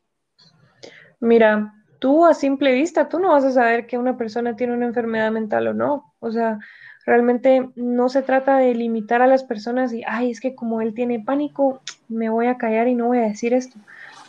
Mira, 1.19 1.73
tú 1.99 2.25
a 2.25 2.33
simple 2.33 2.73
vista, 2.73 3.09
tú 3.09 3.19
no 3.19 3.31
vas 3.31 3.43
a 3.43 3.51
saber 3.51 3.85
que 3.87 3.97
una 3.97 4.17
persona 4.17 4.55
tiene 4.55 4.73
una 4.73 4.85
enfermedad 4.85 5.31
mental 5.31 5.67
o 5.67 5.73
no. 5.73 6.13
O 6.19 6.31
sea, 6.31 6.59
realmente 7.05 7.69
no 7.75 8.09
se 8.09 8.21
trata 8.21 8.57
de 8.57 8.73
limitar 8.73 9.21
a 9.21 9.27
las 9.27 9.43
personas 9.43 9.93
y, 9.93 10.03
ay, 10.07 10.31
es 10.31 10.39
que 10.39 10.55
como 10.55 10.81
él 10.81 10.93
tiene 10.93 11.19
pánico, 11.19 11.81
me 12.07 12.29
voy 12.29 12.47
a 12.47 12.57
callar 12.57 12.87
y 12.87 12.95
no 12.95 13.07
voy 13.07 13.19
a 13.19 13.23
decir 13.23 13.53
esto. 13.53 13.77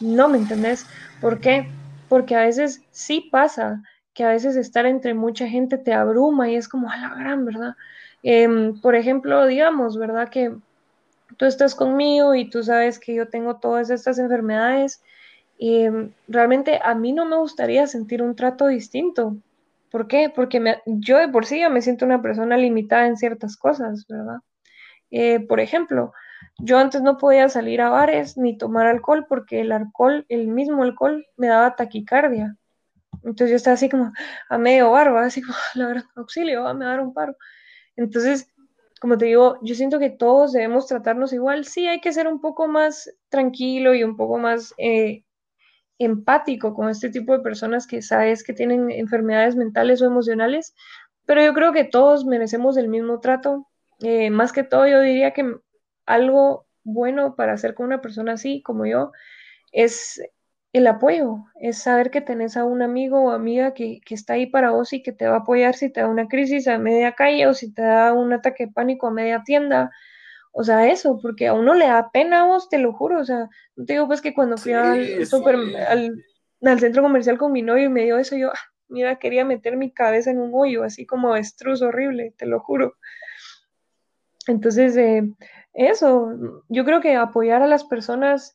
No, 0.01 0.29
¿me 0.29 0.39
entendés? 0.39 0.87
¿Por 1.21 1.41
qué? 1.41 1.69
Porque 2.09 2.35
a 2.35 2.41
veces 2.41 2.83
sí 2.91 3.29
pasa 3.31 3.83
que 4.15 4.25
a 4.25 4.29
veces 4.29 4.57
estar 4.57 4.87
entre 4.87 5.15
mucha 5.15 5.47
gente 5.49 5.79
te 5.79 5.93
abruma 5.93 6.49
y 6.51 6.57
es 6.57 6.69
como 6.69 6.91
a 6.91 6.97
la 6.97 7.15
gran, 7.15 7.45
¿verdad? 7.45 7.75
Em, 8.23 8.81
por 8.81 8.95
ejemplo, 8.95 9.47
digamos, 9.47 9.99
¿verdad? 9.99 10.29
Que 10.29 10.55
tú 11.37 11.47
estás 11.47 11.75
conmigo 11.75 12.35
y 12.35 12.51
tú 12.51 12.63
sabes 12.63 12.99
que 12.99 13.15
yo 13.15 13.29
tengo 13.29 13.57
todas 13.57 13.91
estas 13.91 14.19
enfermedades 14.19 15.03
em, 15.59 16.13
realmente 16.29 16.81
a 16.83 16.95
mí 16.95 17.13
no 17.13 17.27
me 17.27 17.37
gustaría 17.37 17.87
sentir 17.87 18.23
un 18.23 18.35
trato 18.37 18.67
distinto. 18.67 19.37
¿Por 19.91 20.09
qué? 20.09 20.33
Porque 20.35 20.63
yo 20.87 21.19
de 21.19 21.29
por 21.29 21.47
sí 21.47 21.61
ya 21.61 21.69
me 21.69 21.83
siento 21.83 22.05
una 22.07 22.23
persona 22.23 22.57
limitada 22.57 23.07
en 23.07 23.17
ciertas 23.17 23.57
cosas, 23.57 24.07
¿verdad? 24.09 24.39
Eh, 25.11 25.41
por 25.41 25.61
ejemplo, 25.61 26.13
yo 26.59 26.79
antes 26.79 27.03
no 27.03 27.19
podía 27.19 27.49
salir 27.49 27.81
a 27.81 27.91
bares 27.91 28.37
ni 28.37 28.57
tomar 28.57 28.87
alcohol 28.87 29.27
porque 29.29 29.61
el 29.61 29.73
alcohol, 29.73 30.25
el 30.29 30.49
mismo 30.49 30.83
alcohol, 30.83 31.27
me 31.37 31.49
daba 31.49 31.77
taquicardia. 31.77 32.57
Entonces 33.23 33.51
yo 33.51 33.57
estaba 33.57 33.75
así 33.75 33.89
como 33.89 34.13
a 34.49 34.59
medio 34.59 34.91
barba, 34.91 35.25
así 35.25 35.43
como, 35.43 35.57
la 35.75 35.87
verdad, 35.87 36.05
auxilio, 36.17 36.63
va 36.63 36.71
a 36.71 36.75
me 36.75 36.85
dar 36.85 37.01
un 37.01 37.13
paro. 37.13 37.37
Entonces, 37.97 38.53
como 39.01 39.17
te 39.19 39.27
digo, 39.27 39.59
yo 39.63 39.75
siento 39.75 39.99
que 39.99 40.11
todos 40.11 40.53
debemos 40.53 40.87
tratarnos 40.87 41.33
igual. 41.33 41.65
Sí, 41.65 41.87
hay 41.87 42.01
que 42.01 42.13
ser 42.13 42.29
un 42.29 42.41
poco 42.41 42.69
más 42.69 43.11
tranquilo 43.29 43.95
y 43.95 44.05
un 44.05 44.17
poco 44.17 44.39
más 44.39 44.75
eh, 44.79 45.25
empático 45.99 46.75
con 46.75 46.89
este 46.89 47.11
tipo 47.11 47.33
de 47.33 47.43
personas 47.43 47.87
que 47.87 48.03
sabes 48.03 48.43
que 48.43 48.55
tienen 48.55 48.91
enfermedades 48.91 49.57
mentales 49.57 50.03
o 50.03 50.07
emocionales, 50.07 50.75
pero 51.27 51.43
yo 51.45 51.55
creo 51.55 51.73
que 51.73 51.85
todos 51.85 52.25
merecemos 52.25 52.77
el 52.77 52.89
mismo 52.89 53.21
trato. 53.21 53.69
Eh, 54.01 54.31
más 54.31 54.53
que 54.53 54.65
todo, 54.65 54.87
yo 54.87 55.01
diría 55.01 55.33
que 55.33 55.57
algo 56.07 56.67
bueno 56.85 57.37
para 57.37 57.53
hacer 57.53 57.75
con 57.75 57.87
una 57.87 58.01
persona 58.01 58.33
así 58.33 58.63
como 58.63 58.87
yo 58.87 59.13
es 59.73 60.23
el 60.73 60.87
apoyo, 60.87 61.45
es 61.61 61.79
saber 61.79 62.11
que 62.11 62.21
tenés 62.21 62.57
a 62.57 62.65
un 62.65 62.83
amigo 62.83 63.21
o 63.21 63.31
amiga 63.31 63.75
que, 63.75 64.01
que, 64.05 64.15
está 64.15 64.35
ahí 64.35 64.47
para 64.47 64.71
vos 64.71 64.93
y 64.93 65.03
que 65.03 65.13
te 65.13 65.27
va 65.27 65.37
a 65.37 65.39
apoyar 65.41 65.75
si 65.75 65.91
te 65.91 66.01
da 66.01 66.09
una 66.09 66.29
crisis 66.29 66.69
a 66.69 66.79
media 66.79 67.13
calle 67.13 67.47
o 67.47 67.55
si 67.55 67.73
te 67.73 67.83
da 67.83 68.13
un 68.13 68.33
ataque 68.33 68.67
de 68.67 68.73
pánico 68.73 69.09
a 69.09 69.11
media 69.11 69.43
tienda 69.45 69.91
o 70.53 70.65
sea, 70.65 70.89
eso, 70.89 71.19
porque 71.21 71.47
a 71.47 71.55
uno 71.55 71.75
le 71.75 71.87
da 71.87 72.11
pena 72.11 72.43
a 72.43 72.47
vos, 72.47 72.69
te 72.69 72.79
lo 72.79 72.93
juro. 72.93 73.21
O 73.21 73.25
sea, 73.25 73.49
no 73.77 73.85
te 73.85 73.95
digo 73.95 74.07
pues 74.07 74.21
que 74.21 74.35
cuando 74.35 74.57
fui 74.57 74.73
al, 74.73 75.27
super, 75.27 75.57
al, 75.89 76.81
centro 76.81 77.03
comercial 77.03 77.39
con 77.39 77.53
mi 77.53 77.63
novio 77.63 77.85
y 77.85 77.89
me 77.89 78.05
dio 78.05 78.19
eso, 78.19 78.37
yo, 78.37 78.51
ah, 78.51 78.73
mira, 78.89 79.19
quería 79.19 79.45
meter 79.45 79.77
mi 79.77 79.93
cabeza 79.93 80.31
en 80.31 80.41
un 80.41 80.51
hoyo, 80.53 80.83
así 80.83 81.07
como 81.07 81.37
estruz 81.37 81.83
horrible, 81.83 82.35
te 82.37 82.47
lo 82.47 82.61
juro. 82.61 82.97
Entonces, 84.49 84.97
eh, 84.97 85.23
eso, 85.73 86.63
yo 86.69 86.85
creo 86.85 87.01
que 87.01 87.15
apoyar 87.15 87.63
a 87.63 87.69
las 87.69 87.85
personas, 87.85 88.53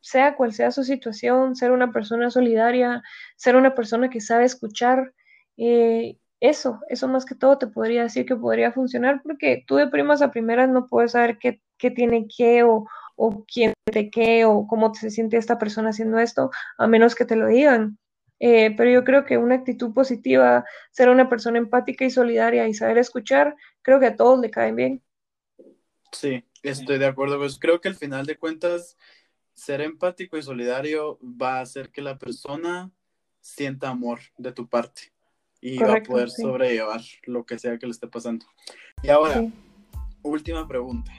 sea 0.00 0.36
cual 0.36 0.52
sea 0.52 0.70
su 0.70 0.84
situación, 0.84 1.56
ser 1.56 1.70
una 1.72 1.92
persona 1.92 2.30
solidaria, 2.30 3.02
ser 3.36 3.56
una 3.56 3.74
persona 3.74 4.10
que 4.10 4.20
sabe 4.20 4.44
escuchar, 4.44 5.12
eh, 5.56 6.16
eso, 6.40 6.80
eso 6.88 7.06
más 7.08 7.24
que 7.24 7.36
todo 7.36 7.56
te 7.56 7.68
podría 7.68 8.02
decir 8.02 8.26
que 8.26 8.34
podría 8.34 8.72
funcionar 8.72 9.22
porque 9.22 9.64
tú 9.66 9.76
de 9.76 9.86
primas 9.86 10.22
a 10.22 10.32
primeras 10.32 10.68
no 10.68 10.86
puedes 10.88 11.12
saber 11.12 11.38
qué, 11.38 11.60
tiene 11.90 12.26
qué 12.36 12.64
o, 12.64 12.86
o 13.16 13.44
quién 13.44 13.74
te 13.84 14.10
qué 14.10 14.44
o 14.44 14.66
cómo 14.66 14.92
se 14.92 15.10
siente 15.10 15.36
esta 15.36 15.58
persona 15.58 15.90
haciendo 15.90 16.18
esto, 16.18 16.50
a 16.78 16.86
menos 16.88 17.14
que 17.14 17.24
te 17.24 17.36
lo 17.36 17.46
digan. 17.46 17.98
Eh, 18.40 18.74
pero 18.76 18.90
yo 18.90 19.04
creo 19.04 19.24
que 19.24 19.38
una 19.38 19.54
actitud 19.54 19.94
positiva, 19.94 20.64
ser 20.90 21.10
una 21.10 21.28
persona 21.28 21.58
empática 21.58 22.04
y 22.04 22.10
solidaria 22.10 22.66
y 22.66 22.74
saber 22.74 22.98
escuchar, 22.98 23.54
creo 23.82 24.00
que 24.00 24.06
a 24.06 24.16
todos 24.16 24.40
le 24.40 24.50
caen 24.50 24.74
bien. 24.74 25.02
Sí, 26.10 26.44
estoy 26.64 26.98
de 26.98 27.06
acuerdo. 27.06 27.38
Pues 27.38 27.56
creo 27.60 27.80
que 27.80 27.86
al 27.86 27.94
final 27.94 28.26
de 28.26 28.36
cuentas, 28.36 28.96
ser 29.54 29.80
empático 29.80 30.36
y 30.36 30.42
solidario 30.42 31.18
va 31.22 31.58
a 31.58 31.62
hacer 31.62 31.90
que 31.90 32.02
la 32.02 32.18
persona 32.18 32.90
sienta 33.40 33.88
amor 33.88 34.20
de 34.38 34.52
tu 34.52 34.68
parte 34.68 35.12
y 35.60 35.78
va 35.78 35.94
a 35.94 36.02
poder 36.02 36.30
sobrellevar 36.30 37.00
lo 37.24 37.44
que 37.44 37.58
sea 37.58 37.78
que 37.78 37.86
le 37.86 37.92
esté 37.92 38.08
pasando. 38.08 38.46
Y 39.02 39.08
ahora, 39.08 39.44
última 40.22 40.66
pregunta. 40.66 41.12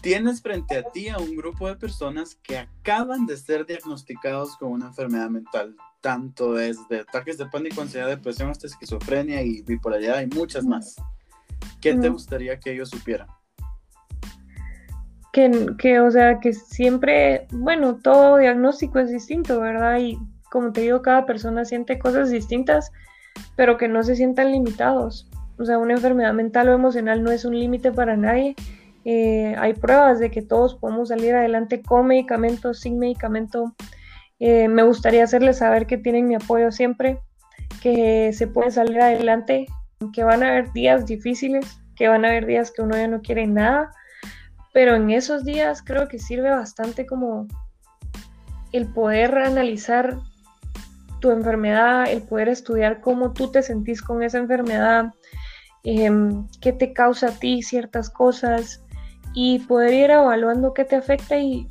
Tienes 0.00 0.42
frente 0.42 0.76
a 0.76 0.82
ti 0.82 1.08
a 1.08 1.18
un 1.18 1.36
grupo 1.36 1.68
de 1.68 1.76
personas 1.76 2.34
que 2.36 2.58
acaban 2.58 3.26
de 3.26 3.36
ser 3.36 3.66
diagnosticados 3.66 4.56
con 4.56 4.72
una 4.72 4.86
enfermedad 4.86 5.30
mental, 5.30 5.76
tanto 6.00 6.54
desde 6.54 7.00
ataques 7.00 7.38
de 7.38 7.46
pánico, 7.46 7.82
ansiedad, 7.82 8.08
depresión 8.08 8.50
hasta 8.50 8.66
esquizofrenia 8.66 9.42
y 9.42 9.62
bipolaridad 9.62 10.20
y 10.22 10.26
muchas 10.26 10.64
más. 10.64 10.96
¿Qué 11.80 11.94
te 11.94 12.08
gustaría 12.08 12.58
que 12.58 12.72
ellos 12.72 12.90
supieran? 12.90 13.28
Que, 15.32 15.74
que, 15.78 15.98
o 16.00 16.10
sea, 16.10 16.40
que 16.40 16.52
siempre, 16.52 17.46
bueno, 17.52 17.96
todo 17.96 18.36
diagnóstico 18.36 18.98
es 18.98 19.10
distinto, 19.10 19.60
¿verdad? 19.60 19.98
Y 19.98 20.18
como 20.50 20.72
te 20.72 20.82
digo, 20.82 21.00
cada 21.00 21.24
persona 21.24 21.64
siente 21.64 21.98
cosas 21.98 22.30
distintas 22.30 22.92
pero 23.56 23.76
que 23.76 23.88
no 23.88 24.02
se 24.02 24.16
sientan 24.16 24.52
limitados. 24.52 25.28
O 25.58 25.64
sea, 25.64 25.78
una 25.78 25.94
enfermedad 25.94 26.32
mental 26.32 26.68
o 26.68 26.74
emocional 26.74 27.22
no 27.22 27.30
es 27.30 27.44
un 27.44 27.58
límite 27.58 27.92
para 27.92 28.16
nadie. 28.16 28.54
Eh, 29.04 29.54
hay 29.58 29.74
pruebas 29.74 30.18
de 30.18 30.30
que 30.30 30.42
todos 30.42 30.76
podemos 30.76 31.08
salir 31.08 31.34
adelante 31.34 31.82
con 31.82 32.06
medicamentos, 32.06 32.80
sin 32.80 32.98
medicamento. 32.98 33.74
Eh, 34.38 34.68
me 34.68 34.82
gustaría 34.82 35.24
hacerles 35.24 35.58
saber 35.58 35.86
que 35.86 35.98
tienen 35.98 36.26
mi 36.26 36.34
apoyo 36.34 36.72
siempre, 36.72 37.20
que 37.80 38.32
se 38.32 38.46
pueden 38.46 38.72
salir 38.72 39.00
adelante, 39.00 39.66
que 40.12 40.24
van 40.24 40.42
a 40.42 40.48
haber 40.48 40.72
días 40.72 41.06
difíciles, 41.06 41.78
que 41.94 42.08
van 42.08 42.24
a 42.24 42.28
haber 42.28 42.46
días 42.46 42.72
que 42.72 42.82
uno 42.82 42.96
ya 42.96 43.06
no 43.06 43.22
quiere 43.22 43.46
nada, 43.46 43.92
pero 44.72 44.94
en 44.94 45.10
esos 45.10 45.44
días 45.44 45.82
creo 45.82 46.08
que 46.08 46.18
sirve 46.18 46.50
bastante 46.50 47.06
como 47.06 47.46
el 48.72 48.86
poder 48.86 49.36
analizar 49.38 50.16
tu 51.20 51.30
enfermedad, 51.30 52.10
el 52.10 52.22
poder 52.22 52.48
estudiar 52.48 53.00
cómo 53.00 53.32
tú 53.32 53.50
te 53.50 53.62
sentís 53.62 54.02
con 54.02 54.22
esa 54.22 54.38
enfermedad, 54.38 55.12
em, 55.84 56.46
qué 56.60 56.72
te 56.72 56.92
causa 56.92 57.28
a 57.28 57.38
ti 57.38 57.62
ciertas 57.62 58.10
cosas 58.10 58.82
y 59.34 59.60
poder 59.60 59.94
ir 59.94 60.10
evaluando 60.10 60.74
qué 60.74 60.84
te 60.84 60.96
afecta 60.96 61.38
y 61.38 61.68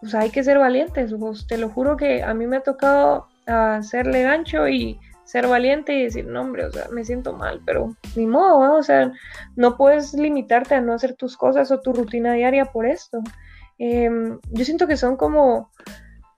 pues 0.00 0.14
hay 0.14 0.30
que 0.30 0.44
ser 0.44 0.58
valientes, 0.58 1.14
te 1.48 1.58
lo 1.58 1.68
juro 1.70 1.96
que 1.96 2.22
a 2.22 2.34
mí 2.34 2.46
me 2.46 2.58
ha 2.58 2.62
tocado 2.62 3.26
hacerle 3.46 4.22
gancho 4.22 4.68
y 4.68 4.98
ser 5.24 5.46
valiente 5.46 5.94
y 5.94 6.04
decir, 6.04 6.26
no 6.26 6.42
hombre, 6.42 6.66
o 6.66 6.72
sea, 6.72 6.88
me 6.90 7.04
siento 7.04 7.32
mal, 7.32 7.60
pero 7.64 7.96
ni 8.16 8.26
modo, 8.26 8.74
o 8.76 8.82
sea, 8.82 9.12
no 9.56 9.76
puedes 9.76 10.14
limitarte 10.14 10.74
a 10.74 10.80
no 10.80 10.92
hacer 10.92 11.14
tus 11.14 11.36
cosas 11.36 11.70
o 11.70 11.80
tu 11.80 11.92
rutina 11.92 12.32
diaria 12.34 12.66
por 12.66 12.86
esto. 12.86 13.20
Em, 13.78 14.38
yo 14.50 14.64
siento 14.64 14.86
que 14.86 14.96
son 14.96 15.16
como 15.16 15.70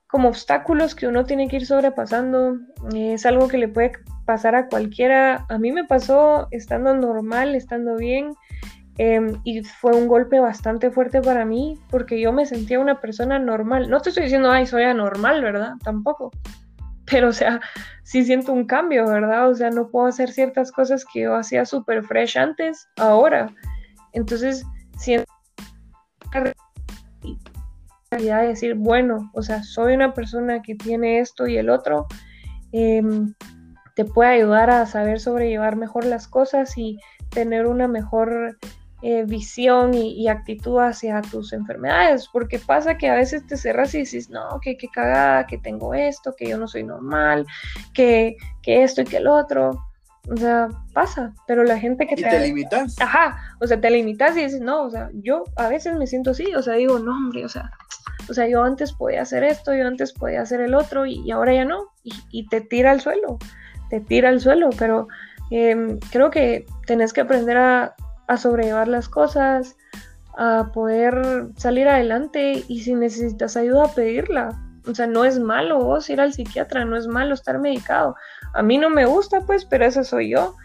como 0.07 0.29
obstáculos 0.29 0.95
que 0.95 1.07
uno 1.07 1.25
tiene 1.25 1.47
que 1.47 1.57
ir 1.57 1.65
sobrepasando. 1.65 2.57
Es 2.95 3.25
algo 3.25 3.47
que 3.47 3.57
le 3.57 3.67
puede 3.67 3.91
pasar 4.25 4.55
a 4.55 4.67
cualquiera. 4.67 5.45
A 5.49 5.57
mí 5.57 5.71
me 5.71 5.83
pasó 5.83 6.47
estando 6.51 6.95
normal, 6.95 7.55
estando 7.55 7.95
bien. 7.95 8.33
Em, 8.97 9.39
y 9.43 9.63
fue 9.63 9.95
un 9.95 10.07
golpe 10.07 10.39
bastante 10.39 10.89
fuerte 10.89 11.21
para 11.21 11.45
mí 11.45 11.79
porque 11.91 12.19
yo 12.19 12.31
me 12.31 12.45
sentía 12.45 12.79
una 12.79 12.99
persona 12.99 13.37
normal. 13.37 13.89
No 13.89 14.01
te 14.01 14.09
estoy 14.09 14.23
diciendo, 14.23 14.49
ay, 14.49 14.65
soy 14.65 14.83
anormal, 14.83 15.43
¿verdad? 15.43 15.73
Tampoco. 15.83 16.31
Pero, 17.09 17.29
o 17.29 17.33
sea, 17.33 17.61
sí 18.03 18.23
siento 18.23 18.51
un 18.51 18.65
cambio, 18.65 19.07
¿verdad? 19.07 19.49
O 19.49 19.55
sea, 19.55 19.69
no 19.69 19.89
puedo 19.89 20.07
hacer 20.07 20.31
ciertas 20.31 20.71
cosas 20.71 21.05
que 21.05 21.21
yo 21.21 21.35
hacía 21.35 21.65
súper 21.65 22.03
fresh 22.03 22.37
antes, 22.37 22.87
ahora. 22.97 23.49
Entonces, 24.13 24.65
siento 24.97 25.31
de 28.11 28.47
decir, 28.47 28.75
bueno, 28.75 29.31
o 29.33 29.41
sea, 29.41 29.63
soy 29.63 29.93
una 29.93 30.13
persona 30.13 30.61
que 30.61 30.75
tiene 30.75 31.19
esto 31.19 31.47
y 31.47 31.57
el 31.57 31.69
otro, 31.69 32.07
em, 32.71 33.33
te 33.95 34.05
puede 34.05 34.31
ayudar 34.31 34.69
a 34.69 34.85
saber 34.85 35.19
sobrellevar 35.19 35.75
mejor 35.75 36.05
las 36.05 36.27
cosas 36.27 36.77
y 36.77 36.99
tener 37.29 37.67
una 37.67 37.87
mejor 37.87 38.57
eh, 39.03 39.25
visión 39.25 39.93
y, 39.93 40.27
actitud 40.27 40.79
hacia 40.79 41.21
tus 41.21 41.53
enfermedades, 41.53 42.27
porque 42.33 42.57
pasa 42.57 42.97
que 42.97 43.07
a 43.07 43.15
veces 43.15 43.45
te 43.45 43.55
cerras 43.55 43.93
y 43.93 43.99
dices, 43.99 44.31
no, 44.31 44.59
que, 44.59 44.75
que 44.75 44.87
cagada, 44.87 45.45
que 45.45 45.59
tengo 45.59 45.93
esto, 45.93 46.33
que 46.35 46.49
yo 46.49 46.57
no 46.57 46.67
soy 46.67 46.83
normal, 46.83 47.45
que, 47.93 48.37
que 48.63 48.83
esto 48.83 49.01
y 49.01 49.05
que 49.05 49.17
el 49.17 49.27
otro. 49.27 49.83
O 50.29 50.35
sea, 50.35 50.67
pasa, 50.93 51.31
pero 51.45 51.63
la 51.63 51.77
gente 51.77 52.07
que 52.07 52.15
y 52.15 52.23
te... 52.23 52.39
limitas. 52.39 52.99
Ajá, 52.99 53.37
o 53.61 53.67
sea, 53.67 53.79
te 53.79 53.89
limitas 53.91 54.35
y 54.35 54.43
dices, 54.43 54.61
no, 54.61 54.83
o 54.83 54.89
sea, 54.89 55.09
yo 55.13 55.43
a 55.55 55.69
veces 55.69 55.95
me 55.95 56.07
siento 56.07 56.31
así, 56.31 56.53
o 56.55 56.63
sea, 56.63 56.73
digo, 56.73 56.97
no, 56.97 57.11
hombre, 57.11 57.45
o 57.45 57.49
sea, 57.49 57.71
o 58.27 58.33
sea, 58.33 58.47
yo 58.47 58.63
antes 58.63 58.93
podía 58.93 59.21
hacer 59.21 59.43
esto, 59.43 59.75
yo 59.75 59.87
antes 59.87 60.11
podía 60.11 60.41
hacer 60.41 60.59
el 60.59 60.73
otro 60.73 61.05
y, 61.05 61.29
ahora 61.29 61.53
ya 61.53 61.65
no, 61.65 61.91
y, 62.03 62.47
te 62.47 62.61
tira 62.61 62.89
al 62.91 62.99
suelo, 62.99 63.37
te 63.91 64.01
tira 64.01 64.29
al 64.29 64.41
suelo, 64.41 64.71
pero 64.77 65.07
em, 65.51 65.99
creo 66.11 66.31
que 66.31 66.65
tenés 66.87 67.13
que 67.13 67.21
aprender 67.21 67.57
a, 67.57 67.95
a 68.27 68.37
sobrellevar 68.37 68.87
las 68.87 69.09
cosas, 69.09 69.77
a 70.37 70.71
poder 70.73 71.47
salir 71.55 71.87
adelante 71.87 72.63
y 72.67 72.81
si 72.81 72.93
necesitas 72.93 73.57
ayuda, 73.57 73.93
pedirla. 73.93 74.57
O 74.87 74.95
sea, 74.95 75.07
no 75.07 75.25
es 75.25 75.39
malo 75.39 75.79
vos 75.79 76.09
ir 76.09 76.21
al 76.21 76.33
psiquiatra, 76.33 76.85
no 76.85 76.95
es 76.95 77.07
malo 77.07 77.33
estar 77.33 77.59
medicado. 77.59 78.15
A 78.53 78.61
mí 78.61 78.77
no 78.77 78.89
me 78.89 79.05
gusta, 79.05 79.41
pues, 79.41 79.65
pero 79.65 79.85
esa 79.85 80.03
soy 80.03 80.29
yo. 80.29 80.55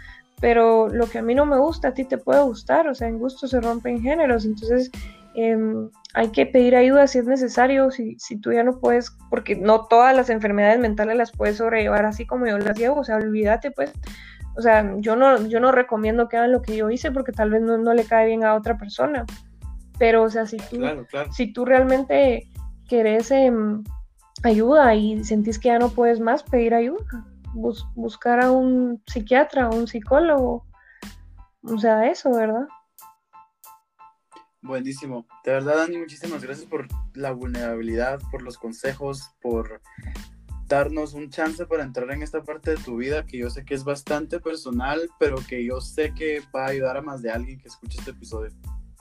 Pero 0.41 0.89
lo 0.89 1.09
que 1.09 1.19
a 1.19 1.23
mí 1.23 1.35
no 1.35 1.47
me 1.47 1.59
gusta, 1.59 1.89
a 1.89 1.95
ti 1.95 2.05
te 2.05 2.19
puede 2.19 2.43
gustar. 2.43 2.89
O 2.89 2.95
sea, 2.95 3.09
en 3.09 3.19
gusto 3.19 3.49
se 3.49 3.61
rompen 3.61 4.03
géneros. 4.03 4.45
Entonces, 4.45 4.91
em, 5.35 5.89
hay 6.15 6.29
que 6.29 6.47
pedir 6.47 6.77
ayuda 6.77 7.07
si 7.07 7.19
es 7.19 7.27
necesario, 7.27 7.91
si, 7.91 8.17
si 8.19 8.37
tú 8.37 8.53
ya 8.53 8.63
no 8.65 8.79
puedes, 8.79 9.17
porque 9.31 9.57
no 9.57 9.87
todas 9.87 10.15
las 10.15 10.31
enfermedades 10.31 10.79
mentales 10.79 11.17
las 11.17 11.33
puedes 11.33 11.57
sobrellevar 11.57 12.05
así 12.05 12.27
como 12.27 12.47
yo 12.47 12.59
las 12.59 12.79
llevo. 12.79 13.01
O 13.01 13.05
sea, 13.05 13.17
olvídate, 13.17 13.71
pues. 13.71 13.93
O 14.57 14.63
sea, 14.63 14.97
yo 14.99 15.17
no, 15.17 15.47
yo 15.47 15.61
no 15.61 15.73
recomiendo 15.73 16.29
que 16.29 16.37
hagan 16.37 16.53
lo 16.53 16.63
que 16.63 16.77
yo 16.77 16.91
hice 16.91 17.11
porque 17.11 17.33
tal 17.33 17.51
vez 17.51 17.63
no, 17.63 17.79
no 17.79 17.95
le 17.95 18.05
cae 18.05 18.27
bien 18.27 18.45
a 18.45 18.55
otra 18.55 18.77
persona. 18.77 19.25
Pero, 19.99 20.23
o 20.23 20.31
sea, 20.31 20.47
si 20.47 20.57
tú, 20.57 20.81
Si 21.31 21.53
tú 21.53 21.65
realmente 21.65 22.49
querés 22.89 23.31
em, 23.31 23.83
ayuda 24.43 24.95
y 24.95 25.25
sentís 25.25 25.59
que 25.59 25.69
ya 25.69 25.79
no 25.79 25.91
puedes 25.91 26.21
más, 26.21 26.43
pedir 26.43 26.75
ayuda. 26.75 27.27
buscar 27.55 28.41
a 28.41 28.51
un 28.51 29.03
psiquiatra, 29.07 29.69
o 29.69 29.77
un 29.77 29.87
psicólogo. 29.87 30.67
O 31.63 31.79
sea, 31.79 32.11
eso, 32.11 32.31
¿verdad? 32.33 32.67
Buenísimo. 34.63 35.27
De 35.45 35.53
verdad, 35.53 35.77
Dani, 35.77 35.99
muchísimas 35.99 36.43
gracias 36.43 36.69
por 36.69 36.87
la 37.15 37.33
vulnerabilidad, 37.33 38.21
por 38.31 38.43
los 38.43 38.59
consejos, 38.59 39.35
por 39.41 39.81
darnos 40.69 41.15
un 41.15 41.31
chance 41.31 41.67
para 41.67 41.83
entrar 41.85 42.11
en 42.11 42.23
esta 42.23 42.43
parte 42.43 42.73
de 42.73 42.77
tu 42.77 42.97
vida 42.97 43.27
que 43.27 43.39
yo 43.39 43.51
sé 43.51 43.65
que 43.65 43.75
es 43.75 43.85
bastante 43.85 44.41
personal, 44.41 45.01
pero 45.19 45.37
que 45.49 45.65
yo 45.65 45.81
sé 45.81 46.15
que 46.15 46.41
va 46.55 46.67
a 46.67 46.69
ayudar 46.71 46.97
a 46.97 47.03
más 47.03 47.23
de 47.23 47.31
alguien 47.31 47.59
que 47.59 47.69
escuche 47.69 47.99
este 47.99 48.13
episodio. 48.13 48.51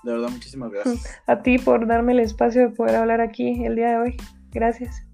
De 0.03 0.11
verdad, 0.11 0.29
muchísimas 0.29 0.71
gracias. 0.71 1.21
A 1.27 1.41
ti 1.41 1.57
por 1.57 1.85
darme 1.85 2.13
el 2.13 2.19
espacio 2.19 2.61
de 2.61 2.69
poder 2.69 2.95
hablar 2.95 3.21
aquí 3.21 3.63
el 3.63 3.75
día 3.75 3.89
de 3.89 3.97
hoy. 3.97 4.17
Gracias. 4.51 5.05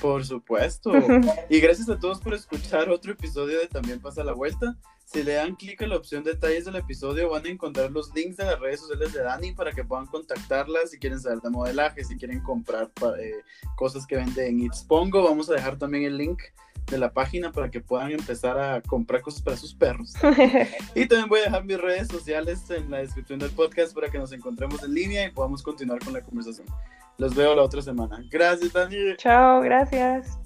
Por 0.00 0.24
supuesto. 0.24 0.92
y 1.48 1.60
gracias 1.60 1.88
a 1.88 1.98
todos 1.98 2.20
por 2.20 2.34
escuchar 2.34 2.88
otro 2.90 3.12
episodio 3.12 3.58
de 3.58 3.66
También 3.66 4.00
pasa 4.00 4.24
la 4.24 4.32
vuelta. 4.32 4.76
Si 5.04 5.22
le 5.22 5.34
dan 5.34 5.54
clic 5.54 5.82
a 5.82 5.86
la 5.86 5.96
opción 5.96 6.24
detalles 6.24 6.64
del 6.64 6.76
episodio, 6.76 7.30
van 7.30 7.44
a 7.46 7.50
encontrar 7.50 7.90
los 7.90 8.12
links 8.14 8.36
de 8.36 8.44
las 8.44 8.58
redes 8.58 8.80
sociales 8.80 9.12
de 9.12 9.22
Dani 9.22 9.52
para 9.52 9.72
que 9.72 9.84
puedan 9.84 10.06
contactarla 10.06 10.80
si 10.86 10.98
quieren 10.98 11.20
saber 11.20 11.40
de 11.40 11.50
modelaje, 11.50 12.02
si 12.04 12.16
quieren 12.16 12.40
comprar 12.40 12.90
eh, 13.20 13.42
cosas 13.76 14.06
que 14.06 14.16
vende 14.16 14.48
en 14.48 14.68
Pongo. 14.88 15.22
Vamos 15.22 15.50
a 15.50 15.54
dejar 15.54 15.78
también 15.78 16.04
el 16.04 16.16
link 16.16 16.40
de 16.90 16.98
la 16.98 17.12
página 17.12 17.52
para 17.52 17.70
que 17.70 17.80
puedan 17.80 18.12
empezar 18.12 18.58
a 18.58 18.80
comprar 18.82 19.22
cosas 19.22 19.42
para 19.42 19.56
sus 19.56 19.74
perros. 19.74 20.14
y 20.94 21.06
también 21.06 21.28
voy 21.28 21.40
a 21.40 21.44
dejar 21.44 21.64
mis 21.64 21.80
redes 21.80 22.08
sociales 22.08 22.68
en 22.70 22.90
la 22.90 22.98
descripción 22.98 23.38
del 23.38 23.50
podcast 23.50 23.94
para 23.94 24.10
que 24.10 24.18
nos 24.18 24.32
encontremos 24.32 24.82
en 24.82 24.94
línea 24.94 25.26
y 25.26 25.30
podamos 25.30 25.62
continuar 25.62 26.02
con 26.02 26.12
la 26.12 26.22
conversación. 26.22 26.66
Los 27.18 27.34
veo 27.34 27.54
la 27.54 27.62
otra 27.62 27.80
semana. 27.82 28.22
Gracias, 28.30 28.72
Dani. 28.72 29.16
Chao, 29.16 29.60
gracias. 29.60 30.38